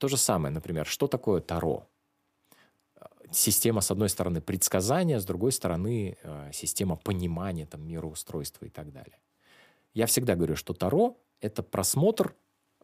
То 0.00 0.08
же 0.08 0.16
самое, 0.16 0.50
например, 0.50 0.86
что 0.86 1.08
такое 1.08 1.42
Таро? 1.42 1.86
Система, 3.30 3.82
с 3.82 3.90
одной 3.90 4.08
стороны, 4.08 4.40
предсказания, 4.40 5.20
с 5.20 5.26
другой 5.26 5.52
стороны, 5.52 6.16
э, 6.22 6.50
система 6.54 6.96
понимания 6.96 7.66
там, 7.66 7.86
мироустройства 7.86 8.64
и 8.64 8.70
так 8.70 8.92
далее. 8.92 9.18
Я 9.92 10.06
всегда 10.06 10.36
говорю, 10.36 10.56
что 10.56 10.72
Таро— 10.72 11.18
это 11.42 11.62
просмотр 11.62 12.34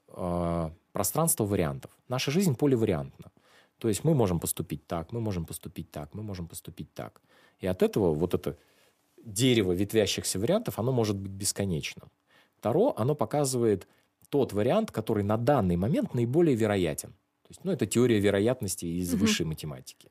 э, 0.09 0.71
пространства 0.93 1.45
вариантов. 1.47 1.91
Наша 2.09 2.31
жизнь 2.31 2.55
поливариантна. 2.55 3.33
То 3.79 3.89
есть 3.89 4.05
мы 4.05 4.15
можем 4.15 4.39
поступить 4.39 4.87
так, 4.87 5.11
мы 5.11 5.21
можем 5.21 5.47
поступить 5.47 5.91
так, 5.91 6.13
мы 6.13 6.23
можем 6.23 6.47
поступить 6.47 6.93
так. 6.93 7.23
И 7.61 7.67
от 7.67 7.83
этого 7.83 8.13
вот 8.13 8.35
это 8.35 8.59
дерево 9.25 9.73
ветвящихся 9.73 10.39
вариантов, 10.39 10.79
оно 10.79 10.93
может 10.93 11.17
быть 11.17 11.33
бесконечным. 11.33 12.11
Таро, 12.61 12.93
оно 12.95 13.15
показывает 13.15 13.89
тот 14.29 14.53
вариант, 14.53 14.91
который 14.91 15.25
на 15.25 15.37
данный 15.37 15.77
момент 15.77 16.15
наиболее 16.15 16.57
вероятен. 16.57 17.11
То 17.11 17.51
есть, 17.51 17.65
ну, 17.65 17.73
это 17.73 17.87
теория 17.87 18.19
вероятности 18.19 18.87
из 18.87 19.15
угу. 19.15 19.23
высшей 19.23 19.47
математики. 19.47 20.09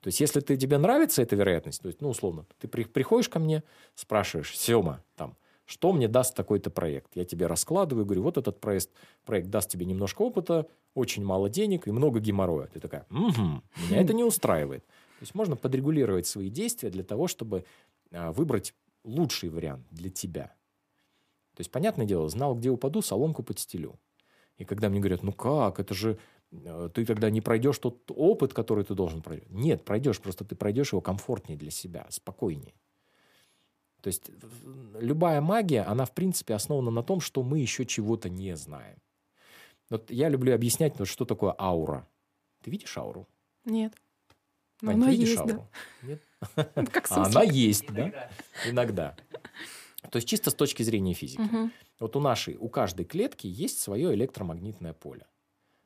То 0.00 0.08
есть, 0.08 0.20
если 0.20 0.40
ты, 0.40 0.56
тебе 0.56 0.78
нравится 0.78 1.20
эта 1.20 1.36
вероятность, 1.36 1.82
то 1.82 1.88
есть, 1.88 2.00
ну, 2.00 2.08
условно, 2.08 2.46
ты 2.58 2.68
при, 2.68 2.84
приходишь 2.84 3.28
ко 3.28 3.38
мне, 3.38 3.62
спрашиваешь, 3.94 4.56
Сема, 4.56 5.04
там, 5.14 5.36
что 5.66 5.92
мне 5.92 6.08
даст 6.08 6.34
такой-то 6.34 6.70
проект? 6.70 7.14
Я 7.14 7.24
тебе 7.26 7.46
раскладываю, 7.46 8.06
говорю, 8.06 8.22
вот 8.22 8.38
этот 8.38 8.60
проект, 8.60 8.88
проект 9.26 9.50
даст 9.50 9.70
тебе 9.70 9.84
немножко 9.84 10.22
опыта, 10.22 10.66
очень 10.94 11.22
мало 11.22 11.50
денег 11.50 11.86
и 11.86 11.92
много 11.92 12.18
геморроя. 12.18 12.68
Ты 12.68 12.80
такая, 12.80 13.06
угу, 13.10 13.62
меня 13.88 14.00
это 14.00 14.14
не 14.14 14.24
устраивает. 14.24 14.86
То 14.86 15.22
есть, 15.22 15.34
можно 15.34 15.54
подрегулировать 15.54 16.26
свои 16.26 16.48
действия 16.48 16.88
для 16.88 17.04
того, 17.04 17.28
чтобы 17.28 17.66
а, 18.10 18.32
выбрать 18.32 18.74
лучший 19.04 19.50
вариант 19.50 19.86
для 19.90 20.08
тебя. 20.08 20.54
То 21.60 21.62
есть, 21.62 21.72
понятное 21.72 22.06
дело, 22.06 22.26
знал, 22.30 22.54
где 22.54 22.70
упаду, 22.70 23.02
соломку 23.02 23.42
подстелю. 23.42 24.00
И 24.56 24.64
когда 24.64 24.88
мне 24.88 24.98
говорят, 24.98 25.22
ну 25.22 25.30
как, 25.30 25.78
это 25.78 25.92
же 25.92 26.18
э, 26.52 26.88
ты 26.94 27.04
тогда 27.04 27.28
не 27.28 27.42
пройдешь 27.42 27.76
тот 27.76 28.10
опыт, 28.16 28.54
который 28.54 28.82
ты 28.82 28.94
должен 28.94 29.20
пройти. 29.20 29.44
Нет, 29.50 29.84
пройдешь, 29.84 30.22
просто 30.22 30.46
ты 30.46 30.56
пройдешь 30.56 30.92
его 30.92 31.02
комфортнее 31.02 31.58
для 31.58 31.70
себя, 31.70 32.06
спокойнее. 32.08 32.72
То 34.00 34.06
есть 34.06 34.30
любая 34.98 35.42
магия, 35.42 35.82
она 35.82 36.06
в 36.06 36.12
принципе 36.12 36.54
основана 36.54 36.90
на 36.90 37.02
том, 37.02 37.20
что 37.20 37.42
мы 37.42 37.58
еще 37.58 37.84
чего-то 37.84 38.30
не 38.30 38.56
знаем. 38.56 38.96
Вот 39.90 40.10
я 40.10 40.30
люблю 40.30 40.54
объяснять, 40.54 40.98
вот, 40.98 41.08
что 41.08 41.26
такое 41.26 41.54
аура. 41.58 42.08
Ты 42.62 42.70
видишь 42.70 42.96
ауру? 42.96 43.28
Нет. 43.66 43.92
Но 44.80 44.92
она 44.92 45.08
ты 45.08 45.10
видишь 45.10 45.28
есть, 45.28 45.40
ауру? 45.40 45.68
Да. 46.00 46.08
Нет? 46.08 46.22
Как 46.90 47.06
а 47.10 47.26
она 47.26 47.42
есть, 47.42 47.86
да? 47.92 48.30
Иногда. 48.66 49.14
То 50.08 50.16
есть 50.16 50.28
чисто 50.28 50.50
с 50.50 50.54
точки 50.54 50.82
зрения 50.82 51.14
физики. 51.14 51.42
Угу. 51.42 51.70
Вот 52.00 52.16
у 52.16 52.20
нашей, 52.20 52.56
у 52.56 52.68
каждой 52.68 53.04
клетки 53.04 53.46
есть 53.46 53.80
свое 53.80 54.14
электромагнитное 54.14 54.94
поле. 54.94 55.26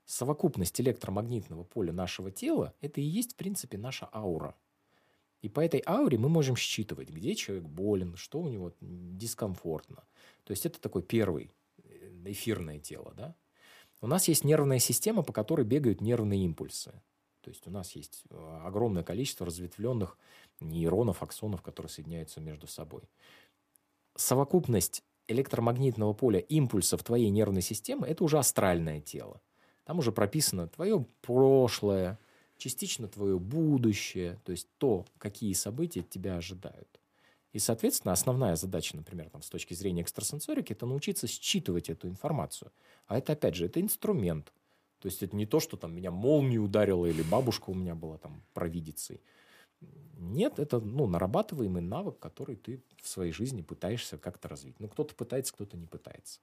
Совокупность 0.07 0.81
электромагнитного 0.81 1.65
поля 1.65 1.93
нашего 1.93 2.31
тела– 2.31 2.75
это 2.81 3.01
и 3.01 3.05
есть, 3.05 3.33
в 3.33 3.37
принципе, 3.37 3.79
наша 3.79 4.09
аура. 4.13 4.55
И 5.43 5.49
по 5.49 5.61
этой 5.61 5.83
ауре 5.87 6.17
мы 6.17 6.29
можем 6.29 6.57
считывать, 6.57 7.11
где 7.11 7.35
человек 7.35 7.65
болен, 7.65 8.17
что 8.17 8.41
у 8.41 8.49
него 8.49 8.73
дискомфортно. 8.81 10.05
То 10.45 10.53
есть 10.53 10.65
это 10.65 10.81
такой 10.81 11.03
первый 11.03 11.51
э, 11.83 12.23
эфирное 12.27 12.79
тело. 12.79 13.13
Да? 13.17 13.35
У 14.01 14.07
нас 14.07 14.29
есть 14.29 14.45
нервная 14.45 14.79
система, 14.79 15.23
по 15.23 15.33
которой 15.33 15.67
бегают 15.67 16.01
нервные 16.01 16.45
импульсы. 16.45 16.93
То 17.41 17.51
есть 17.51 17.67
у 17.67 17.71
нас 17.71 17.93
есть 17.93 18.23
э, 18.31 18.61
огромное 18.65 19.03
количество 19.03 19.45
разветвленных 19.45 20.17
нейронов, 20.61 21.23
аксонов, 21.23 21.61
которые 21.61 21.91
соединяются 21.91 22.41
между 22.41 22.67
собой 22.67 23.03
совокупность 24.17 25.03
электромагнитного 25.29 26.13
поля 26.13 26.41
импульсов 26.41 27.03
твоей 27.03 27.31
нервной 27.31 27.63
системы– 27.63 28.07
это 28.09 28.25
уже 28.25 28.39
астральное 28.39 29.01
тело. 29.01 29.41
Там 29.85 29.99
уже 29.99 30.13
прописано 30.13 30.69
твое 30.69 31.07
прошлое, 31.23 32.19
частично 32.57 33.09
твое 33.09 33.39
будущее, 33.39 34.41
то 34.45 34.53
есть 34.53 34.69
то, 34.79 35.07
какие 35.19 35.53
события 35.53 36.03
тебя 36.03 36.37
ожидают. 36.37 37.01
И, 37.53 37.59
соответственно, 37.61 38.13
основная 38.13 38.57
задача, 38.57 38.97
например, 38.97 39.31
там, 39.31 39.43
с 39.43 39.49
точки 39.49 39.75
зрения 39.75 40.03
экстрасенсорики, 40.03 40.73
это 40.73 40.87
научиться 40.87 41.29
считывать 41.29 41.89
эту 41.89 42.09
информацию. 42.09 42.73
А 43.07 43.17
это, 43.17 43.35
опять 43.35 43.55
же, 43.55 43.67
это 43.67 43.81
инструмент. 43.81 44.53
То 44.99 45.07
есть 45.07 45.23
это 45.23 45.37
не 45.37 45.47
то, 45.47 45.61
что 45.61 45.77
там 45.77 45.95
меня 45.95 46.11
молнией 46.11 46.59
ударила 46.59 47.07
или 47.07 47.23
бабушка 47.23 47.71
у 47.71 47.75
меня 47.75 47.95
была 47.95 48.19
там 48.19 48.43
провидицей. 48.55 49.21
Нет, 50.17 50.59
это 50.59 50.81
ну, 50.81 51.07
нарабатываемый 51.07 51.83
навык, 51.83 52.19
который 52.19 52.57
ты 52.57 52.83
в 53.03 53.09
своей 53.09 53.33
жизни 53.33 53.63
пытаешься 53.63 54.19
как-то 54.19 54.49
развить. 54.49 54.81
Ну, 54.81 54.89
кто-то 54.89 55.15
пытается, 55.15 55.53
кто-то 55.53 55.77
не 55.77 55.87
пытается. 55.87 56.41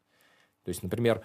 То 0.63 0.69
есть, 0.69 0.83
например, 0.83 1.23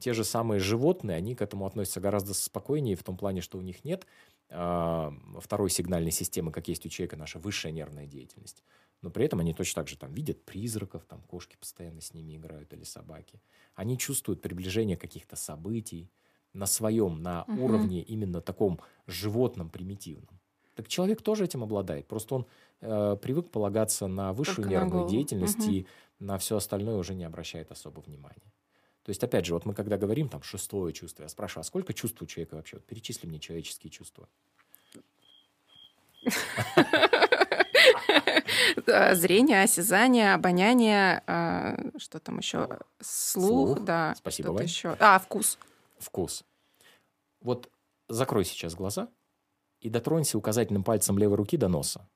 те 0.00 0.12
же 0.12 0.24
самые 0.24 0.60
животные, 0.60 1.16
они 1.16 1.34
к 1.34 1.42
этому 1.42 1.66
относятся 1.66 2.00
гораздо 2.00 2.34
спокойнее 2.34 2.96
в 2.96 3.02
том 3.02 3.16
плане, 3.16 3.40
что 3.40 3.58
у 3.58 3.60
них 3.60 3.84
нет 3.84 4.06
э, 4.48 5.10
второй 5.40 5.70
сигнальной 5.70 6.10
системы, 6.10 6.52
как 6.52 6.68
есть 6.68 6.86
у 6.86 6.88
человека 6.88 7.16
наша 7.16 7.38
высшая 7.38 7.72
нервная 7.72 8.06
деятельность. 8.06 8.62
Но 9.02 9.10
при 9.10 9.24
этом 9.24 9.40
они 9.40 9.54
точно 9.54 9.82
так 9.82 9.88
же 9.88 9.96
там 9.96 10.12
видят 10.12 10.44
призраков, 10.44 11.04
там 11.04 11.22
кошки 11.22 11.56
постоянно 11.56 12.00
с 12.00 12.14
ними 12.14 12.36
играют 12.36 12.72
или 12.72 12.84
собаки. 12.84 13.40
Они 13.74 13.96
чувствуют 13.96 14.42
приближение 14.42 14.96
каких-то 14.96 15.36
событий 15.36 16.10
на 16.52 16.66
своем, 16.66 17.22
на 17.22 17.44
угу. 17.44 17.64
уровне 17.64 18.02
именно 18.02 18.40
таком 18.40 18.80
животном, 19.06 19.70
примитивном. 19.70 20.40
Так 20.78 20.86
человек 20.86 21.22
тоже 21.22 21.44
этим 21.44 21.64
обладает. 21.64 22.06
Просто 22.06 22.36
он 22.36 22.46
э, 22.82 23.16
привык 23.20 23.50
полагаться 23.50 24.06
на 24.06 24.32
высшую 24.32 24.58
Только 24.58 24.70
нервную 24.70 25.02
на 25.02 25.10
деятельность 25.10 25.58
угу. 25.58 25.72
и 25.72 25.86
на 26.20 26.38
все 26.38 26.56
остальное 26.56 26.94
уже 26.94 27.16
не 27.16 27.24
обращает 27.24 27.72
особо 27.72 27.98
внимания. 27.98 28.52
То 29.02 29.10
есть, 29.10 29.24
опять 29.24 29.44
же, 29.44 29.54
вот 29.54 29.66
мы 29.66 29.74
когда 29.74 29.96
говорим 29.96 30.28
там 30.28 30.40
шестое 30.44 30.92
чувство, 30.92 31.24
я 31.24 31.28
спрашиваю, 31.28 31.62
а 31.62 31.64
сколько 31.64 31.92
чувств 31.92 32.22
у 32.22 32.26
человека 32.26 32.54
вообще? 32.54 32.76
Вот 32.76 32.84
перечисли 32.84 33.26
мне 33.26 33.40
человеческие 33.40 33.90
чувства. 33.90 34.28
Зрение, 38.86 39.64
осязание, 39.64 40.32
обоняние, 40.32 41.24
а, 41.26 41.76
что 41.96 42.20
там 42.20 42.38
еще? 42.38 42.78
Слух, 43.00 43.80
да. 43.80 44.14
Спасибо. 44.16 44.56
А, 45.00 45.18
вкус. 45.18 45.58
Вкус. 45.98 46.44
Вот 47.40 47.68
закрой 48.08 48.44
сейчас 48.44 48.76
глаза 48.76 49.08
и 49.80 49.88
дотронься 49.88 50.38
указательным 50.38 50.82
пальцем 50.84 51.18
левой 51.18 51.36
руки 51.36 51.56
до 51.56 51.68
носа. 51.68 52.08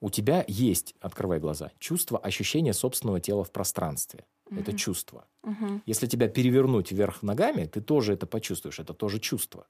У 0.00 0.10
тебя 0.10 0.44
есть, 0.46 0.94
открывай 1.00 1.40
глаза, 1.40 1.72
чувство 1.78 2.18
ощущения 2.18 2.72
собственного 2.72 3.20
тела 3.20 3.42
в 3.42 3.50
пространстве. 3.50 4.24
Угу. 4.46 4.60
Это 4.60 4.76
чувство. 4.76 5.26
Угу. 5.42 5.82
Если 5.86 6.06
тебя 6.06 6.28
перевернуть 6.28 6.92
вверх 6.92 7.22
ногами, 7.22 7.64
ты 7.64 7.80
тоже 7.80 8.12
это 8.12 8.26
почувствуешь. 8.26 8.78
Это 8.78 8.94
тоже 8.94 9.18
чувство. 9.18 9.66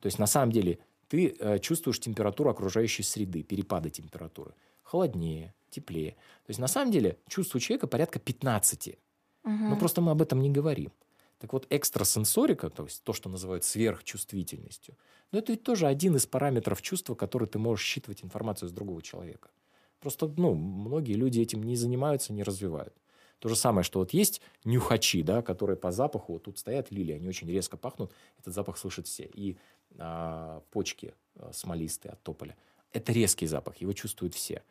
То 0.00 0.06
есть 0.06 0.18
на 0.18 0.26
самом 0.26 0.52
деле 0.52 0.78
ты 1.08 1.34
э, 1.38 1.58
чувствуешь 1.58 2.00
температуру 2.00 2.50
окружающей 2.50 3.02
среды, 3.02 3.42
перепады 3.42 3.90
температуры. 3.90 4.54
Холоднее, 4.82 5.54
теплее. 5.70 6.12
То 6.12 6.50
есть 6.50 6.60
на 6.60 6.68
самом 6.68 6.92
деле 6.92 7.18
чувство 7.28 7.60
человека 7.60 7.86
порядка 7.86 8.18
15. 8.18 8.98
Угу. 9.44 9.52
Но 9.52 9.76
просто 9.76 10.00
мы 10.00 10.12
об 10.12 10.22
этом 10.22 10.40
не 10.40 10.50
говорим. 10.50 10.92
Так 11.42 11.52
вот, 11.52 11.66
экстрасенсорика, 11.70 12.70
то 12.70 12.84
есть 12.84 13.02
то, 13.02 13.12
что 13.12 13.28
называют 13.28 13.64
сверхчувствительностью, 13.64 14.96
но 15.32 15.40
это 15.40 15.50
ведь 15.50 15.64
тоже 15.64 15.88
один 15.88 16.14
из 16.14 16.24
параметров 16.24 16.80
чувства, 16.80 17.16
который 17.16 17.48
ты 17.48 17.58
можешь 17.58 17.84
считывать 17.84 18.22
информацию 18.22 18.68
с 18.68 18.72
другого 18.72 19.02
человека. 19.02 19.50
Просто, 19.98 20.32
ну, 20.36 20.54
многие 20.54 21.14
люди 21.14 21.40
этим 21.40 21.64
не 21.64 21.74
занимаются, 21.74 22.32
не 22.32 22.44
развивают. 22.44 22.94
То 23.40 23.48
же 23.48 23.56
самое, 23.56 23.82
что 23.82 23.98
вот 23.98 24.12
есть 24.12 24.40
нюхачи, 24.62 25.24
да, 25.24 25.42
которые 25.42 25.76
по 25.76 25.90
запаху, 25.90 26.34
вот 26.34 26.44
тут 26.44 26.60
стоят 26.60 26.92
лилии, 26.92 27.16
они 27.16 27.26
очень 27.26 27.50
резко 27.50 27.76
пахнут, 27.76 28.12
этот 28.38 28.54
запах 28.54 28.78
слышат 28.78 29.08
все. 29.08 29.28
И 29.34 29.56
а, 29.98 30.62
почки 30.70 31.12
а, 31.34 31.52
смолистые 31.52 32.12
от 32.12 32.22
тополя. 32.22 32.54
Это 32.92 33.10
резкий 33.10 33.48
запах, 33.48 33.78
его 33.78 33.92
чувствуют 33.94 34.36
все. 34.36 34.62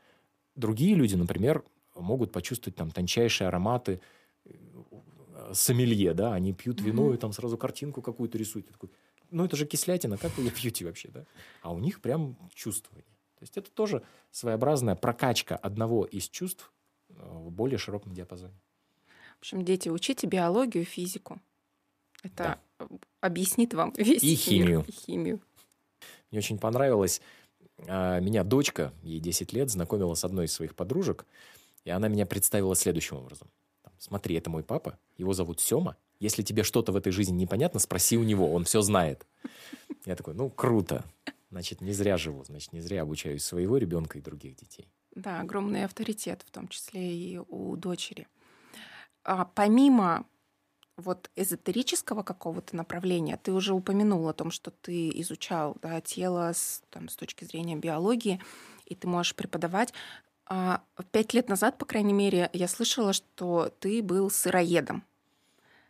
Другие 0.56 0.96
люди, 0.96 1.16
например, 1.16 1.66
могут 1.96 2.32
почувствовать 2.32 2.78
там 2.78 2.92
тончайшие 2.92 3.50
ароматы, 3.50 4.00
сомелье, 5.54 6.14
да, 6.14 6.34
они 6.34 6.54
пьют 6.54 6.82
вино 6.82 7.14
и 7.14 7.18
там 7.18 7.34
сразу 7.34 7.58
картинку 7.58 8.02
какую-то 8.02 8.38
рисуют. 8.38 8.68
такой, 8.68 8.90
ну 9.30 9.46
это 9.46 9.56
же 9.56 9.66
кислятина, 9.66 10.18
как 10.18 10.38
вы 10.38 10.44
ее 10.44 10.52
пьете 10.52 10.86
вообще, 10.86 11.10
да? 11.10 11.26
А 11.62 11.74
у 11.74 11.80
них 11.80 12.02
прям 12.02 12.38
чувствование. 12.54 13.06
То 13.40 13.44
есть 13.44 13.58
это 13.58 13.72
тоже 13.72 14.04
своеобразная 14.30 14.96
прокачка 14.96 15.56
одного 15.56 16.06
из 16.06 16.30
чувств 16.30 16.72
э, 17.10 17.14
в 17.16 17.50
более 17.50 17.80
широком 17.80 18.14
диапазоне. 18.14 18.54
В 19.38 19.40
общем, 19.40 19.66
дети, 19.66 19.90
учите 19.90 20.28
биологию, 20.28 20.86
физику. 20.86 21.42
Это 22.22 22.60
да. 22.78 22.88
объяснит 23.20 23.74
вам 23.74 23.94
весь 23.98 24.24
и 24.24 24.30
мир. 24.30 24.38
химию. 24.38 24.86
И 24.88 24.92
химию. 24.92 25.42
Мне 26.30 26.38
очень 26.38 26.60
понравилось. 26.60 27.22
А, 27.88 28.20
меня 28.20 28.44
дочка, 28.44 28.94
ей 29.02 29.20
10 29.20 29.54
лет, 29.54 29.70
знакомила 29.70 30.14
с 30.14 30.24
одной 30.24 30.46
из 30.46 30.54
своих 30.54 30.76
подружек, 30.76 31.26
и 31.84 31.90
она 31.90 32.08
меня 32.08 32.26
представила 32.26 32.76
следующим 32.76 33.18
образом. 33.18 33.48
Смотри, 34.02 34.36
это 34.36 34.50
мой 34.50 34.64
папа, 34.64 34.98
его 35.16 35.32
зовут 35.32 35.60
Сема. 35.60 35.96
Если 36.20 36.42
тебе 36.42 36.64
что-то 36.64 36.92
в 36.92 36.96
этой 36.96 37.12
жизни 37.12 37.36
непонятно, 37.36 37.80
спроси 37.80 38.18
у 38.18 38.24
него, 38.24 38.52
он 38.52 38.64
все 38.64 38.82
знает. 38.82 39.28
Я 40.06 40.16
такой, 40.16 40.34
ну, 40.34 40.50
круто. 40.50 41.06
Значит, 41.52 41.82
не 41.82 41.94
зря 41.94 42.18
живу, 42.18 42.44
значит, 42.44 42.74
не 42.74 42.82
зря 42.82 43.04
обучаюсь 43.04 43.44
своего 43.44 43.78
ребенка 43.78 44.18
и 44.18 44.22
других 44.22 44.56
детей. 44.56 44.88
Да, 45.14 45.40
огромный 45.42 45.86
авторитет, 45.86 46.44
в 46.48 46.50
том 46.50 46.68
числе 46.68 47.16
и 47.16 47.38
у 47.38 47.76
дочери. 47.76 48.28
А 49.24 49.46
помимо 49.46 50.26
вот 50.98 51.30
эзотерического 51.36 52.24
какого-то 52.24 52.76
направления, 52.76 53.38
ты 53.38 53.54
уже 53.54 53.76
упомянул 53.76 54.28
о 54.28 54.34
том, 54.34 54.50
что 54.50 54.72
ты 54.72 55.10
изучал 55.22 55.78
да, 55.84 56.02
тело 56.02 56.52
с, 56.52 56.82
там, 56.90 57.08
с 57.08 57.16
точки 57.16 57.44
зрения 57.44 57.76
биологии, 57.76 58.42
и 58.88 58.96
ты 58.96 59.08
можешь 59.08 59.36
преподавать. 59.36 59.94
А 60.54 60.82
пять 61.12 61.34
лет 61.34 61.48
назад, 61.48 61.78
по 61.78 61.86
крайней 61.86 62.12
мере, 62.12 62.50
я 62.52 62.68
слышала, 62.68 63.14
что 63.14 63.74
ты 63.80 64.04
был 64.04 64.30
сыроедом. 64.30 65.06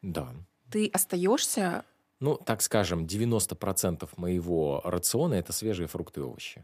Да. 0.03 0.35
Ты 0.69 0.87
остаешься 0.93 1.83
ну, 2.19 2.37
так 2.37 2.61
скажем, 2.61 3.05
90% 3.05 4.07
моего 4.17 4.81
рациона– 4.83 5.33
это 5.35 5.51
свежие 5.53 5.87
фрукты 5.87 6.19
и 6.19 6.23
овощи. 6.23 6.63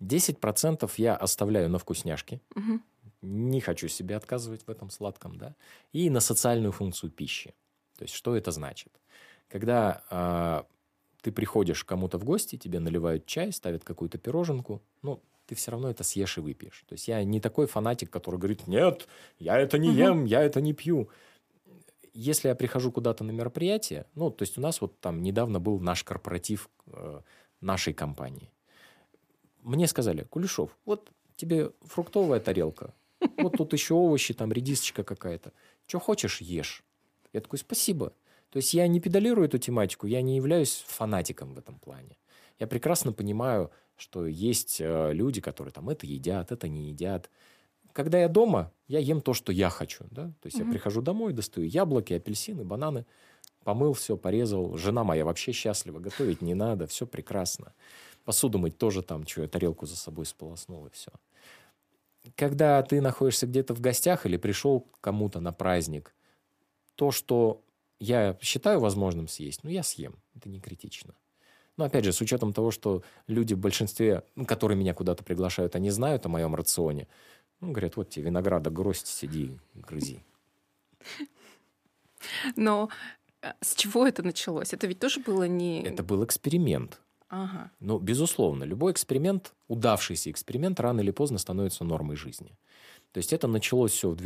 10% 0.00 0.90
я 0.96 1.14
оставляю 1.14 1.68
на 1.68 1.78
вкусняшки. 1.78 2.40
Угу. 2.56 2.80
Не 3.20 3.60
хочу 3.60 3.88
себе 3.88 4.16
отказывать 4.16 4.66
в 4.66 4.70
этом 4.70 4.88
сладком, 4.88 5.36
да. 5.36 5.54
И 5.92 6.08
на 6.08 6.20
социальную 6.20 6.72
функцию 6.72 7.10
пищи. 7.10 7.54
То 7.98 8.04
есть, 8.04 8.14
что 8.14 8.34
это 8.34 8.50
значит? 8.50 8.98
Когда 9.48 10.02
э, 10.10 10.62
ты 11.20 11.30
приходишь 11.30 11.84
кому-то 11.84 12.16
в 12.16 12.24
гости, 12.24 12.56
тебе 12.56 12.80
наливают 12.80 13.26
чай, 13.26 13.52
ставят 13.52 13.84
какую-то 13.84 14.16
пироженку, 14.16 14.80
ну, 15.02 15.20
ты 15.48 15.54
все 15.54 15.70
равно 15.70 15.90
это 15.90 16.04
съешь 16.04 16.38
и 16.38 16.40
выпьешь. 16.40 16.84
То 16.88 16.92
есть 16.92 17.08
я 17.08 17.24
не 17.24 17.40
такой 17.40 17.66
фанатик, 17.66 18.10
который 18.10 18.36
говорит, 18.36 18.66
нет, 18.66 19.08
я 19.38 19.58
это 19.58 19.78
не 19.78 19.92
ем, 19.92 20.24
я 20.24 20.42
это 20.42 20.60
не 20.60 20.72
пью 20.74 21.08
если 22.18 22.48
я 22.48 22.56
прихожу 22.56 22.90
куда-то 22.90 23.22
на 23.22 23.30
мероприятие, 23.30 24.06
ну, 24.16 24.30
то 24.30 24.42
есть 24.42 24.58
у 24.58 24.60
нас 24.60 24.80
вот 24.80 24.98
там 25.00 25.22
недавно 25.22 25.60
был 25.60 25.78
наш 25.78 26.02
корпоратив 26.02 26.68
э, 26.86 27.20
нашей 27.60 27.92
компании. 27.92 28.50
Мне 29.62 29.86
сказали, 29.86 30.24
Кулешов, 30.24 30.76
вот 30.84 31.12
тебе 31.36 31.70
фруктовая 31.82 32.40
тарелка, 32.40 32.92
вот 33.36 33.56
тут 33.56 33.72
еще 33.72 33.94
овощи, 33.94 34.34
там 34.34 34.52
редисочка 34.52 35.04
какая-то. 35.04 35.52
Что 35.86 36.00
хочешь, 36.00 36.40
ешь. 36.40 36.82
Я 37.32 37.40
такой, 37.40 37.60
спасибо. 37.60 38.12
То 38.50 38.56
есть 38.56 38.74
я 38.74 38.88
не 38.88 38.98
педалирую 38.98 39.46
эту 39.46 39.58
тематику, 39.58 40.08
я 40.08 40.20
не 40.20 40.36
являюсь 40.36 40.84
фанатиком 40.88 41.54
в 41.54 41.58
этом 41.58 41.78
плане. 41.78 42.16
Я 42.58 42.66
прекрасно 42.66 43.12
понимаю, 43.12 43.70
что 43.98 44.26
есть 44.26 44.80
э, 44.80 45.12
люди, 45.12 45.40
которые 45.40 45.72
там 45.72 45.88
это 45.88 46.06
едят, 46.06 46.52
это 46.52 46.68
не 46.68 46.88
едят 46.90 47.30
когда 47.98 48.20
я 48.20 48.28
дома, 48.28 48.70
я 48.86 49.00
ем 49.00 49.20
то, 49.20 49.34
что 49.34 49.50
я 49.50 49.70
хочу. 49.70 50.04
Да? 50.12 50.26
То 50.40 50.46
есть 50.46 50.56
mm-hmm. 50.56 50.66
я 50.66 50.70
прихожу 50.70 51.02
домой, 51.02 51.32
достаю 51.32 51.66
яблоки, 51.66 52.12
апельсины, 52.12 52.64
бананы, 52.64 53.06
помыл 53.64 53.92
все, 53.92 54.16
порезал. 54.16 54.76
Жена 54.76 55.02
моя 55.02 55.24
вообще 55.24 55.50
счастлива, 55.50 55.98
готовить 55.98 56.40
не 56.40 56.54
надо, 56.54 56.86
все 56.86 57.08
прекрасно. 57.08 57.74
Посуду 58.24 58.58
мыть 58.58 58.78
тоже 58.78 59.02
там, 59.02 59.26
что 59.26 59.42
я 59.42 59.48
тарелку 59.48 59.84
за 59.84 59.96
собой 59.96 60.26
сполоснул 60.26 60.86
и 60.86 60.90
все. 60.90 61.10
Когда 62.36 62.80
ты 62.84 63.00
находишься 63.00 63.48
где-то 63.48 63.74
в 63.74 63.80
гостях 63.80 64.26
или 64.26 64.36
пришел 64.36 64.86
кому-то 65.00 65.40
на 65.40 65.52
праздник, 65.52 66.14
то, 66.94 67.10
что 67.10 67.64
я 67.98 68.38
считаю 68.40 68.78
возможным 68.78 69.26
съесть, 69.26 69.64
ну, 69.64 69.70
я 69.70 69.82
съем. 69.82 70.14
Это 70.36 70.48
не 70.48 70.60
критично. 70.60 71.16
Но 71.78 71.84
опять 71.84 72.04
же, 72.04 72.12
с 72.12 72.20
учетом 72.20 72.52
того, 72.52 72.70
что 72.70 73.02
люди 73.28 73.54
в 73.54 73.58
большинстве, 73.58 74.24
ну, 74.34 74.44
которые 74.44 74.76
меня 74.76 74.94
куда-то 74.94 75.24
приглашают, 75.24 75.76
они 75.76 75.90
знают 75.90 76.26
о 76.26 76.28
моем 76.28 76.54
рационе, 76.54 77.06
ну, 77.60 77.70
говорят, 77.70 77.96
вот 77.96 78.10
тебе 78.10 78.26
винограда 78.26 78.68
гроздь, 78.68 79.06
сиди, 79.06 79.58
грызи. 79.74 80.22
Но 82.56 82.90
э, 83.42 83.52
с 83.60 83.76
чего 83.76 84.06
это 84.06 84.24
началось? 84.24 84.74
Это 84.74 84.88
ведь 84.88 84.98
тоже 84.98 85.20
было 85.20 85.44
не... 85.44 85.82
Это 85.84 86.02
был 86.02 86.24
эксперимент. 86.24 87.00
Ага. 87.28 87.70
Ну, 87.78 87.98
безусловно, 87.98 88.64
любой 88.64 88.90
эксперимент, 88.90 89.54
удавшийся 89.68 90.30
эксперимент, 90.30 90.80
рано 90.80 91.00
или 91.00 91.12
поздно 91.12 91.38
становится 91.38 91.84
нормой 91.84 92.16
жизни. 92.16 92.58
То 93.12 93.18
есть 93.18 93.32
это 93.32 93.46
началось 93.46 93.92
все 93.92 94.10
в 94.10 94.20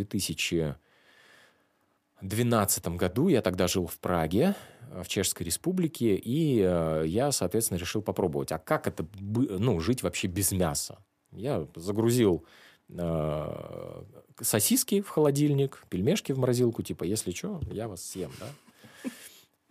2012 2.28 2.88
году. 2.96 3.28
Я 3.28 3.42
тогда 3.42 3.66
жил 3.66 3.86
в 3.86 3.98
Праге, 3.98 4.54
в 4.90 5.08
Чешской 5.08 5.46
Республике, 5.46 6.14
и 6.14 6.60
э, 6.62 7.04
я, 7.06 7.32
соответственно, 7.32 7.78
решил 7.78 8.02
попробовать. 8.02 8.52
А 8.52 8.58
как 8.58 8.86
это, 8.86 9.06
ну, 9.20 9.80
жить 9.80 10.02
вообще 10.02 10.28
без 10.28 10.52
мяса? 10.52 10.98
Я 11.32 11.66
загрузил 11.74 12.44
э, 12.88 14.02
сосиски 14.40 15.00
в 15.00 15.08
холодильник, 15.08 15.84
пельмешки 15.88 16.32
в 16.32 16.38
морозилку, 16.38 16.82
типа, 16.82 17.04
если 17.04 17.32
что, 17.32 17.60
я 17.70 17.88
вас 17.88 18.04
съем, 18.04 18.30
да. 18.38 18.48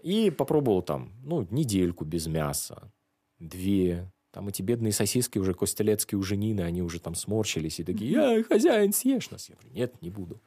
И 0.01 0.31
попробовал 0.31 0.81
там, 0.81 1.11
ну, 1.23 1.47
недельку 1.51 2.05
без 2.05 2.25
мяса, 2.25 2.91
две. 3.39 4.11
Там 4.31 4.47
эти 4.47 4.61
бедные 4.61 4.93
сосиски 4.93 5.37
уже 5.37 5.53
костелецкие 5.53 6.17
у 6.17 6.23
Женины, 6.23 6.61
они 6.61 6.81
уже 6.81 6.99
там 6.99 7.13
сморщились 7.13 7.79
и 7.79 7.83
такие, 7.83 8.11
я, 8.11 8.43
хозяин, 8.43 8.93
съешь 8.93 9.29
нас. 9.29 9.49
Я 9.49 9.55
говорю, 9.55 9.73
нет, 9.75 10.01
не 10.01 10.09
буду. 10.09 10.41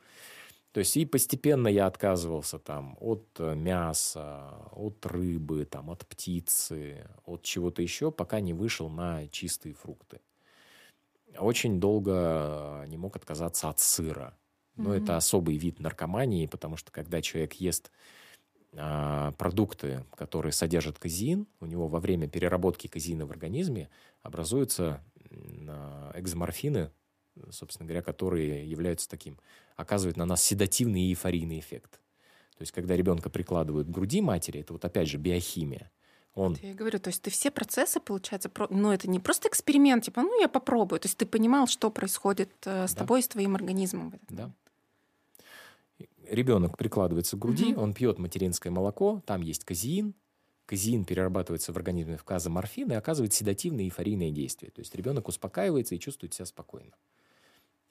То 0.75 0.81
есть 0.81 0.95
и 0.99 1.07
постепенно 1.07 1.69
я 1.69 1.87
отказывался 1.87 2.59
там 2.59 2.99
от 3.01 3.27
э, 3.39 3.55
мяса, 3.55 4.69
от 4.73 5.07
рыбы, 5.07 5.65
там, 5.65 5.89
от 5.89 6.07
птицы, 6.07 7.09
от 7.25 7.43
чего-то 7.43 7.81
еще, 7.81 8.11
пока 8.11 8.41
не 8.41 8.53
вышел 8.53 8.91
на 8.91 9.27
чистые 9.29 9.75
фрукты 9.75 10.21
очень 11.39 11.81
долго 11.81 12.85
не 12.89 12.97
мог 12.97 13.17
отказаться 13.17 13.69
от 13.69 13.81
сыра. 13.81 14.37
Но 14.77 14.95
mm-hmm. 14.95 15.03
это 15.03 15.17
особый 15.17 15.57
вид 15.57 15.81
наркомании, 15.81 16.47
потому 16.47 16.77
что 16.77 16.91
когда 16.91 17.23
человек 17.23 17.55
ест 17.55 17.93
а, 18.73 19.33
продукты, 19.33 20.05
которые 20.17 20.53
содержат 20.53 20.99
казеин, 20.99 21.47
у 21.61 21.67
него 21.67 21.87
во 21.87 22.01
время 22.01 22.29
переработки 22.29 22.89
казеина 22.89 23.25
в 23.25 23.31
организме 23.31 23.89
образуются 24.23 25.01
а, 25.69 26.13
экзоморфины, 26.17 26.91
собственно 27.51 27.87
говоря, 27.87 28.03
которые 28.03 28.69
являются 28.69 29.09
таким, 29.09 29.39
оказывают 29.77 30.17
на 30.17 30.27
нас 30.27 30.43
седативный 30.43 31.03
и 31.03 31.11
эйфорийный 31.11 31.59
эффект. 31.59 32.01
То 32.57 32.63
есть, 32.63 32.73
когда 32.73 32.97
ребенка 32.97 33.31
прикладывают 33.31 33.89
к 33.89 33.91
груди 33.91 34.21
матери, 34.21 34.61
это 34.61 34.73
вот 34.73 34.85
опять 34.85 35.09
же 35.09 35.19
биохимия. 35.19 35.91
Он... 36.35 36.57
Я 36.63 36.75
говорю, 36.75 36.99
то 36.99 37.09
есть 37.09 37.23
ты 37.23 37.31
все 37.31 37.51
процессы, 37.51 38.01
получается, 38.01 38.49
про... 38.49 38.67
но 38.69 38.77
ну, 38.79 38.93
это 38.93 39.09
не 39.09 39.21
просто 39.21 39.49
эксперимент, 39.49 40.05
типа, 40.05 40.23
ну, 40.23 40.41
я 40.41 40.49
попробую. 40.49 41.01
То 41.01 41.07
есть 41.07 41.17
ты 41.17 41.27
понимал, 41.27 41.67
что 41.69 41.91
происходит 41.91 42.51
э, 42.65 42.89
с 42.89 42.95
да. 42.95 43.01
тобой, 43.01 43.23
с 43.23 43.29
твоим 43.29 43.55
организмом. 43.55 44.15
Да. 44.29 44.51
Ребенок 46.29 46.77
прикладывается 46.77 47.37
к 47.37 47.39
груди, 47.39 47.73
угу. 47.73 47.83
он 47.83 47.95
пьет 47.95 48.19
материнское 48.19 48.73
молоко, 48.73 49.23
там 49.27 49.43
есть 49.43 49.65
казеин, 49.65 50.15
казеин 50.67 51.05
перерабатывается 51.05 51.73
в 51.73 51.77
организме 51.77 52.17
в 52.17 52.25
казоморфин 52.25 52.91
и 52.91 52.95
оказывает 52.95 53.33
седативное 53.33 53.85
и 53.85 53.87
эйфорийное 53.87 54.31
действие. 54.31 54.73
То 54.73 54.81
есть 54.81 54.95
ребенок 54.95 55.29
успокаивается 55.29 55.95
и 55.95 56.01
чувствует 56.01 56.35
себя 56.35 56.47
спокойно. 56.47 56.93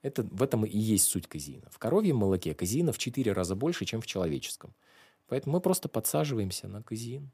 Это, 0.04 0.24
в 0.24 0.44
этом 0.44 0.66
и 0.66 0.78
есть 0.78 1.06
суть 1.06 1.28
казеина. 1.28 1.70
В 1.72 1.80
коровьем 1.80 2.18
молоке 2.18 2.54
казеина 2.54 2.92
в 2.92 2.98
4 2.98 3.32
раза 3.32 3.56
больше, 3.56 3.86
чем 3.86 4.02
в 4.02 4.06
человеческом. 4.06 4.74
Поэтому 5.28 5.56
мы 5.56 5.62
просто 5.62 5.88
подсаживаемся 5.88 6.68
на 6.68 6.84
казеин. 6.84 7.32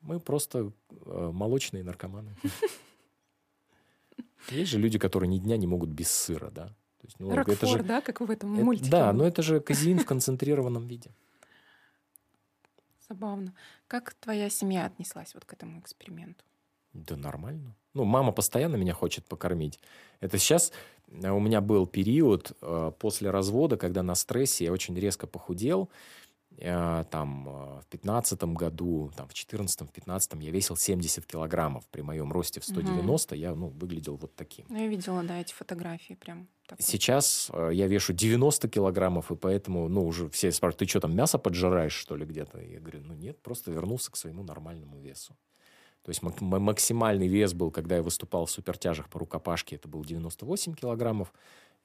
Мы 0.00 0.18
просто 0.18 0.72
э, 0.90 1.30
молочные 1.32 1.84
наркоманы. 1.84 2.36
Есть 4.50 4.72
же 4.72 4.78
люди, 4.78 4.98
которые 4.98 5.28
ни 5.28 5.38
дня 5.38 5.56
не 5.56 5.68
могут 5.68 5.90
без 5.90 6.10
сыра, 6.10 6.50
да? 6.50 6.66
То 6.66 7.06
есть, 7.06 7.20
ну, 7.20 7.34
Рокфор, 7.34 7.54
это 7.54 7.66
же, 7.66 7.82
да, 7.84 8.00
как 8.00 8.20
в 8.20 8.30
этом 8.30 8.50
мультике. 8.50 8.90
Да, 8.90 9.12
но 9.12 9.24
это 9.24 9.42
же 9.42 9.60
казеин 9.60 10.00
в 10.00 10.04
концентрированном 10.04 10.88
виде. 10.88 11.12
Забавно. 13.08 13.54
Как 13.86 14.14
твоя 14.14 14.50
семья 14.50 14.86
отнеслась 14.86 15.32
вот 15.34 15.44
к 15.44 15.52
этому 15.52 15.78
эксперименту? 15.78 16.44
Да 16.92 17.16
нормально. 17.16 17.76
Ну, 17.94 18.04
мама 18.04 18.32
постоянно 18.32 18.76
меня 18.76 18.94
хочет 18.94 19.26
покормить. 19.26 19.78
Это 20.20 20.38
сейчас 20.38 20.72
э, 21.10 21.30
у 21.30 21.40
меня 21.40 21.60
был 21.60 21.86
период 21.86 22.52
э, 22.60 22.92
после 22.98 23.30
развода, 23.30 23.76
когда 23.76 24.02
на 24.02 24.14
стрессе 24.14 24.64
я 24.64 24.72
очень 24.72 24.98
резко 24.98 25.26
похудел. 25.26 25.90
Э, 26.60 27.04
там 27.10 27.48
э, 27.48 27.80
в 27.82 27.86
пятнадцатом 27.88 28.54
году, 28.54 29.12
там 29.16 29.28
в 29.28 29.34
четырнадцатом, 29.34 29.86
в 29.86 29.92
пятнадцатом 29.92 30.40
я 30.40 30.50
весил 30.50 30.76
70 30.76 31.24
килограммов. 31.24 31.86
При 31.86 32.02
моем 32.02 32.32
росте 32.32 32.60
в 32.60 32.64
190 32.64 33.34
угу. 33.34 33.40
я, 33.40 33.54
ну, 33.54 33.68
выглядел 33.68 34.16
вот 34.16 34.34
таким. 34.34 34.66
Ну, 34.68 34.76
я 34.76 34.88
видела, 34.88 35.22
да, 35.22 35.40
эти 35.40 35.52
фотографии 35.52 36.14
прям. 36.14 36.48
Такой. 36.66 36.82
Сейчас 36.82 37.48
э, 37.52 37.70
я 37.72 37.86
вешу 37.86 38.12
90 38.12 38.68
килограммов, 38.68 39.30
и 39.30 39.36
поэтому, 39.36 39.88
ну, 39.88 40.04
уже 40.04 40.28
все 40.30 40.50
спрашивают, 40.50 40.78
ты 40.80 40.86
что 40.86 41.00
там, 41.00 41.14
мясо 41.14 41.38
поджираешь, 41.38 41.92
что 41.94 42.16
ли, 42.16 42.26
где-то? 42.26 42.60
Я 42.60 42.80
говорю, 42.80 43.02
ну, 43.04 43.14
нет, 43.14 43.40
просто 43.40 43.70
вернулся 43.70 44.10
к 44.10 44.16
своему 44.16 44.42
нормальному 44.42 44.98
весу. 44.98 45.36
То 46.08 46.10
есть 46.10 46.22
максимальный 46.22 47.28
вес 47.28 47.52
был, 47.52 47.70
когда 47.70 47.96
я 47.96 48.02
выступал 48.02 48.46
в 48.46 48.50
супертяжах 48.50 49.10
по 49.10 49.18
рукопашке, 49.18 49.76
это 49.76 49.88
был 49.88 50.02
98 50.02 50.72
килограммов. 50.72 51.34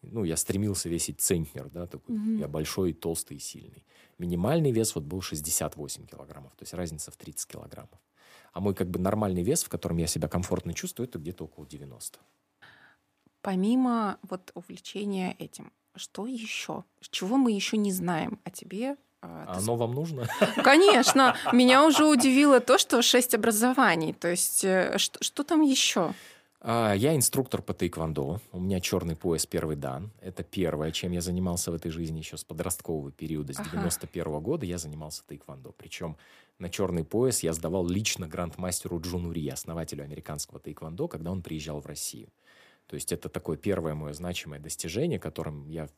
Ну, 0.02 0.24
я 0.24 0.38
стремился 0.38 0.88
весить 0.88 1.20
центнер, 1.20 1.70
да, 1.70 1.88
такой. 1.88 2.16
Mm-hmm. 2.16 2.40
Я 2.40 2.48
большой, 2.48 2.94
толстый 2.94 3.36
и 3.36 3.40
сильный. 3.42 3.86
Минимальный 4.18 4.72
вес 4.72 4.96
вот 4.96 5.04
был 5.04 5.22
68 5.22 6.06
килограммов, 6.06 6.54
то 6.56 6.64
есть 6.64 6.74
разница 6.74 7.12
в 7.12 7.18
30 7.18 7.52
килограммов. 7.52 8.00
А 8.54 8.62
мой 8.62 8.74
как 8.74 8.90
бы 8.90 8.98
нормальный 8.98 9.44
вес, 9.44 9.62
в 9.62 9.68
котором 9.68 9.98
я 9.98 10.08
себя 10.08 10.30
комфортно 10.30 10.74
чувствую, 10.74 11.10
это 11.10 11.20
где-то 11.20 11.44
около 11.44 11.68
90. 11.68 12.18
Помимо 13.42 14.20
вот 14.22 14.52
увлечения 14.54 15.36
этим, 15.38 15.74
что 15.96 16.28
еще? 16.28 16.86
Чего 17.02 17.36
мы 17.36 17.52
еще 17.52 17.76
не 17.76 17.92
знаем 17.92 18.40
о 18.46 18.52
тебе? 18.52 18.96
А, 19.24 19.46
а 19.48 19.58
оно 19.58 19.76
вам 19.78 19.94
нужно? 19.94 20.28
Конечно. 20.64 21.36
Меня 21.54 21.86
уже 21.86 22.06
удивило 22.06 22.60
то, 22.60 22.78
что 22.78 23.02
шесть 23.02 23.34
образований. 23.34 24.14
То 24.14 24.28
есть 24.28 24.66
э, 24.66 24.98
что, 24.98 25.24
что 25.24 25.44
там 25.44 25.62
еще? 25.62 26.14
А, 26.60 26.94
я 26.94 27.16
инструктор 27.16 27.62
по 27.62 27.74
тайквандо. 27.74 28.42
У 28.52 28.60
меня 28.60 28.82
черный 28.82 29.16
пояс 29.16 29.46
первый 29.46 29.78
дан. 29.78 30.12
Это 30.22 30.44
первое, 30.44 30.92
чем 30.92 31.14
я 31.14 31.22
занимался 31.22 31.72
в 31.72 31.76
этой 31.76 31.90
жизни 31.90 32.20
еще 32.20 32.36
с 32.36 32.44
подросткового 32.44 33.12
периода. 33.12 33.54
С 33.54 33.60
ага. 33.60 33.70
91 33.72 34.24
-го 34.26 34.42
года 34.42 34.66
я 34.66 34.78
занимался 34.78 35.24
тайквандо. 35.26 35.74
Причем 35.78 36.18
на 36.60 36.70
черный 36.70 37.06
пояс 37.06 37.44
я 37.44 37.54
сдавал 37.54 37.88
лично 37.88 38.28
грандмастеру 38.28 39.00
Джунури, 39.00 39.48
основателю 39.48 40.04
американского 40.04 40.60
тайквандо, 40.60 41.08
когда 41.08 41.32
он 41.32 41.42
приезжал 41.42 41.80
в 41.80 41.86
Россию. 41.86 42.28
То 42.88 42.96
есть 42.96 43.12
это 43.12 43.30
такое 43.30 43.58
первое 43.58 43.96
мое 43.96 44.14
значимое 44.14 44.60
достижение, 44.60 45.20
которым 45.20 45.68
я 45.70 45.90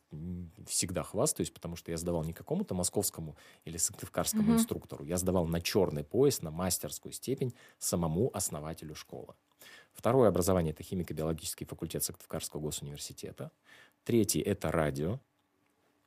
всегда 0.66 1.02
хвастаюсь, 1.02 1.50
потому 1.50 1.76
что 1.76 1.90
я 1.90 1.96
сдавал 1.96 2.24
не 2.24 2.32
какому-то 2.32 2.74
московскому 2.74 3.36
или 3.64 3.76
сыктывкарскому 3.76 4.52
mm-hmm. 4.52 4.56
инструктору, 4.56 5.04
я 5.04 5.16
сдавал 5.16 5.46
на 5.46 5.60
черный 5.60 6.04
пояс, 6.04 6.42
на 6.42 6.50
мастерскую 6.50 7.12
степень 7.12 7.54
самому 7.78 8.30
основателю 8.32 8.94
школы. 8.94 9.34
Второе 9.92 10.28
образование– 10.28 10.72
это 10.74 10.82
химико-биологический 10.82 11.64
факультет 11.64 12.04
Сыктывкарского 12.04 12.60
госуниверситета. 12.60 13.50
Третий– 14.04 14.40
это 14.40 14.70
радио, 14.70 15.20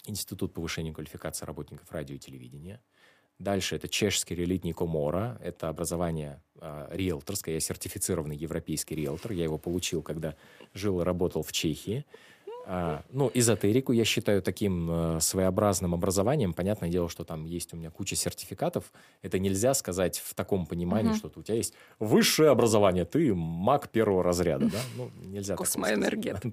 Институт 0.06 0.54
повышения 0.54 0.94
квалификации 0.94 1.46
работников 1.46 1.92
радио 1.92 2.16
и 2.16 2.20
телевидения– 2.20 2.82
Дальше 3.40 3.78
это 3.78 3.88
чешский 3.88 4.36
релитний 4.36 4.74
комора. 4.74 5.38
Это 5.42 5.70
образование 5.70 6.42
э, 6.60 6.88
риэлторское. 6.92 7.56
Я 7.56 7.62
сертифицированный 7.62 8.36
европейский 8.36 8.96
риэлтор. 8.96 9.32
Я 9.32 9.46
его 9.46 9.58
получил, 9.58 10.02
когда 10.02 10.36
жил 10.74 11.00
и 11.00 11.04
работал 11.06 11.42
в 11.42 11.52
Чехии. 11.54 12.06
А, 12.72 13.02
ну, 13.10 13.32
эзотерику 13.34 13.94
я 13.94 14.06
считаю 14.06 14.44
таким 14.44 14.92
э, 14.92 15.20
своеобразным 15.22 15.96
образованием. 15.96 16.54
Понятное 16.54 16.90
дело, 16.90 17.10
что 17.10 17.24
там 17.24 17.46
есть 17.46 17.74
у 17.74 17.78
меня 17.78 17.90
куча 17.90 18.16
сертификатов. 18.16 18.92
Это 19.22 19.40
нельзя 19.40 19.74
сказать 19.74 20.20
в 20.24 20.36
таком 20.36 20.68
понимании, 20.68 21.14
uh-huh. 21.14 21.30
что 21.30 21.32
у 21.34 21.42
тебя 21.42 21.56
есть 21.56 21.74
высшее 21.98 22.50
образование, 22.50 23.06
ты 23.06 23.34
маг 23.34 23.90
первого 23.90 24.22
разряда, 24.22 24.66
да? 24.66 24.80
Ну, 24.98 25.10
нельзя 25.24 25.56
Космоэнергет. 25.56 26.44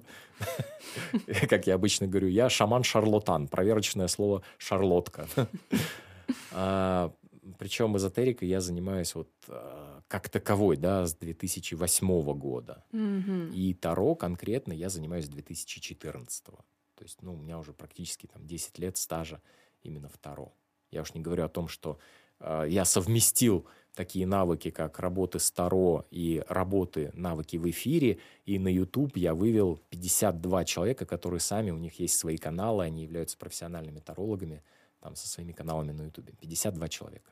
Как 1.49 1.67
я 1.67 1.75
обычно 1.75 2.07
говорю, 2.07 2.29
я 2.29 2.49
шаман-шарлатан. 2.49 3.47
Проверочное 3.47 4.07
слово 4.07 4.41
«шарлотка». 4.57 5.27
А, 6.51 7.13
причем 7.57 7.95
эзотерикой 7.97 8.47
я 8.47 8.61
занимаюсь 8.61 9.15
вот 9.15 9.29
а, 9.47 10.01
как 10.07 10.29
таковой, 10.29 10.77
да, 10.77 11.05
с 11.05 11.15
2008 11.15 12.33
года. 12.33 12.83
Mm-hmm. 12.91 13.53
И 13.53 13.73
Таро 13.73 14.15
конкретно 14.15 14.73
я 14.73 14.89
занимаюсь 14.89 15.25
с 15.25 15.29
2014. 15.29 16.45
То 16.45 17.03
есть, 17.03 17.21
ну, 17.21 17.35
у 17.35 17.37
меня 17.37 17.59
уже 17.59 17.73
практически 17.73 18.27
там 18.27 18.45
10 18.45 18.79
лет 18.79 18.97
стажа 18.97 19.41
именно 19.83 20.09
в 20.09 20.17
Таро. 20.17 20.53
Я 20.91 21.01
уж 21.01 21.13
не 21.13 21.21
говорю 21.21 21.45
о 21.45 21.49
том, 21.49 21.67
что 21.67 21.99
э, 22.39 22.65
я 22.69 22.85
совместил 22.85 23.67
такие 23.93 24.25
навыки, 24.25 24.69
как 24.69 24.99
работы 24.99 25.39
с 25.39 25.51
Таро 25.51 26.05
и 26.11 26.43
работы, 26.47 27.11
навыки 27.13 27.57
в 27.57 27.69
эфире. 27.69 28.19
И 28.45 28.57
на 28.59 28.67
YouTube 28.67 29.17
я 29.17 29.33
вывел 29.33 29.79
52 29.89 30.65
человека, 30.65 31.05
которые 31.05 31.39
сами, 31.39 31.71
у 31.71 31.77
них 31.77 31.99
есть 31.99 32.17
свои 32.17 32.37
каналы, 32.37 32.85
они 32.85 33.03
являются 33.03 33.37
профессиональными 33.37 33.99
тарологами 33.99 34.63
там 34.99 35.15
со 35.15 35.27
своими 35.27 35.51
каналами 35.51 35.91
на 35.91 36.03
Ютубе. 36.03 36.33
52 36.39 36.87
человека. 36.89 37.31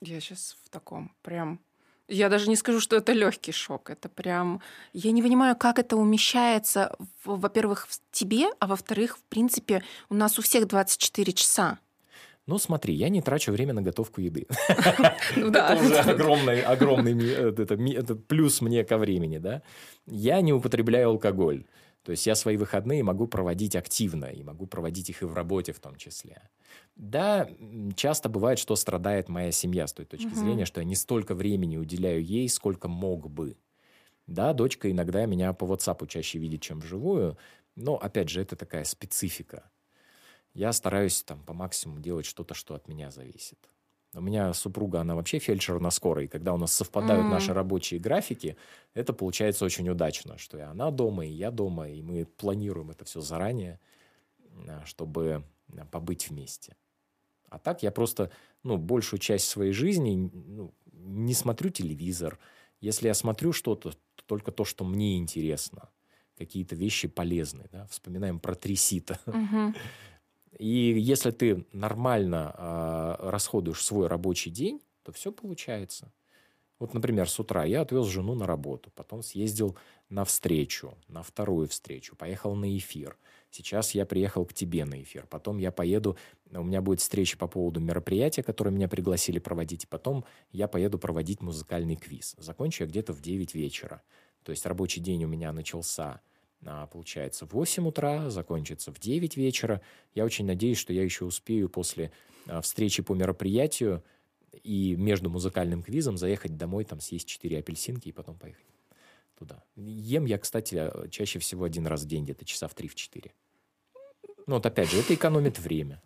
Я 0.00 0.20
сейчас 0.20 0.56
в 0.64 0.68
таком 0.68 1.14
прям... 1.22 1.60
Я 2.08 2.28
даже 2.28 2.48
не 2.48 2.56
скажу, 2.56 2.80
что 2.80 2.96
это 2.96 3.12
легкий 3.12 3.52
шок. 3.52 3.90
Это 3.90 4.08
прям... 4.08 4.60
Я 4.92 5.12
не 5.12 5.22
понимаю, 5.22 5.56
как 5.56 5.78
это 5.78 5.96
умещается, 5.96 6.96
во-первых, 7.24 7.88
в 7.88 8.00
тебе, 8.12 8.46
а 8.60 8.66
во-вторых, 8.66 9.18
в 9.18 9.22
принципе, 9.22 9.82
у 10.08 10.14
нас 10.14 10.38
у 10.38 10.42
всех 10.42 10.68
24 10.68 11.32
часа. 11.32 11.78
Ну, 12.46 12.58
смотри, 12.58 12.94
я 12.94 13.08
не 13.08 13.22
трачу 13.22 13.50
время 13.50 13.72
на 13.72 13.82
готовку 13.82 14.20
еды. 14.20 14.46
Ну 15.36 15.48
это 15.48 15.76
уже 15.76 15.98
огромный, 15.98 16.62
огромный 16.62 17.32
это 17.32 18.14
плюс 18.14 18.60
мне 18.60 18.84
ко 18.84 18.98
времени, 18.98 19.38
да. 19.38 19.62
Я 20.06 20.40
не 20.42 20.52
употребляю 20.52 21.08
алкоголь. 21.08 21.64
То 22.06 22.12
есть 22.12 22.24
я 22.24 22.36
свои 22.36 22.56
выходные 22.56 23.02
могу 23.02 23.26
проводить 23.26 23.74
активно, 23.74 24.26
и 24.26 24.44
могу 24.44 24.68
проводить 24.68 25.10
их 25.10 25.22
и 25.22 25.24
в 25.24 25.34
работе 25.34 25.72
в 25.72 25.80
том 25.80 25.96
числе. 25.96 26.40
Да, 26.94 27.50
часто 27.96 28.28
бывает, 28.28 28.60
что 28.60 28.76
страдает 28.76 29.28
моя 29.28 29.50
семья 29.50 29.88
с 29.88 29.92
той 29.92 30.06
точки 30.06 30.28
угу. 30.28 30.36
зрения, 30.36 30.66
что 30.66 30.80
я 30.80 30.84
не 30.84 30.94
столько 30.94 31.34
времени 31.34 31.76
уделяю 31.76 32.24
ей, 32.24 32.48
сколько 32.48 32.86
мог 32.86 33.28
бы. 33.28 33.56
Да, 34.28 34.52
дочка 34.52 34.88
иногда 34.88 35.26
меня 35.26 35.52
по 35.52 35.64
WhatsApp 35.64 36.06
чаще 36.06 36.38
видит, 36.38 36.62
чем 36.62 36.78
вживую, 36.78 37.36
но, 37.74 37.96
опять 37.96 38.28
же, 38.28 38.40
это 38.40 38.54
такая 38.54 38.84
специфика. 38.84 39.68
Я 40.54 40.72
стараюсь 40.72 41.24
там 41.24 41.42
по 41.42 41.54
максимуму 41.54 41.98
делать 41.98 42.24
что-то, 42.24 42.54
что 42.54 42.76
от 42.76 42.86
меня 42.86 43.10
зависит. 43.10 43.58
У 44.16 44.20
меня 44.22 44.54
супруга, 44.54 45.00
она 45.00 45.14
вообще 45.14 45.38
фельдшер 45.38 45.78
на 45.78 45.90
скорой. 45.90 46.26
Когда 46.26 46.54
у 46.54 46.56
нас 46.56 46.72
совпадают 46.72 47.26
mm. 47.26 47.30
наши 47.30 47.52
рабочие 47.52 48.00
графики, 48.00 48.56
это 48.94 49.12
получается 49.12 49.64
очень 49.64 49.88
удачно, 49.90 50.38
что 50.38 50.56
и 50.56 50.62
она 50.62 50.90
дома, 50.90 51.26
и 51.26 51.30
я 51.30 51.50
дома, 51.50 51.90
и 51.90 52.00
мы 52.00 52.24
планируем 52.24 52.90
это 52.90 53.04
все 53.04 53.20
заранее, 53.20 53.78
а, 54.68 54.82
чтобы 54.86 55.44
а, 55.76 55.84
побыть 55.86 56.30
вместе. 56.30 56.76
А 57.50 57.58
так 57.58 57.82
я 57.82 57.90
просто, 57.90 58.30
ну, 58.62 58.78
большую 58.78 59.20
часть 59.20 59.48
своей 59.48 59.72
жизни 59.72 60.30
ну, 60.32 60.72
не 60.92 61.34
смотрю 61.34 61.68
телевизор. 61.68 62.38
Если 62.80 63.08
я 63.08 63.14
смотрю 63.14 63.52
что-то, 63.52 63.90
то 63.90 64.24
только 64.24 64.50
то, 64.50 64.64
что 64.64 64.84
мне 64.84 65.18
интересно. 65.18 65.90
Какие-то 66.38 66.74
вещи 66.74 67.06
полезные, 67.06 67.68
да. 67.70 67.86
Вспоминаем 67.88 68.40
про 68.40 68.54
трисита. 68.54 69.20
Mm-hmm. 69.26 69.76
И 70.58 70.68
если 70.98 71.30
ты 71.30 71.66
нормально 71.72 72.54
э, 72.56 73.30
расходуешь 73.30 73.84
свой 73.84 74.06
рабочий 74.06 74.50
день, 74.50 74.80
то 75.02 75.12
все 75.12 75.32
получается. 75.32 76.10
Вот, 76.78 76.92
например, 76.92 77.28
с 77.28 77.38
утра 77.40 77.64
я 77.64 77.80
отвез 77.80 78.06
жену 78.06 78.34
на 78.34 78.46
работу, 78.46 78.90
потом 78.94 79.22
съездил 79.22 79.76
на 80.10 80.24
встречу, 80.24 80.94
на 81.08 81.22
вторую 81.22 81.68
встречу, 81.68 82.14
поехал 82.16 82.54
на 82.54 82.76
эфир. 82.76 83.16
Сейчас 83.50 83.92
я 83.92 84.04
приехал 84.04 84.44
к 84.44 84.52
тебе 84.52 84.84
на 84.84 85.02
эфир. 85.02 85.26
Потом 85.26 85.56
я 85.56 85.72
поеду, 85.72 86.18
у 86.52 86.62
меня 86.62 86.82
будет 86.82 87.00
встреча 87.00 87.38
по 87.38 87.46
поводу 87.46 87.80
мероприятия, 87.80 88.42
которое 88.42 88.70
меня 88.70 88.88
пригласили 88.88 89.38
проводить. 89.38 89.88
Потом 89.88 90.26
я 90.52 90.68
поеду 90.68 90.98
проводить 90.98 91.40
музыкальный 91.40 91.96
квиз. 91.96 92.34
Закончу 92.36 92.84
я 92.84 92.90
где-то 92.90 93.14
в 93.14 93.22
9 93.22 93.54
вечера. 93.54 94.02
То 94.42 94.50
есть 94.50 94.66
рабочий 94.66 95.00
день 95.00 95.24
у 95.24 95.28
меня 95.28 95.52
начался 95.52 96.20
получается, 96.86 97.46
в 97.46 97.52
8 97.52 97.86
утра, 97.88 98.30
закончится 98.30 98.92
в 98.92 98.98
9 98.98 99.36
вечера. 99.36 99.80
Я 100.14 100.24
очень 100.24 100.46
надеюсь, 100.46 100.78
что 100.78 100.92
я 100.92 101.02
еще 101.02 101.24
успею 101.24 101.68
после 101.68 102.12
а, 102.46 102.60
встречи 102.60 103.02
по 103.02 103.14
мероприятию 103.14 104.02
и 104.62 104.96
между 104.96 105.30
музыкальным 105.30 105.82
квизом 105.82 106.16
заехать 106.16 106.56
домой, 106.56 106.84
там 106.84 107.00
съесть 107.00 107.28
4 107.28 107.58
апельсинки 107.58 108.08
и 108.08 108.12
потом 108.12 108.38
поехать 108.38 108.64
туда. 109.38 109.62
Ем 109.76 110.24
я, 110.24 110.38
кстати, 110.38 110.90
чаще 111.10 111.38
всего 111.38 111.64
один 111.64 111.86
раз 111.86 112.02
в 112.02 112.06
день, 112.06 112.24
где-то 112.24 112.44
часа 112.44 112.68
в 112.68 112.74
3-4. 112.74 113.30
Ну 114.46 114.54
вот 114.54 114.66
опять 114.66 114.90
же, 114.90 114.98
это 114.98 115.14
экономит 115.14 115.58
время. 115.58 116.02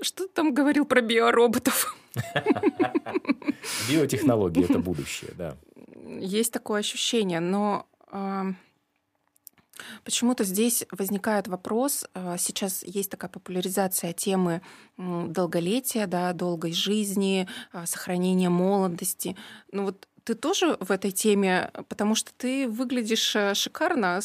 Что 0.00 0.26
ты 0.26 0.32
там 0.32 0.54
говорил 0.54 0.86
про 0.86 1.00
биороботов? 1.00 1.96
Биотехнологии– 3.88 4.64
это 4.68 4.78
будущее, 4.78 5.32
да. 5.36 5.56
Есть 6.20 6.52
такое 6.52 6.80
ощущение, 6.80 7.40
но 7.40 7.86
Почему-то 10.04 10.44
здесь 10.44 10.84
возникает 10.90 11.48
вопрос, 11.48 12.04
э, 12.14 12.36
сейчас 12.38 12.82
есть 12.84 13.10
такая 13.10 13.30
популяризация 13.30 14.12
темы 14.12 14.60
долголетия, 14.96 16.06
да, 16.06 16.32
долгой 16.32 16.72
жизни, 16.72 17.48
э, 17.72 17.86
сохранения 17.86 18.50
молодости. 18.50 19.36
Ну 19.72 19.84
вот 19.84 20.08
ты 20.24 20.34
тоже 20.34 20.76
в 20.80 20.90
этой 20.90 21.10
теме, 21.10 21.70
потому 21.88 22.14
что 22.14 22.32
ты 22.36 22.68
выглядишь 22.68 23.34
э, 23.34 23.54
шикарно. 23.54 24.20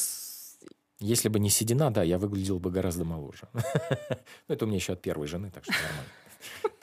Если 0.99 1.29
бы 1.29 1.39
не 1.39 1.49
седина, 1.49 1.91
да, 1.91 2.03
я 2.03 2.17
выглядел 2.17 2.59
бы 2.59 2.71
гораздо 2.71 3.05
моложе. 3.05 3.47
Но 3.53 3.61
ну, 4.47 4.55
это 4.55 4.65
у 4.65 4.67
меня 4.67 4.77
еще 4.77 4.93
от 4.93 5.01
первой 5.01 5.27
жены, 5.27 5.51
так 5.51 5.63
что 5.63 5.73
нормально. 5.73 6.11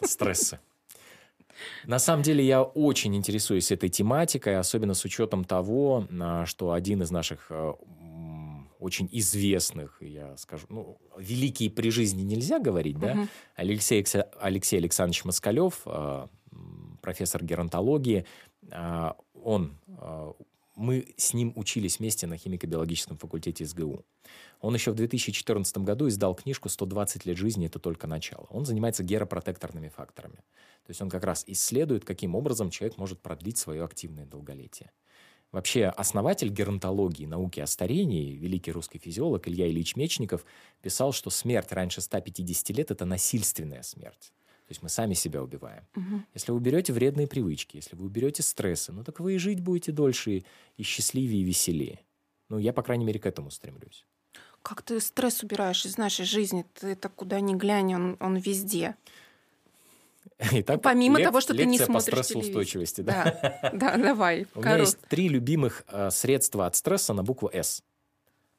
Стрессы. 0.02 0.58
На 1.86 1.98
самом 1.98 2.22
деле 2.22 2.44
я 2.44 2.62
очень 2.62 3.14
интересуюсь 3.14 3.70
этой 3.70 3.88
тематикой, 3.88 4.58
особенно 4.58 4.94
с 4.94 5.04
учетом 5.04 5.44
того, 5.44 6.06
что 6.46 6.72
один 6.72 7.02
из 7.02 7.10
наших 7.10 7.50
очень 8.84 9.08
известных, 9.10 9.96
я 10.00 10.36
скажу, 10.36 10.66
ну, 10.68 10.98
великие 11.16 11.70
при 11.70 11.90
жизни 11.90 12.22
нельзя 12.22 12.58
говорить, 12.58 12.98
да, 12.98 13.12
угу. 13.12 13.28
Алексей, 13.56 14.04
Алексей 14.38 14.76
Александрович 14.76 15.24
Москалев, 15.24 15.80
а, 15.86 16.28
профессор 17.00 17.42
геронтологии. 17.42 18.26
А, 18.70 19.16
он 19.42 19.78
а, 19.88 20.34
мы 20.76 21.14
с 21.16 21.34
ним 21.34 21.52
учились 21.56 21.98
вместе 21.98 22.26
на 22.26 22.36
химико-биологическом 22.36 23.16
факультете 23.16 23.64
СГУ. 23.64 24.04
Он 24.60 24.74
еще 24.74 24.90
в 24.90 24.94
2014 24.94 25.78
году 25.78 26.08
издал 26.08 26.34
книжку 26.34 26.68
«120 26.68 27.22
лет 27.26 27.36
жизни– 27.36 27.66
это 27.68 27.78
только 27.78 28.06
начало». 28.06 28.46
Он 28.50 28.64
занимается 28.64 29.04
геропротекторными 29.04 29.88
факторами. 29.88 30.36
То 30.84 30.90
есть 30.90 31.00
он 31.00 31.10
как 31.10 31.24
раз 31.24 31.44
исследует, 31.46 32.04
каким 32.04 32.34
образом 32.34 32.70
человек 32.70 32.98
может 32.98 33.20
продлить 33.20 33.58
свое 33.58 33.84
активное 33.84 34.26
долголетие. 34.26 34.90
Вообще, 35.54 35.86
основатель 35.86 36.48
геронтологии, 36.48 37.26
науки 37.26 37.60
о 37.60 37.68
старении, 37.68 38.34
великий 38.34 38.72
русский 38.72 38.98
физиолог 38.98 39.46
Илья 39.46 39.68
Ильич 39.68 39.94
Мечников, 39.94 40.44
писал, 40.82 41.12
что 41.12 41.30
смерть 41.30 41.70
раньше 41.70 42.00
150 42.00 42.70
лет– 42.70 42.90
это 42.90 43.04
насильственная 43.04 43.82
смерть. 43.82 44.32
То 44.66 44.70
есть 44.70 44.82
мы 44.82 44.88
сами 44.88 45.14
себя 45.14 45.44
убиваем. 45.44 45.84
Угу. 45.94 46.22
Если 46.34 46.50
вы 46.50 46.56
уберете 46.58 46.92
вредные 46.92 47.28
привычки, 47.28 47.76
если 47.76 47.94
вы 47.94 48.06
уберете 48.06 48.42
стрессы, 48.42 48.90
ну 48.90 49.04
так 49.04 49.20
вы 49.20 49.36
и 49.36 49.38
жить 49.38 49.60
будете 49.60 49.92
дольше, 49.92 50.42
и, 50.76 50.82
счастливее, 50.82 51.42
и 51.42 51.44
веселее. 51.44 52.00
Ну, 52.48 52.58
я, 52.58 52.72
по 52.72 52.82
крайней 52.82 53.04
мере, 53.04 53.20
к 53.20 53.26
этому 53.26 53.52
стремлюсь. 53.52 54.08
Как 54.60 54.82
ты 54.82 54.98
стресс 54.98 55.44
убираешь 55.44 55.86
из 55.86 55.96
нашей 55.98 56.24
жизни? 56.24 56.66
Ты 56.74 56.88
это 56.88 57.08
куда 57.08 57.38
ни 57.38 57.54
глянь, 57.54 57.94
он, 57.94 58.16
он 58.18 58.38
везде. 58.38 58.96
Итак, 60.52 60.82
Помимо 60.82 61.18
лек- 61.18 61.26
того, 61.26 61.40
что 61.40 61.54
ты 61.54 61.64
не 61.64 61.78
смотришь 61.78 62.16
по 62.16 62.22
стрессоустойчивости. 62.22 63.02
Да, 63.02 63.58
да, 63.62 63.70
да 63.72 63.96
давай. 63.96 64.46
У 64.54 64.60
меня 64.60 64.78
есть 64.78 64.98
три 65.08 65.28
любимых 65.28 65.84
э, 65.88 66.10
средства 66.10 66.66
от 66.66 66.76
стресса 66.76 67.12
на 67.12 67.22
букву 67.22 67.50
«С». 67.52 67.82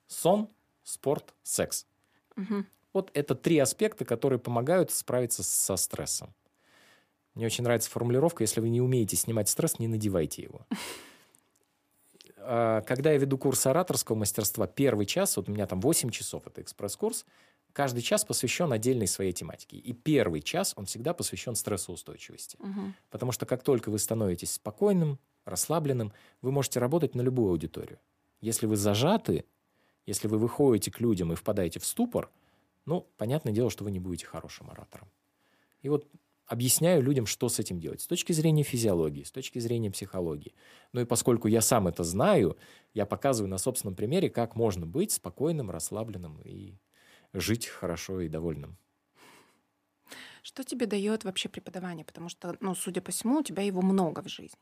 Сон, 0.08 0.50
спорт, 0.84 1.34
секс. 1.44 1.86
Угу. 2.38 2.66
Вот 2.94 3.12
это 3.14 3.36
три 3.36 3.60
аспекта, 3.60 4.06
которые 4.06 4.40
помогают 4.40 4.92
справиться 4.92 5.44
со 5.44 5.76
стрессом. 5.76 6.34
Мне 7.34 7.48
очень 7.48 7.66
нравится 7.66 7.90
формулировка, 7.90 8.44
если 8.44 8.62
вы 8.62 8.70
не 8.70 8.80
умеете 8.80 9.18
снимать 9.18 9.50
стресс, 9.50 9.80
не 9.80 9.88
надевайте 9.88 10.44
его. 10.44 10.66
А, 12.48 12.82
когда 12.82 13.12
я 13.12 13.18
веду 13.18 13.40
курс 13.40 13.66
ораторского 13.66 14.16
мастерства, 14.16 14.68
первый 14.68 15.08
час, 15.08 15.36
вот 15.36 15.50
у 15.50 15.52
меня 15.52 15.66
там 15.66 15.82
8 15.82 16.12
часов, 16.12 16.46
это 16.46 16.62
экспресс-курс, 16.62 17.26
каждый 17.76 18.02
час 18.02 18.26
посвящен 18.26 18.72
отдельной 18.72 19.08
своей 19.08 19.34
тематике. 19.34 19.78
И 19.78 19.94
первый 19.94 20.42
час, 20.42 20.74
он 20.76 20.86
всегда 20.86 21.14
посвящен 21.14 21.56
стрессоустойчивости. 21.56 22.58
Угу. 22.60 22.94
Потому 23.12 23.32
что 23.32 23.46
как 23.46 23.62
только 23.62 23.90
вы 23.92 24.00
становитесь 24.00 24.54
спокойным, 24.54 25.20
расслабленным, 25.46 26.12
вы 26.42 26.52
можете 26.52 26.80
работать 26.80 27.14
на 27.14 27.22
любую 27.22 27.52
аудиторию. 27.52 28.00
Если 28.42 28.66
вы 28.66 28.76
зажаты, 28.76 29.46
если 30.08 30.28
вы 30.28 30.40
выходите 30.40 30.90
к 30.90 31.00
людям 31.00 31.32
и 31.32 31.36
впадаете 31.36 31.80
в 31.80 31.86
ступор– 31.86 32.32
ну, 32.86 33.08
понятное 33.18 33.54
дело, 33.54 33.70
что 33.70 33.84
вы 33.84 33.92
не 33.92 34.00
будете 34.00 34.28
хорошим 34.28 34.70
оратором. 34.70 35.10
И 35.82 35.90
вот 35.90 36.08
объясняю 36.46 37.02
людям, 37.02 37.26
что 37.26 37.50
с 37.50 37.60
этим 37.60 37.80
делать. 37.80 38.02
С 38.02 38.08
точки 38.08 38.32
зрения 38.32 38.64
физиологии, 38.64 39.24
с 39.24 39.32
точки 39.32 39.60
зрения 39.60 39.90
психологии. 39.90 40.54
Ну 40.94 41.02
и 41.02 41.06
поскольку 41.06 41.48
я 41.48 41.62
сам 41.62 41.88
это 41.88 42.04
знаю, 42.04 42.58
я 42.94 43.06
показываю 43.06 43.50
на 43.50 43.58
собственном 43.58 43.96
примере, 43.96 44.30
как 44.30 44.56
можно 44.56 44.86
быть 44.86 45.12
спокойным, 45.12 45.72
расслабленным 45.72 46.40
и 46.44 46.76
жить 47.40 47.68
хорошо 47.68 48.22
и 48.22 48.28
довольным. 48.28 48.78
Что 50.44 50.64
тебе 50.64 50.86
дает 50.86 51.24
вообще 51.24 51.50
преподавание? 51.50 52.06
Потому 52.06 52.30
что, 52.30 52.56
ну, 52.60 52.76
судя 52.76 53.02
по 53.02 53.12
всему, 53.12 53.40
у 53.40 53.44
тебя 53.44 53.64
его 53.64 53.82
много 53.82 54.22
в 54.22 54.30
жизни. 54.30 54.60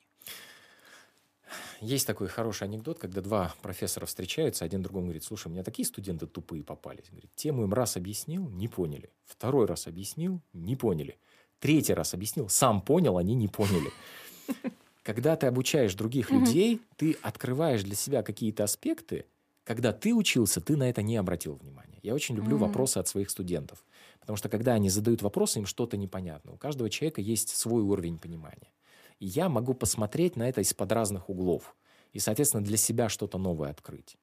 Есть 1.81 2.07
такой 2.07 2.29
хороший 2.29 2.63
анекдот, 2.63 2.99
когда 2.99 3.21
два 3.21 3.53
профессора 3.61 4.05
встречаются, 4.05 4.65
один 4.65 4.81
другому 4.81 5.07
говорит, 5.07 5.23
слушай, 5.23 5.47
у 5.47 5.51
меня 5.51 5.63
такие 5.63 5.85
студенты 5.85 6.25
тупые 6.25 6.63
попались. 6.63 7.09
Говорит, 7.09 7.31
тему 7.35 7.63
им 7.63 7.73
раз 7.73 7.97
объяснил, 7.97 8.47
не 8.49 8.67
поняли. 8.67 9.11
Второй 9.25 9.65
раз 9.65 9.87
объяснил, 9.87 10.41
не 10.53 10.75
поняли. 10.75 11.19
Третий 11.59 11.93
раз 11.93 12.13
объяснил, 12.13 12.49
сам 12.49 12.81
понял, 12.81 13.17
они 13.17 13.35
не 13.35 13.47
поняли. 13.47 13.91
Когда 15.03 15.35
ты 15.35 15.47
обучаешь 15.47 15.95
других 15.95 16.31
людей, 16.31 16.81
ты 16.95 17.17
открываешь 17.21 17.83
для 17.83 17.95
себя 17.95 18.23
какие-то 18.23 18.63
аспекты, 18.63 19.25
когда 19.65 19.91
ты 19.91 20.13
учился, 20.13 20.61
ты 20.61 20.77
на 20.77 20.89
это 20.89 21.01
не 21.01 21.17
обратил 21.17 21.55
внимания. 21.55 21.82
Я 22.03 22.13
очень 22.13 22.35
люблю 22.35 22.57
вопросы 22.57 22.97
от 22.97 23.07
своих 23.07 23.29
студентов. 23.29 23.83
Потому 24.19 24.35
что 24.35 24.49
когда 24.49 24.73
они 24.73 24.89
задают 24.89 25.21
вопросы, 25.21 25.59
им 25.59 25.65
что-то 25.65 25.95
непонятно. 25.95 26.51
У 26.51 26.57
каждого 26.57 26.89
человека 26.89 27.21
есть 27.21 27.49
свой 27.49 27.81
уровень 27.81 28.19
понимания. 28.19 28.71
И 29.19 29.25
я 29.25 29.47
могу 29.47 29.73
посмотреть 29.73 30.35
на 30.35 30.47
это 30.49 30.59
из-под 30.61 30.91
разных 30.91 31.29
углов. 31.29 31.75
И, 32.11 32.19
соответственно, 32.19 32.63
для 32.63 32.75
себя 32.75 33.07
что-то 33.07 33.37
новое 33.37 33.69
открыть. 33.69 34.17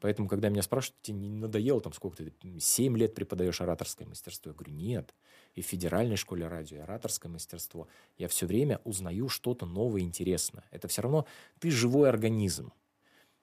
Поэтому, 0.00 0.28
когда 0.28 0.48
меня 0.48 0.62
спрашивают, 0.62 1.02
тебе 1.02 1.18
не 1.18 1.28
надоело, 1.28 1.80
там, 1.80 1.92
сколько 1.92 2.16
ты, 2.16 2.32
7 2.60 2.96
лет 2.96 3.14
преподаешь 3.14 3.60
ораторское 3.60 4.06
мастерство? 4.06 4.50
Я 4.50 4.54
говорю, 4.54 4.72
нет. 4.72 5.14
И 5.54 5.60
в 5.60 5.66
федеральной 5.66 6.16
школе 6.16 6.46
радио, 6.46 6.78
и 6.78 6.80
ораторское 6.80 7.30
мастерство. 7.30 7.88
Я 8.16 8.28
все 8.28 8.46
время 8.46 8.80
узнаю 8.84 9.28
что-то 9.28 9.66
новое, 9.66 10.02
интересное. 10.02 10.64
Это 10.70 10.88
все 10.88 11.02
равно 11.02 11.26
ты 11.58 11.70
живой 11.70 12.08
организм. 12.08 12.72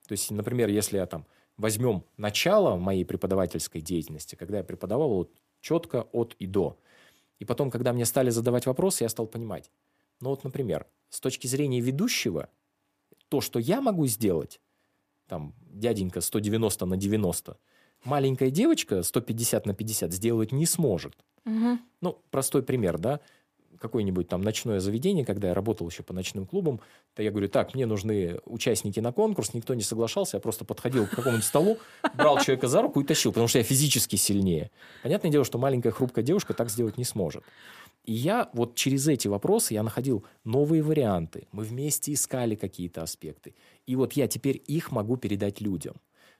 То 0.08 0.12
есть, 0.12 0.30
например, 0.30 0.70
если 0.70 0.96
я 0.96 1.06
там 1.06 1.26
возьмем 1.56 2.04
начало 2.16 2.76
моей 2.76 3.04
преподавательской 3.04 3.80
деятельности, 3.80 4.34
когда 4.34 4.58
я 4.58 4.64
преподавал 4.64 5.10
вот 5.10 5.30
четко 5.60 6.06
от 6.12 6.34
и 6.38 6.46
до. 6.46 6.78
И 7.38 7.44
потом, 7.44 7.70
когда 7.70 7.92
мне 7.92 8.04
стали 8.04 8.30
задавать 8.30 8.66
вопросы, 8.66 9.04
я 9.04 9.08
стал 9.08 9.26
понимать. 9.26 9.70
Ну 10.20 10.30
вот, 10.30 10.44
например, 10.44 10.86
с 11.10 11.20
точки 11.20 11.46
зрения 11.46 11.80
ведущего, 11.80 12.48
то, 13.28 13.40
что 13.40 13.58
я 13.58 13.80
могу 13.80 14.06
сделать, 14.06 14.60
там, 15.26 15.54
дяденька 15.60 16.20
190 16.20 16.86
на 16.86 16.96
90, 16.96 17.58
маленькая 18.04 18.50
девочка 18.50 19.02
150 19.02 19.66
на 19.66 19.74
50 19.74 20.12
сделать 20.12 20.52
не 20.52 20.66
сможет. 20.66 21.14
Угу. 21.44 21.78
Ну, 22.00 22.22
простой 22.30 22.62
пример, 22.62 22.98
да 22.98 23.20
какое-нибудь 23.80 24.28
там 24.28 24.42
ночное 24.42 24.80
заведение, 24.80 25.24
когда 25.24 25.48
я 25.48 25.54
работал 25.54 25.88
еще 25.88 26.02
по 26.02 26.12
ночным 26.12 26.46
клубам, 26.46 26.80
то 27.14 27.22
я 27.22 27.30
говорю, 27.30 27.48
так, 27.48 27.74
мне 27.74 27.86
нужны 27.86 28.38
участники 28.44 29.00
на 29.00 29.12
конкурс, 29.12 29.54
никто 29.54 29.74
не 29.74 29.82
соглашался, 29.82 30.36
я 30.36 30.40
просто 30.40 30.64
подходил 30.64 31.06
к 31.06 31.10
какому-нибудь 31.10 31.44
столу, 31.44 31.78
брал 32.14 32.38
человека 32.40 32.68
за 32.68 32.82
руку 32.82 33.00
и 33.00 33.04
тащил, 33.04 33.32
потому 33.32 33.48
что 33.48 33.58
я 33.58 33.64
физически 33.64 34.16
сильнее. 34.16 34.70
Понятное 35.02 35.30
дело, 35.30 35.44
что 35.44 35.58
маленькая 35.58 35.90
хрупкая 35.90 36.24
девушка 36.24 36.54
так 36.54 36.70
сделать 36.70 36.98
не 36.98 37.04
сможет. 37.04 37.44
И 38.04 38.12
я 38.12 38.48
вот 38.52 38.76
через 38.76 39.08
эти 39.08 39.26
вопросы 39.26 39.74
я 39.74 39.82
находил 39.82 40.24
новые 40.44 40.82
варианты. 40.82 41.48
Мы 41.50 41.64
вместе 41.64 42.12
искали 42.12 42.54
какие-то 42.54 43.02
аспекты. 43.02 43.54
И 43.86 43.96
вот 43.96 44.12
я 44.12 44.28
теперь 44.28 44.62
их 44.66 44.92
могу 44.92 45.16
передать 45.16 45.60
людям. 45.60 45.96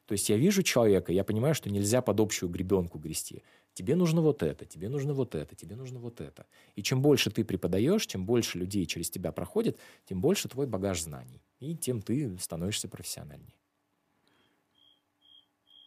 То 0.07 0.13
есть 0.13 0.29
я 0.29 0.37
вижу 0.37 0.63
человека, 0.63 1.13
я 1.13 1.25
понимаю, 1.25 1.55
что 1.55 1.69
нельзя 1.69 2.01
под 2.01 2.21
общую 2.21 2.49
гребенку 2.49 2.99
грести. 2.99 3.43
Тебе 3.77 3.95
нужно 3.95 4.23
вот 4.23 4.43
это, 4.43 4.65
тебе 4.65 4.89
нужно 4.89 5.13
вот 5.13 5.35
это, 5.35 5.55
тебе 5.55 5.77
нужно 5.77 5.99
вот 5.99 6.23
это. 6.23 6.47
И 6.77 6.83
чем 6.83 7.03
больше 7.03 7.31
ты 7.31 7.45
преподаешь, 7.45 8.07
чем 8.07 8.25
больше 8.25 8.57
людей 8.57 8.87
через 8.87 9.11
тебя 9.11 9.33
проходит, 9.33 9.79
тем 10.07 10.23
больше 10.23 10.49
твой 10.49 10.67
багаж 10.67 11.03
знаний. 11.03 11.43
И 11.61 11.77
тем 11.77 12.01
ты 12.01 12.39
становишься 12.39 12.89
профессиональнее. 12.89 13.53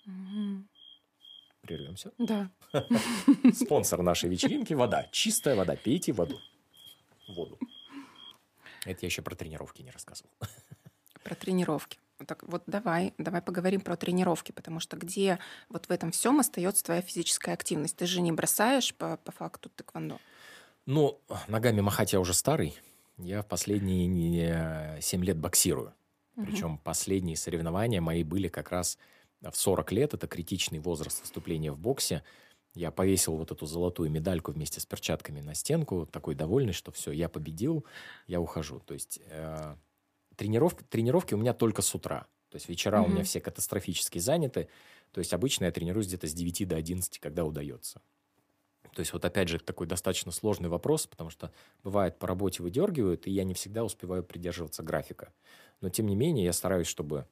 Угу. 0.06 0.66
Прервемся? 1.62 2.12
Да. 2.20 2.52
Спонсор 3.56 4.04
нашей 4.04 4.30
вечеринки– 4.30 4.74
вода. 4.76 5.10
Чистая 5.12 5.56
вода. 5.56 5.76
Пейте 5.76 6.12
воду. 6.12 6.40
Воду. 7.28 7.58
Это 8.86 9.00
я 9.02 9.08
еще 9.08 9.24
про 9.24 9.34
тренировки 9.34 9.82
не 9.82 9.90
рассказывал. 9.90 10.30
Про 11.24 11.34
тренировки. 11.34 11.98
Так 12.26 12.44
вот 12.44 12.64
давай, 12.68 13.14
давай 13.18 13.42
поговорим 13.42 13.82
про 13.82 13.96
тренировки, 13.96 14.52
потому 14.52 14.80
что 14.80 14.98
где 14.98 15.40
вот 15.70 15.86
в 15.86 15.92
этом 15.92 16.12
всем 16.12 16.40
остается 16.40 16.84
твоя 16.84 17.02
физическая 17.02 17.54
активность? 17.54 17.96
Ты 17.96 18.06
же 18.06 18.22
не 18.22 18.32
бросаешь 18.32 18.94
по, 18.94 19.18
по 19.18 19.32
факту 19.32 19.70
тэквондо. 19.70 20.20
Ну, 20.86 21.20
ногами 21.48 21.82
махать 21.82 22.14
я 22.14 22.20
уже 22.20 22.34
старый. 22.34 22.78
Я 23.18 23.42
в 23.42 23.48
последние 23.48 25.02
7 25.02 25.24
лет 25.24 25.38
боксирую. 25.38 25.94
Причем 26.36 26.78
последние 26.78 27.36
соревнования 27.36 28.00
мои 28.00 28.24
были 28.24 28.48
как 28.48 28.72
раз 28.72 28.98
в 29.42 29.56
40 29.56 29.92
лет, 29.92 30.14
это 30.14 30.28
критичный 30.28 30.80
возраст 30.80 31.24
вступления 31.24 31.72
в 31.72 31.78
боксе, 31.78 32.24
я 32.76 32.92
повесил 32.92 33.36
вот 33.36 33.52
эту 33.52 33.66
золотую 33.66 34.10
медальку 34.10 34.52
вместе 34.52 34.80
с 34.80 34.86
перчатками 34.86 35.42
на 35.42 35.54
стенку, 35.54 36.06
такой 36.06 36.36
довольный, 36.36 36.74
что 36.74 36.92
все, 36.92 37.12
я 37.12 37.28
победил, 37.28 37.86
я 38.28 38.40
ухожу. 38.40 38.80
То 38.80 38.94
есть 38.94 39.20
э, 39.26 39.76
тренировки, 40.40 40.84
тренировки 40.84 41.34
у 41.34 41.38
меня 41.38 41.54
только 41.54 41.82
с 41.82 41.94
утра. 41.94 42.26
То 42.50 42.56
есть 42.56 42.70
вечера 42.70 43.00
mm-hmm. 43.00 43.06
у 43.06 43.10
меня 43.10 43.24
все 43.24 43.42
катастрофически 43.42 44.20
заняты. 44.20 44.70
То 45.12 45.20
есть 45.20 45.34
обычно 45.34 45.66
я 45.66 45.72
тренируюсь 45.72 46.08
где-то 46.08 46.28
с 46.28 46.34
9 46.34 46.68
до 46.68 46.78
11, 46.78 47.20
когда 47.20 47.44
удается. 47.44 48.02
То 48.94 49.02
есть 49.02 49.12
вот 49.12 49.26
опять 49.26 49.50
же 49.50 49.60
такой 49.60 49.86
достаточно 49.86 50.32
сложный 50.32 50.70
вопрос, 50.70 51.08
потому 51.08 51.30
что 51.30 51.52
бывает 51.84 52.18
по 52.18 52.26
работе 52.26 52.64
выдергивают, 52.64 53.28
и 53.28 53.32
я 53.32 53.44
не 53.44 53.54
всегда 53.54 53.84
успеваю 53.84 54.24
придерживаться 54.24 54.82
графика. 54.82 55.34
Но 55.82 55.90
тем 55.90 56.08
не 56.08 56.16
менее 56.16 56.46
я 56.46 56.54
стараюсь, 56.54 56.88
чтобы 56.88 57.28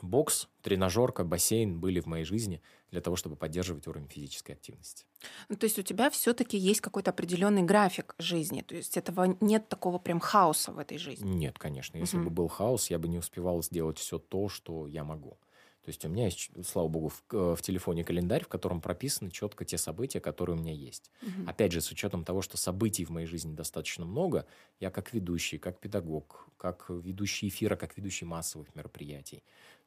бокс, 0.00 0.48
тренажерка, 0.62 1.24
бассейн 1.24 1.78
были 1.78 2.00
в 2.00 2.06
моей 2.06 2.24
жизни 2.24 2.62
для 2.90 3.00
того, 3.00 3.16
чтобы 3.16 3.36
поддерживать 3.36 3.86
уровень 3.86 4.08
физической 4.08 4.52
активности. 4.52 5.04
Ну, 5.48 5.56
то 5.56 5.64
есть 5.64 5.78
у 5.78 5.82
тебя 5.82 6.10
все-таки 6.10 6.56
есть 6.56 6.80
какой-то 6.80 7.10
определенный 7.10 7.62
график 7.62 8.14
жизни, 8.18 8.62
то 8.62 8.74
есть 8.74 8.96
этого 8.96 9.36
нет 9.40 9.68
такого 9.68 9.98
прям 9.98 10.20
хаоса 10.20 10.72
в 10.72 10.78
этой 10.78 10.98
жизни. 10.98 11.28
Нет, 11.28 11.58
конечно. 11.58 11.96
Если 11.96 12.16
угу. 12.16 12.24
бы 12.24 12.30
был 12.30 12.48
хаос, 12.48 12.90
я 12.90 12.98
бы 12.98 13.08
не 13.08 13.18
успевал 13.18 13.62
сделать 13.62 13.98
все 13.98 14.18
то, 14.18 14.48
что 14.48 14.86
я 14.86 15.04
могу. 15.04 15.38
То 15.82 15.88
есть 15.88 16.04
у 16.04 16.08
меня 16.08 16.26
есть, 16.26 16.50
слава 16.64 16.86
богу, 16.86 17.08
в, 17.08 17.24
э, 17.32 17.56
в 17.56 17.60
телефоне 17.60 18.04
календарь, 18.04 18.44
в 18.44 18.48
котором 18.48 18.80
прописаны 18.80 19.32
четко 19.32 19.64
те 19.64 19.76
события, 19.76 20.20
которые 20.20 20.56
у 20.56 20.60
меня 20.60 20.72
есть. 20.72 21.10
Угу. 21.22 21.48
Опять 21.50 21.72
же, 21.72 21.80
с 21.80 21.90
учетом 21.90 22.24
того, 22.24 22.40
что 22.40 22.56
событий 22.56 23.04
в 23.04 23.10
моей 23.10 23.26
жизни 23.26 23.52
достаточно 23.52 24.04
много, 24.04 24.46
я 24.78 24.90
как 24.90 25.12
ведущий, 25.12 25.58
как 25.58 25.80
педагог, 25.80 26.46
как 26.56 26.86
ведущий 26.88 27.48
эфира, 27.48 27.74
как 27.74 27.96
ведущий 27.96 28.24
массовых 28.24 28.72
мероприятий. 28.76 29.42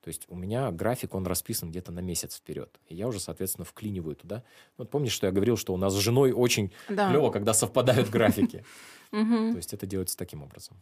То 0.05 0.09
есть 0.09 0.25
у 0.27 0.35
меня 0.35 0.69
график, 0.69 1.15
он 1.15 1.25
расписан 1.25 1.71
где-то 1.71 1.91
на 1.91 1.99
месяц 1.99 2.35
вперед. 2.35 2.79
И 2.89 2.95
я 2.95 3.07
уже, 3.07 3.19
соответственно, 3.19 3.65
вклиниваю 3.65 4.15
туда. 4.15 4.43
Вот 4.77 4.91
помнишь, 4.91 5.13
что 5.13 5.25
я 5.25 5.31
говорил, 5.33 5.57
что 5.57 5.73
у 5.73 5.77
нас 5.77 5.95
с 5.95 5.97
женой 5.97 6.31
очень 6.31 6.71
да. 6.89 7.09
клево, 7.09 7.31
когда 7.31 7.55
совпадают 7.55 8.11
графики. 8.11 8.63
То 9.09 9.55
есть 9.55 9.73
это 9.73 9.87
делается 9.87 10.15
таким 10.15 10.43
образом. 10.43 10.79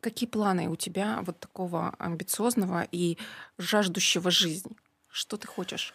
Какие 0.00 0.30
планы 0.30 0.70
у 0.70 0.76
тебя 0.76 1.22
вот 1.26 1.38
такого 1.38 1.90
амбициозного 1.98 2.88
и 2.90 3.18
жаждущего 3.58 4.30
жизни? 4.30 4.72
Что 5.10 5.36
ты 5.36 5.46
хочешь? 5.46 5.92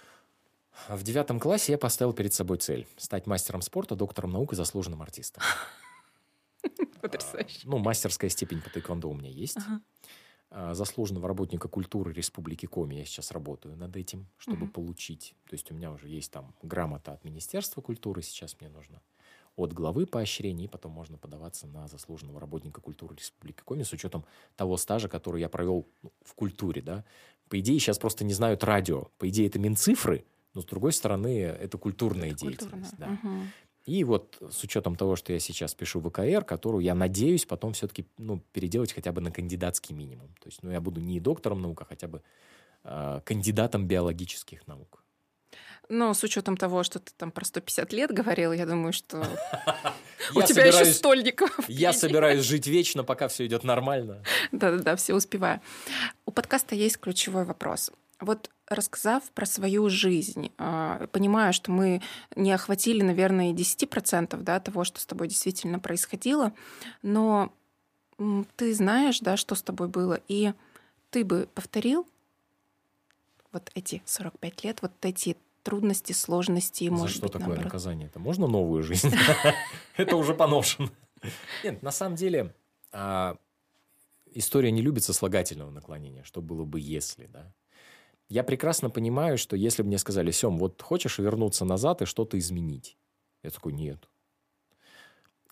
В 0.89 1.01
девятом 1.01 1.39
классе 1.39 1.71
я 1.71 1.79
поставил 1.79 2.13
перед 2.13 2.35
собой 2.35 2.59
цель– 2.59 2.87
стать 2.97 3.25
мастером 3.25 3.63
спорта, 3.63 3.95
доктором 3.95 4.31
наук 4.31 4.53
и 4.53 4.55
заслуженным 4.55 5.01
артистом. 5.01 5.41
Потрясающе. 7.01 7.61
Ну, 7.63 7.79
мастерская 7.79 8.29
степень 8.29 8.61
по 8.61 8.69
тэквондо 8.69 9.09
у 9.09 9.15
меня 9.15 9.29
есть. 9.31 9.57
А, 9.57 9.81
заслуженного 10.51 11.27
работника 11.27 11.67
культуры 11.67 12.13
Республики 12.13 12.65
Коми 12.65 12.95
я 12.95 13.05
сейчас 13.05 13.31
работаю 13.31 13.75
над 13.77 13.95
этим, 13.95 14.27
чтобы 14.37 14.67
получить. 14.67 15.35
То 15.47 15.53
есть 15.53 15.71
у 15.71 15.73
меня 15.73 15.91
уже 15.91 16.07
есть 16.09 16.31
там 16.31 16.53
грамота 16.61 17.13
от 17.13 17.23
Министерства 17.23 17.81
культуры, 17.81 18.21
сейчас 18.21 18.57
мне 18.59 18.69
нужно 18.69 19.01
от 19.55 19.73
главы 19.73 20.05
поощрений, 20.05 20.65
и 20.65 20.67
потом 20.67 20.91
можно 20.91 21.17
подаваться 21.17 21.67
на 21.67 21.87
заслуженного 21.87 22.39
работника 22.39 22.81
культуры 22.81 23.15
Республики 23.15 23.61
Коми 23.63 23.83
с 23.83 23.93
учетом 23.93 24.25
того 24.55 24.77
стажа, 24.77 25.07
который 25.07 25.41
я 25.41 25.49
провел 25.49 25.87
ну, 26.03 26.11
в 26.21 26.33
культуре. 26.33 26.81
Да? 26.81 27.03
По 27.49 27.59
идее, 27.59 27.79
сейчас 27.79 27.99
просто 27.99 28.23
не 28.23 28.33
знают 28.33 28.63
радио. 28.63 29.09
По 29.17 29.27
идее, 29.29 29.47
это 29.47 29.59
Минцифры, 29.59 30.25
но 30.53 30.61
с 30.61 30.65
другой 30.65 30.93
стороны, 30.93 31.39
это 31.39 31.77
культурная 31.77 32.29
это 32.29 32.39
деятельность. 32.39 32.91
Культурная. 32.91 33.19
Да. 33.21 33.29
Угу. 33.29 33.37
И 33.85 34.03
вот 34.03 34.37
с 34.51 34.63
учетом 34.63 34.95
того, 34.95 35.15
что 35.15 35.33
я 35.33 35.39
сейчас 35.39 35.73
пишу 35.73 35.99
в 35.99 36.09
ВКР, 36.09 36.43
которую 36.43 36.83
я 36.83 36.93
надеюсь 36.93 37.45
потом 37.45 37.73
все-таки 37.73 38.05
ну, 38.17 38.41
переделать 38.53 38.93
хотя 38.93 39.11
бы 39.11 39.21
на 39.21 39.31
кандидатский 39.31 39.95
минимум. 39.95 40.27
То 40.39 40.47
есть 40.47 40.61
ну, 40.61 40.71
я 40.71 40.79
буду 40.79 41.01
не 41.01 41.19
доктором 41.19 41.61
наук, 41.61 41.81
а 41.81 41.85
хотя 41.85 42.07
бы 42.07 42.21
э, 42.83 43.21
кандидатом 43.25 43.87
биологических 43.87 44.67
наук. 44.67 45.03
Но 45.89 46.13
с 46.13 46.23
учетом 46.23 46.55
того, 46.57 46.83
что 46.83 46.99
ты 46.99 47.11
там 47.17 47.31
про 47.31 47.43
150 47.43 47.91
лет 47.91 48.11
говорил, 48.11 48.53
я 48.53 48.65
думаю, 48.65 48.93
что 48.93 49.17
у 50.35 50.41
тебя 50.43 50.65
еще 50.65 50.85
стольников. 50.85 51.67
Я 51.67 51.91
собираюсь 51.91 52.45
жить 52.45 52.67
вечно, 52.67 53.03
пока 53.03 53.27
все 53.27 53.45
идет 53.45 53.63
нормально. 53.63 54.23
Да-да-да, 54.51 54.95
все 54.95 55.15
успеваю. 55.15 55.59
У 56.25 56.31
подкаста 56.31 56.75
есть 56.75 56.97
ключевой 56.97 57.45
вопрос. 57.45 57.91
Вот 58.19 58.51
рассказав 58.75 59.23
про 59.31 59.45
свою 59.45 59.89
жизнь, 59.89 60.51
а, 60.57 61.07
понимаю, 61.07 61.53
что 61.53 61.71
мы 61.71 62.01
не 62.35 62.51
охватили, 62.51 63.01
наверное, 63.01 63.51
и 63.51 63.53
10% 63.53 64.41
да, 64.43 64.59
того, 64.59 64.83
что 64.83 64.99
с 64.99 65.05
тобой 65.05 65.27
действительно 65.27 65.79
происходило, 65.79 66.53
но 67.01 67.51
ты 68.55 68.73
знаешь, 68.73 69.19
да, 69.19 69.37
что 69.37 69.55
с 69.55 69.61
тобой 69.61 69.87
было, 69.87 70.19
и 70.27 70.53
ты 71.09 71.25
бы 71.25 71.47
повторил 71.53 72.07
вот 73.51 73.71
эти 73.73 74.01
45 74.05 74.63
лет, 74.63 74.81
вот 74.81 74.91
эти 75.01 75.37
трудности, 75.63 76.13
сложности, 76.13 76.85
За 76.85 76.91
может 76.91 77.17
что 77.17 77.23
быть, 77.23 77.33
такое 77.33 77.47
наоборот. 77.47 77.65
наказание? 77.65 78.07
Это 78.07 78.19
можно 78.19 78.47
новую 78.47 78.83
жизнь? 78.83 79.11
Это 79.97 80.15
уже 80.15 80.33
поношено. 80.33 80.89
Нет, 81.63 81.83
на 81.83 81.91
самом 81.91 82.15
деле 82.15 82.53
а, 82.91 83.37
история 84.33 84.71
не 84.71 84.81
любит 84.81 85.03
сослагательного 85.03 85.69
наклонения, 85.69 86.23
что 86.23 86.41
было 86.41 86.65
бы 86.65 86.79
если, 86.79 87.27
да. 87.27 87.53
Я 88.31 88.45
прекрасно 88.45 88.89
понимаю, 88.89 89.37
что 89.37 89.57
если 89.57 89.81
бы 89.81 89.89
мне 89.89 89.97
сказали, 89.97 90.31
Сем, 90.31 90.57
вот 90.57 90.81
хочешь 90.81 91.19
вернуться 91.19 91.65
назад 91.65 92.01
и 92.01 92.05
что-то 92.05 92.39
изменить? 92.39 92.97
Я 93.43 93.49
такой, 93.49 93.73
нет. 93.73 94.07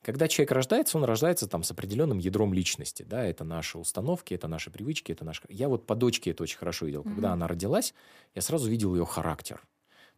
Когда 0.01 0.30
человек 0.30 0.53
рождается, 0.53 0.97
он 0.97 1.03
рождается 1.03 1.45
там 1.49 1.63
с 1.63 1.71
определенным 1.71 2.19
ядром 2.19 2.53
личности, 2.53 3.03
да, 3.03 3.25
это 3.25 3.43
наши 3.43 3.77
установки, 3.77 4.34
это 4.34 4.47
наши 4.47 4.71
привычки, 4.71 5.11
это 5.11 5.25
наш... 5.25 5.41
Я 5.49 5.67
вот 5.67 5.88
по 5.88 5.93
дочке 5.93 6.32
это 6.32 6.43
очень 6.43 6.57
хорошо 6.57 6.86
видел. 6.86 7.03
Когда 7.03 7.27
mm-hmm. 7.27 7.34
она 7.34 7.47
родилась, 7.49 7.93
я 8.34 8.41
сразу 8.41 8.69
видел 8.69 8.95
ее 8.95 9.05
характер. 9.05 9.61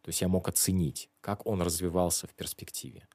То 0.02 0.10
есть 0.10 0.20
я 0.20 0.28
мог 0.28 0.48
оценить, 0.48 1.10
как 1.20 1.44
он 1.46 1.62
развивался 1.62 2.28
в 2.28 2.34
перспективе. 2.34 3.08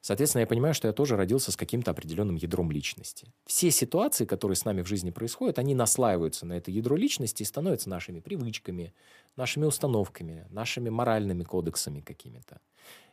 Соответственно, 0.00 0.40
я 0.40 0.46
понимаю, 0.46 0.74
что 0.74 0.86
я 0.86 0.92
тоже 0.92 1.16
родился 1.16 1.50
с 1.50 1.56
каким-то 1.56 1.90
определенным 1.90 2.36
ядром 2.36 2.70
личности. 2.70 3.32
Все 3.46 3.70
ситуации, 3.70 4.24
которые 4.24 4.56
с 4.56 4.64
нами 4.64 4.82
в 4.82 4.86
жизни 4.86 5.10
происходят, 5.10 5.58
они 5.58 5.74
наслаиваются 5.74 6.46
на 6.46 6.54
это 6.54 6.70
ядро 6.70 6.96
личности 6.96 7.42
и 7.42 7.46
становятся 7.46 7.90
нашими 7.90 8.20
привычками, 8.20 8.94
нашими 9.36 9.64
установками, 9.64 10.46
нашими 10.50 10.88
моральными 10.88 11.42
кодексами 11.42 12.00
какими-то. 12.00 12.60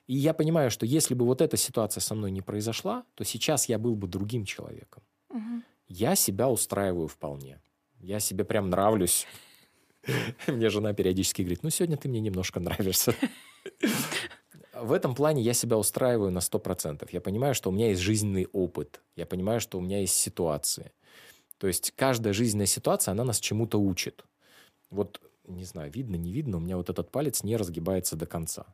И 0.08 0.16
я 0.16 0.34
понимаю, 0.34 0.70
что 0.70 0.86
если 0.86 1.16
бы 1.16 1.26
вот 1.26 1.42
эта 1.42 1.58
ситуация 1.58 2.02
со 2.02 2.14
мной 2.14 2.30
не 2.30 2.42
произошла, 2.42 3.04
то 3.16 3.24
сейчас 3.24 3.68
я 3.68 3.80
был 3.80 3.96
бы 3.96 4.08
другим 4.08 4.46
человеком. 4.46 5.04
Угу. 5.30 5.64
Я 5.88 6.16
себя 6.16 6.50
устраиваю 6.50 7.08
вполне. 7.08 7.60
Я 8.00 8.20
себе 8.20 8.46
прям 8.46 8.70
нравлюсь. 8.70 9.26
Мне 10.48 10.70
жена 10.70 10.94
периодически 10.94 11.42
говорит, 11.42 11.64
ну, 11.64 11.72
сегодня 11.72 11.98
ты 11.98 12.08
мне 12.08 12.20
немножко 12.20 12.60
нравишься. 12.60 13.16
В 14.82 14.92
этом 14.92 15.16
плане 15.16 15.42
я 15.42 15.54
себя 15.54 15.78
устраиваю 15.78 16.32
на 16.32 16.40
100%. 16.40 17.08
Я 17.12 17.22
понимаю, 17.22 17.56
что 17.56 17.70
у 17.70 17.74
меня 17.74 17.90
есть 17.90 18.02
жизненный 18.02 18.48
опыт. 18.52 19.02
Я 19.16 19.26
понимаю, 19.26 19.60
что 19.60 19.78
у 19.78 19.82
меня 19.82 20.02
есть 20.02 20.16
ситуации. 20.16 20.92
То 21.58 21.68
есть 21.68 21.94
каждая 21.96 22.34
жизненная 22.34 22.66
ситуация, 22.66 23.14
она 23.14 23.24
нас 23.24 23.40
чему-то 23.40 23.80
учит. 23.80 24.26
Вот, 24.90 25.22
не 25.48 25.64
знаю, 25.64 25.92
видно, 25.92 26.16
не 26.16 26.32
видно, 26.32 26.58
у 26.58 26.60
меня 26.60 26.78
вот 26.78 26.90
этот 26.90 27.10
палец 27.10 27.44
не 27.44 27.56
разгибается 27.56 28.16
до 28.16 28.26
конца. 28.26 28.66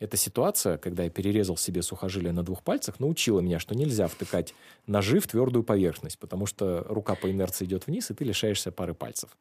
Эта 0.00 0.16
ситуация, 0.16 0.78
когда 0.78 1.04
я 1.04 1.10
перерезал 1.10 1.56
себе 1.56 1.82
сухожилие 1.82 2.32
на 2.32 2.42
двух 2.42 2.62
пальцах, 2.62 3.00
научила 3.00 3.40
меня, 3.40 3.58
что 3.58 3.74
нельзя 3.74 4.08
втыкать 4.08 4.54
ножи 4.86 5.20
в 5.20 5.28
твердую 5.28 5.62
поверхность, 5.62 6.18
потому 6.18 6.46
что 6.46 6.84
рука 6.88 7.14
по 7.14 7.30
инерции 7.30 7.66
идет 7.66 7.86
вниз, 7.86 8.10
и 8.10 8.14
ты 8.14 8.24
лишаешься 8.24 8.72
пары 8.72 8.94
пальцев 8.94 9.36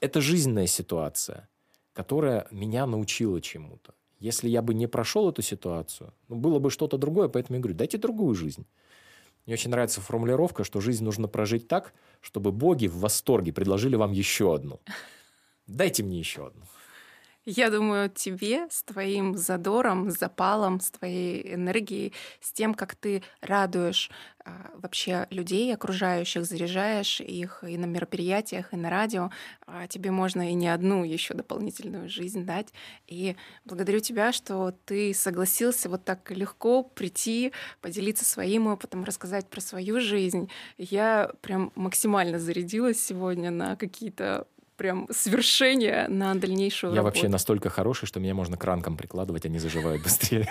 это 0.00 0.20
жизненная 0.20 0.66
ситуация, 0.66 1.48
которая 1.92 2.46
меня 2.50 2.86
научила 2.86 3.40
чему-то. 3.40 3.94
Если 4.20 4.48
я 4.50 4.60
бы 4.60 4.74
не 4.74 4.86
прошел 4.86 5.30
эту 5.30 5.42
ситуацию, 5.42 6.12
ну, 6.28 6.36
было 6.36 6.58
бы 6.58 6.70
что-то 6.70 6.98
другое, 6.98 7.28
поэтому 7.28 7.56
я 7.56 7.62
говорю, 7.62 7.76
дайте 7.76 7.96
другую 7.96 8.34
жизнь. 8.34 8.66
Мне 9.46 9.54
очень 9.54 9.70
нравится 9.70 10.02
формулировка, 10.02 10.62
что 10.62 10.80
жизнь 10.80 11.02
нужно 11.02 11.26
прожить 11.26 11.66
так, 11.66 11.94
чтобы 12.20 12.52
боги 12.52 12.86
в 12.86 12.98
восторге 12.98 13.52
предложили 13.52 13.96
вам 13.96 14.12
еще 14.12 14.54
одну. 14.54 14.80
Дайте 15.66 16.02
мне 16.02 16.18
еще 16.18 16.48
одну. 16.48 16.62
Я 17.46 17.70
думаю, 17.70 18.10
тебе 18.10 18.66
с 18.70 18.82
твоим 18.82 19.34
задором, 19.34 20.10
запалом, 20.10 20.78
с 20.78 20.90
твоей 20.90 21.54
энергией, 21.54 22.12
с 22.38 22.52
тем, 22.52 22.74
как 22.74 22.94
ты 22.94 23.22
радуешь 23.40 24.10
а, 24.44 24.70
вообще 24.74 25.26
людей 25.30 25.72
окружающих, 25.74 26.44
заряжаешь 26.44 27.18
их 27.22 27.64
и 27.66 27.78
на 27.78 27.86
мероприятиях, 27.86 28.74
и 28.74 28.76
на 28.76 28.90
радио, 28.90 29.30
а, 29.66 29.86
тебе 29.86 30.10
можно 30.10 30.50
и 30.50 30.52
не 30.52 30.68
одну 30.68 31.02
еще 31.02 31.32
дополнительную 31.32 32.10
жизнь 32.10 32.44
дать. 32.44 32.74
И 33.06 33.36
благодарю 33.64 34.00
тебя, 34.00 34.32
что 34.32 34.74
ты 34.84 35.14
согласился 35.14 35.88
вот 35.88 36.04
так 36.04 36.30
легко 36.30 36.82
прийти, 36.82 37.52
поделиться 37.80 38.26
своим 38.26 38.66
опытом, 38.66 39.02
рассказать 39.02 39.48
про 39.48 39.62
свою 39.62 39.98
жизнь. 40.00 40.50
Я 40.76 41.32
прям 41.40 41.72
максимально 41.74 42.38
зарядилась 42.38 43.02
сегодня 43.02 43.50
на 43.50 43.76
какие-то 43.76 44.46
прям 44.80 45.06
свершение 45.10 46.08
на 46.08 46.34
дальнейшую 46.34 46.92
Я 46.92 46.96
работу. 46.96 47.14
вообще 47.14 47.28
настолько 47.28 47.68
хороший, 47.68 48.06
что 48.06 48.18
меня 48.18 48.32
можно 48.32 48.56
кранком 48.56 48.96
прикладывать, 48.96 49.44
они 49.44 49.58
заживают 49.58 50.02
быстрее. 50.02 50.48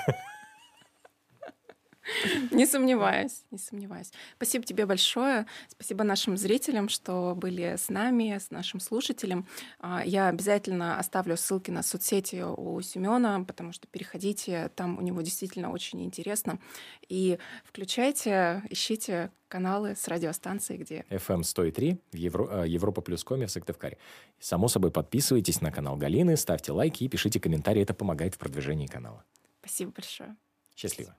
Не 2.51 2.65
сомневаюсь, 2.65 3.43
не 3.51 3.57
сомневаюсь. 3.57 4.11
Спасибо 4.35 4.65
тебе 4.65 4.85
большое. 4.85 5.45
Спасибо 5.67 6.03
нашим 6.03 6.37
зрителям, 6.37 6.89
что 6.89 7.33
были 7.35 7.75
с 7.77 7.89
нами, 7.89 8.37
с 8.37 8.51
нашим 8.51 8.79
слушателем. 8.79 9.45
А, 9.79 10.03
я 10.05 10.27
обязательно 10.27 10.99
оставлю 10.99 11.37
ссылки 11.37 11.71
на 11.71 11.83
соцсети 11.83 12.43
у 12.43 12.81
Семена, 12.81 13.43
потому 13.45 13.71
что 13.71 13.87
переходите, 13.87 14.71
там 14.75 14.97
у 14.97 15.01
него 15.01 15.21
действительно 15.21 15.71
очень 15.71 16.03
интересно. 16.03 16.59
И 17.07 17.37
включайте, 17.65 18.63
ищите 18.69 19.31
каналы 19.47 19.95
с 19.95 20.07
радиостанции, 20.07 20.77
где... 20.77 21.05
FM 21.09 21.43
103 21.43 21.99
в 22.11 22.15
Евро... 22.15 22.63
Э, 22.63 22.67
Европа 22.67 23.01
плюс 23.01 23.23
коме 23.23 23.47
в 23.47 23.51
Сыктывкаре. 23.51 23.97
Само 24.39 24.67
собой, 24.67 24.91
подписывайтесь 24.91 25.61
на 25.61 25.71
канал 25.71 25.97
Галины, 25.97 26.37
ставьте 26.37 26.71
лайки 26.71 27.03
и 27.03 27.07
пишите 27.09 27.39
комментарии. 27.39 27.81
Это 27.81 27.93
помогает 27.93 28.35
в 28.35 28.37
продвижении 28.37 28.87
канала. 28.87 29.25
Спасибо 29.61 29.91
большое. 29.91 30.35
Счастливо. 30.75 31.15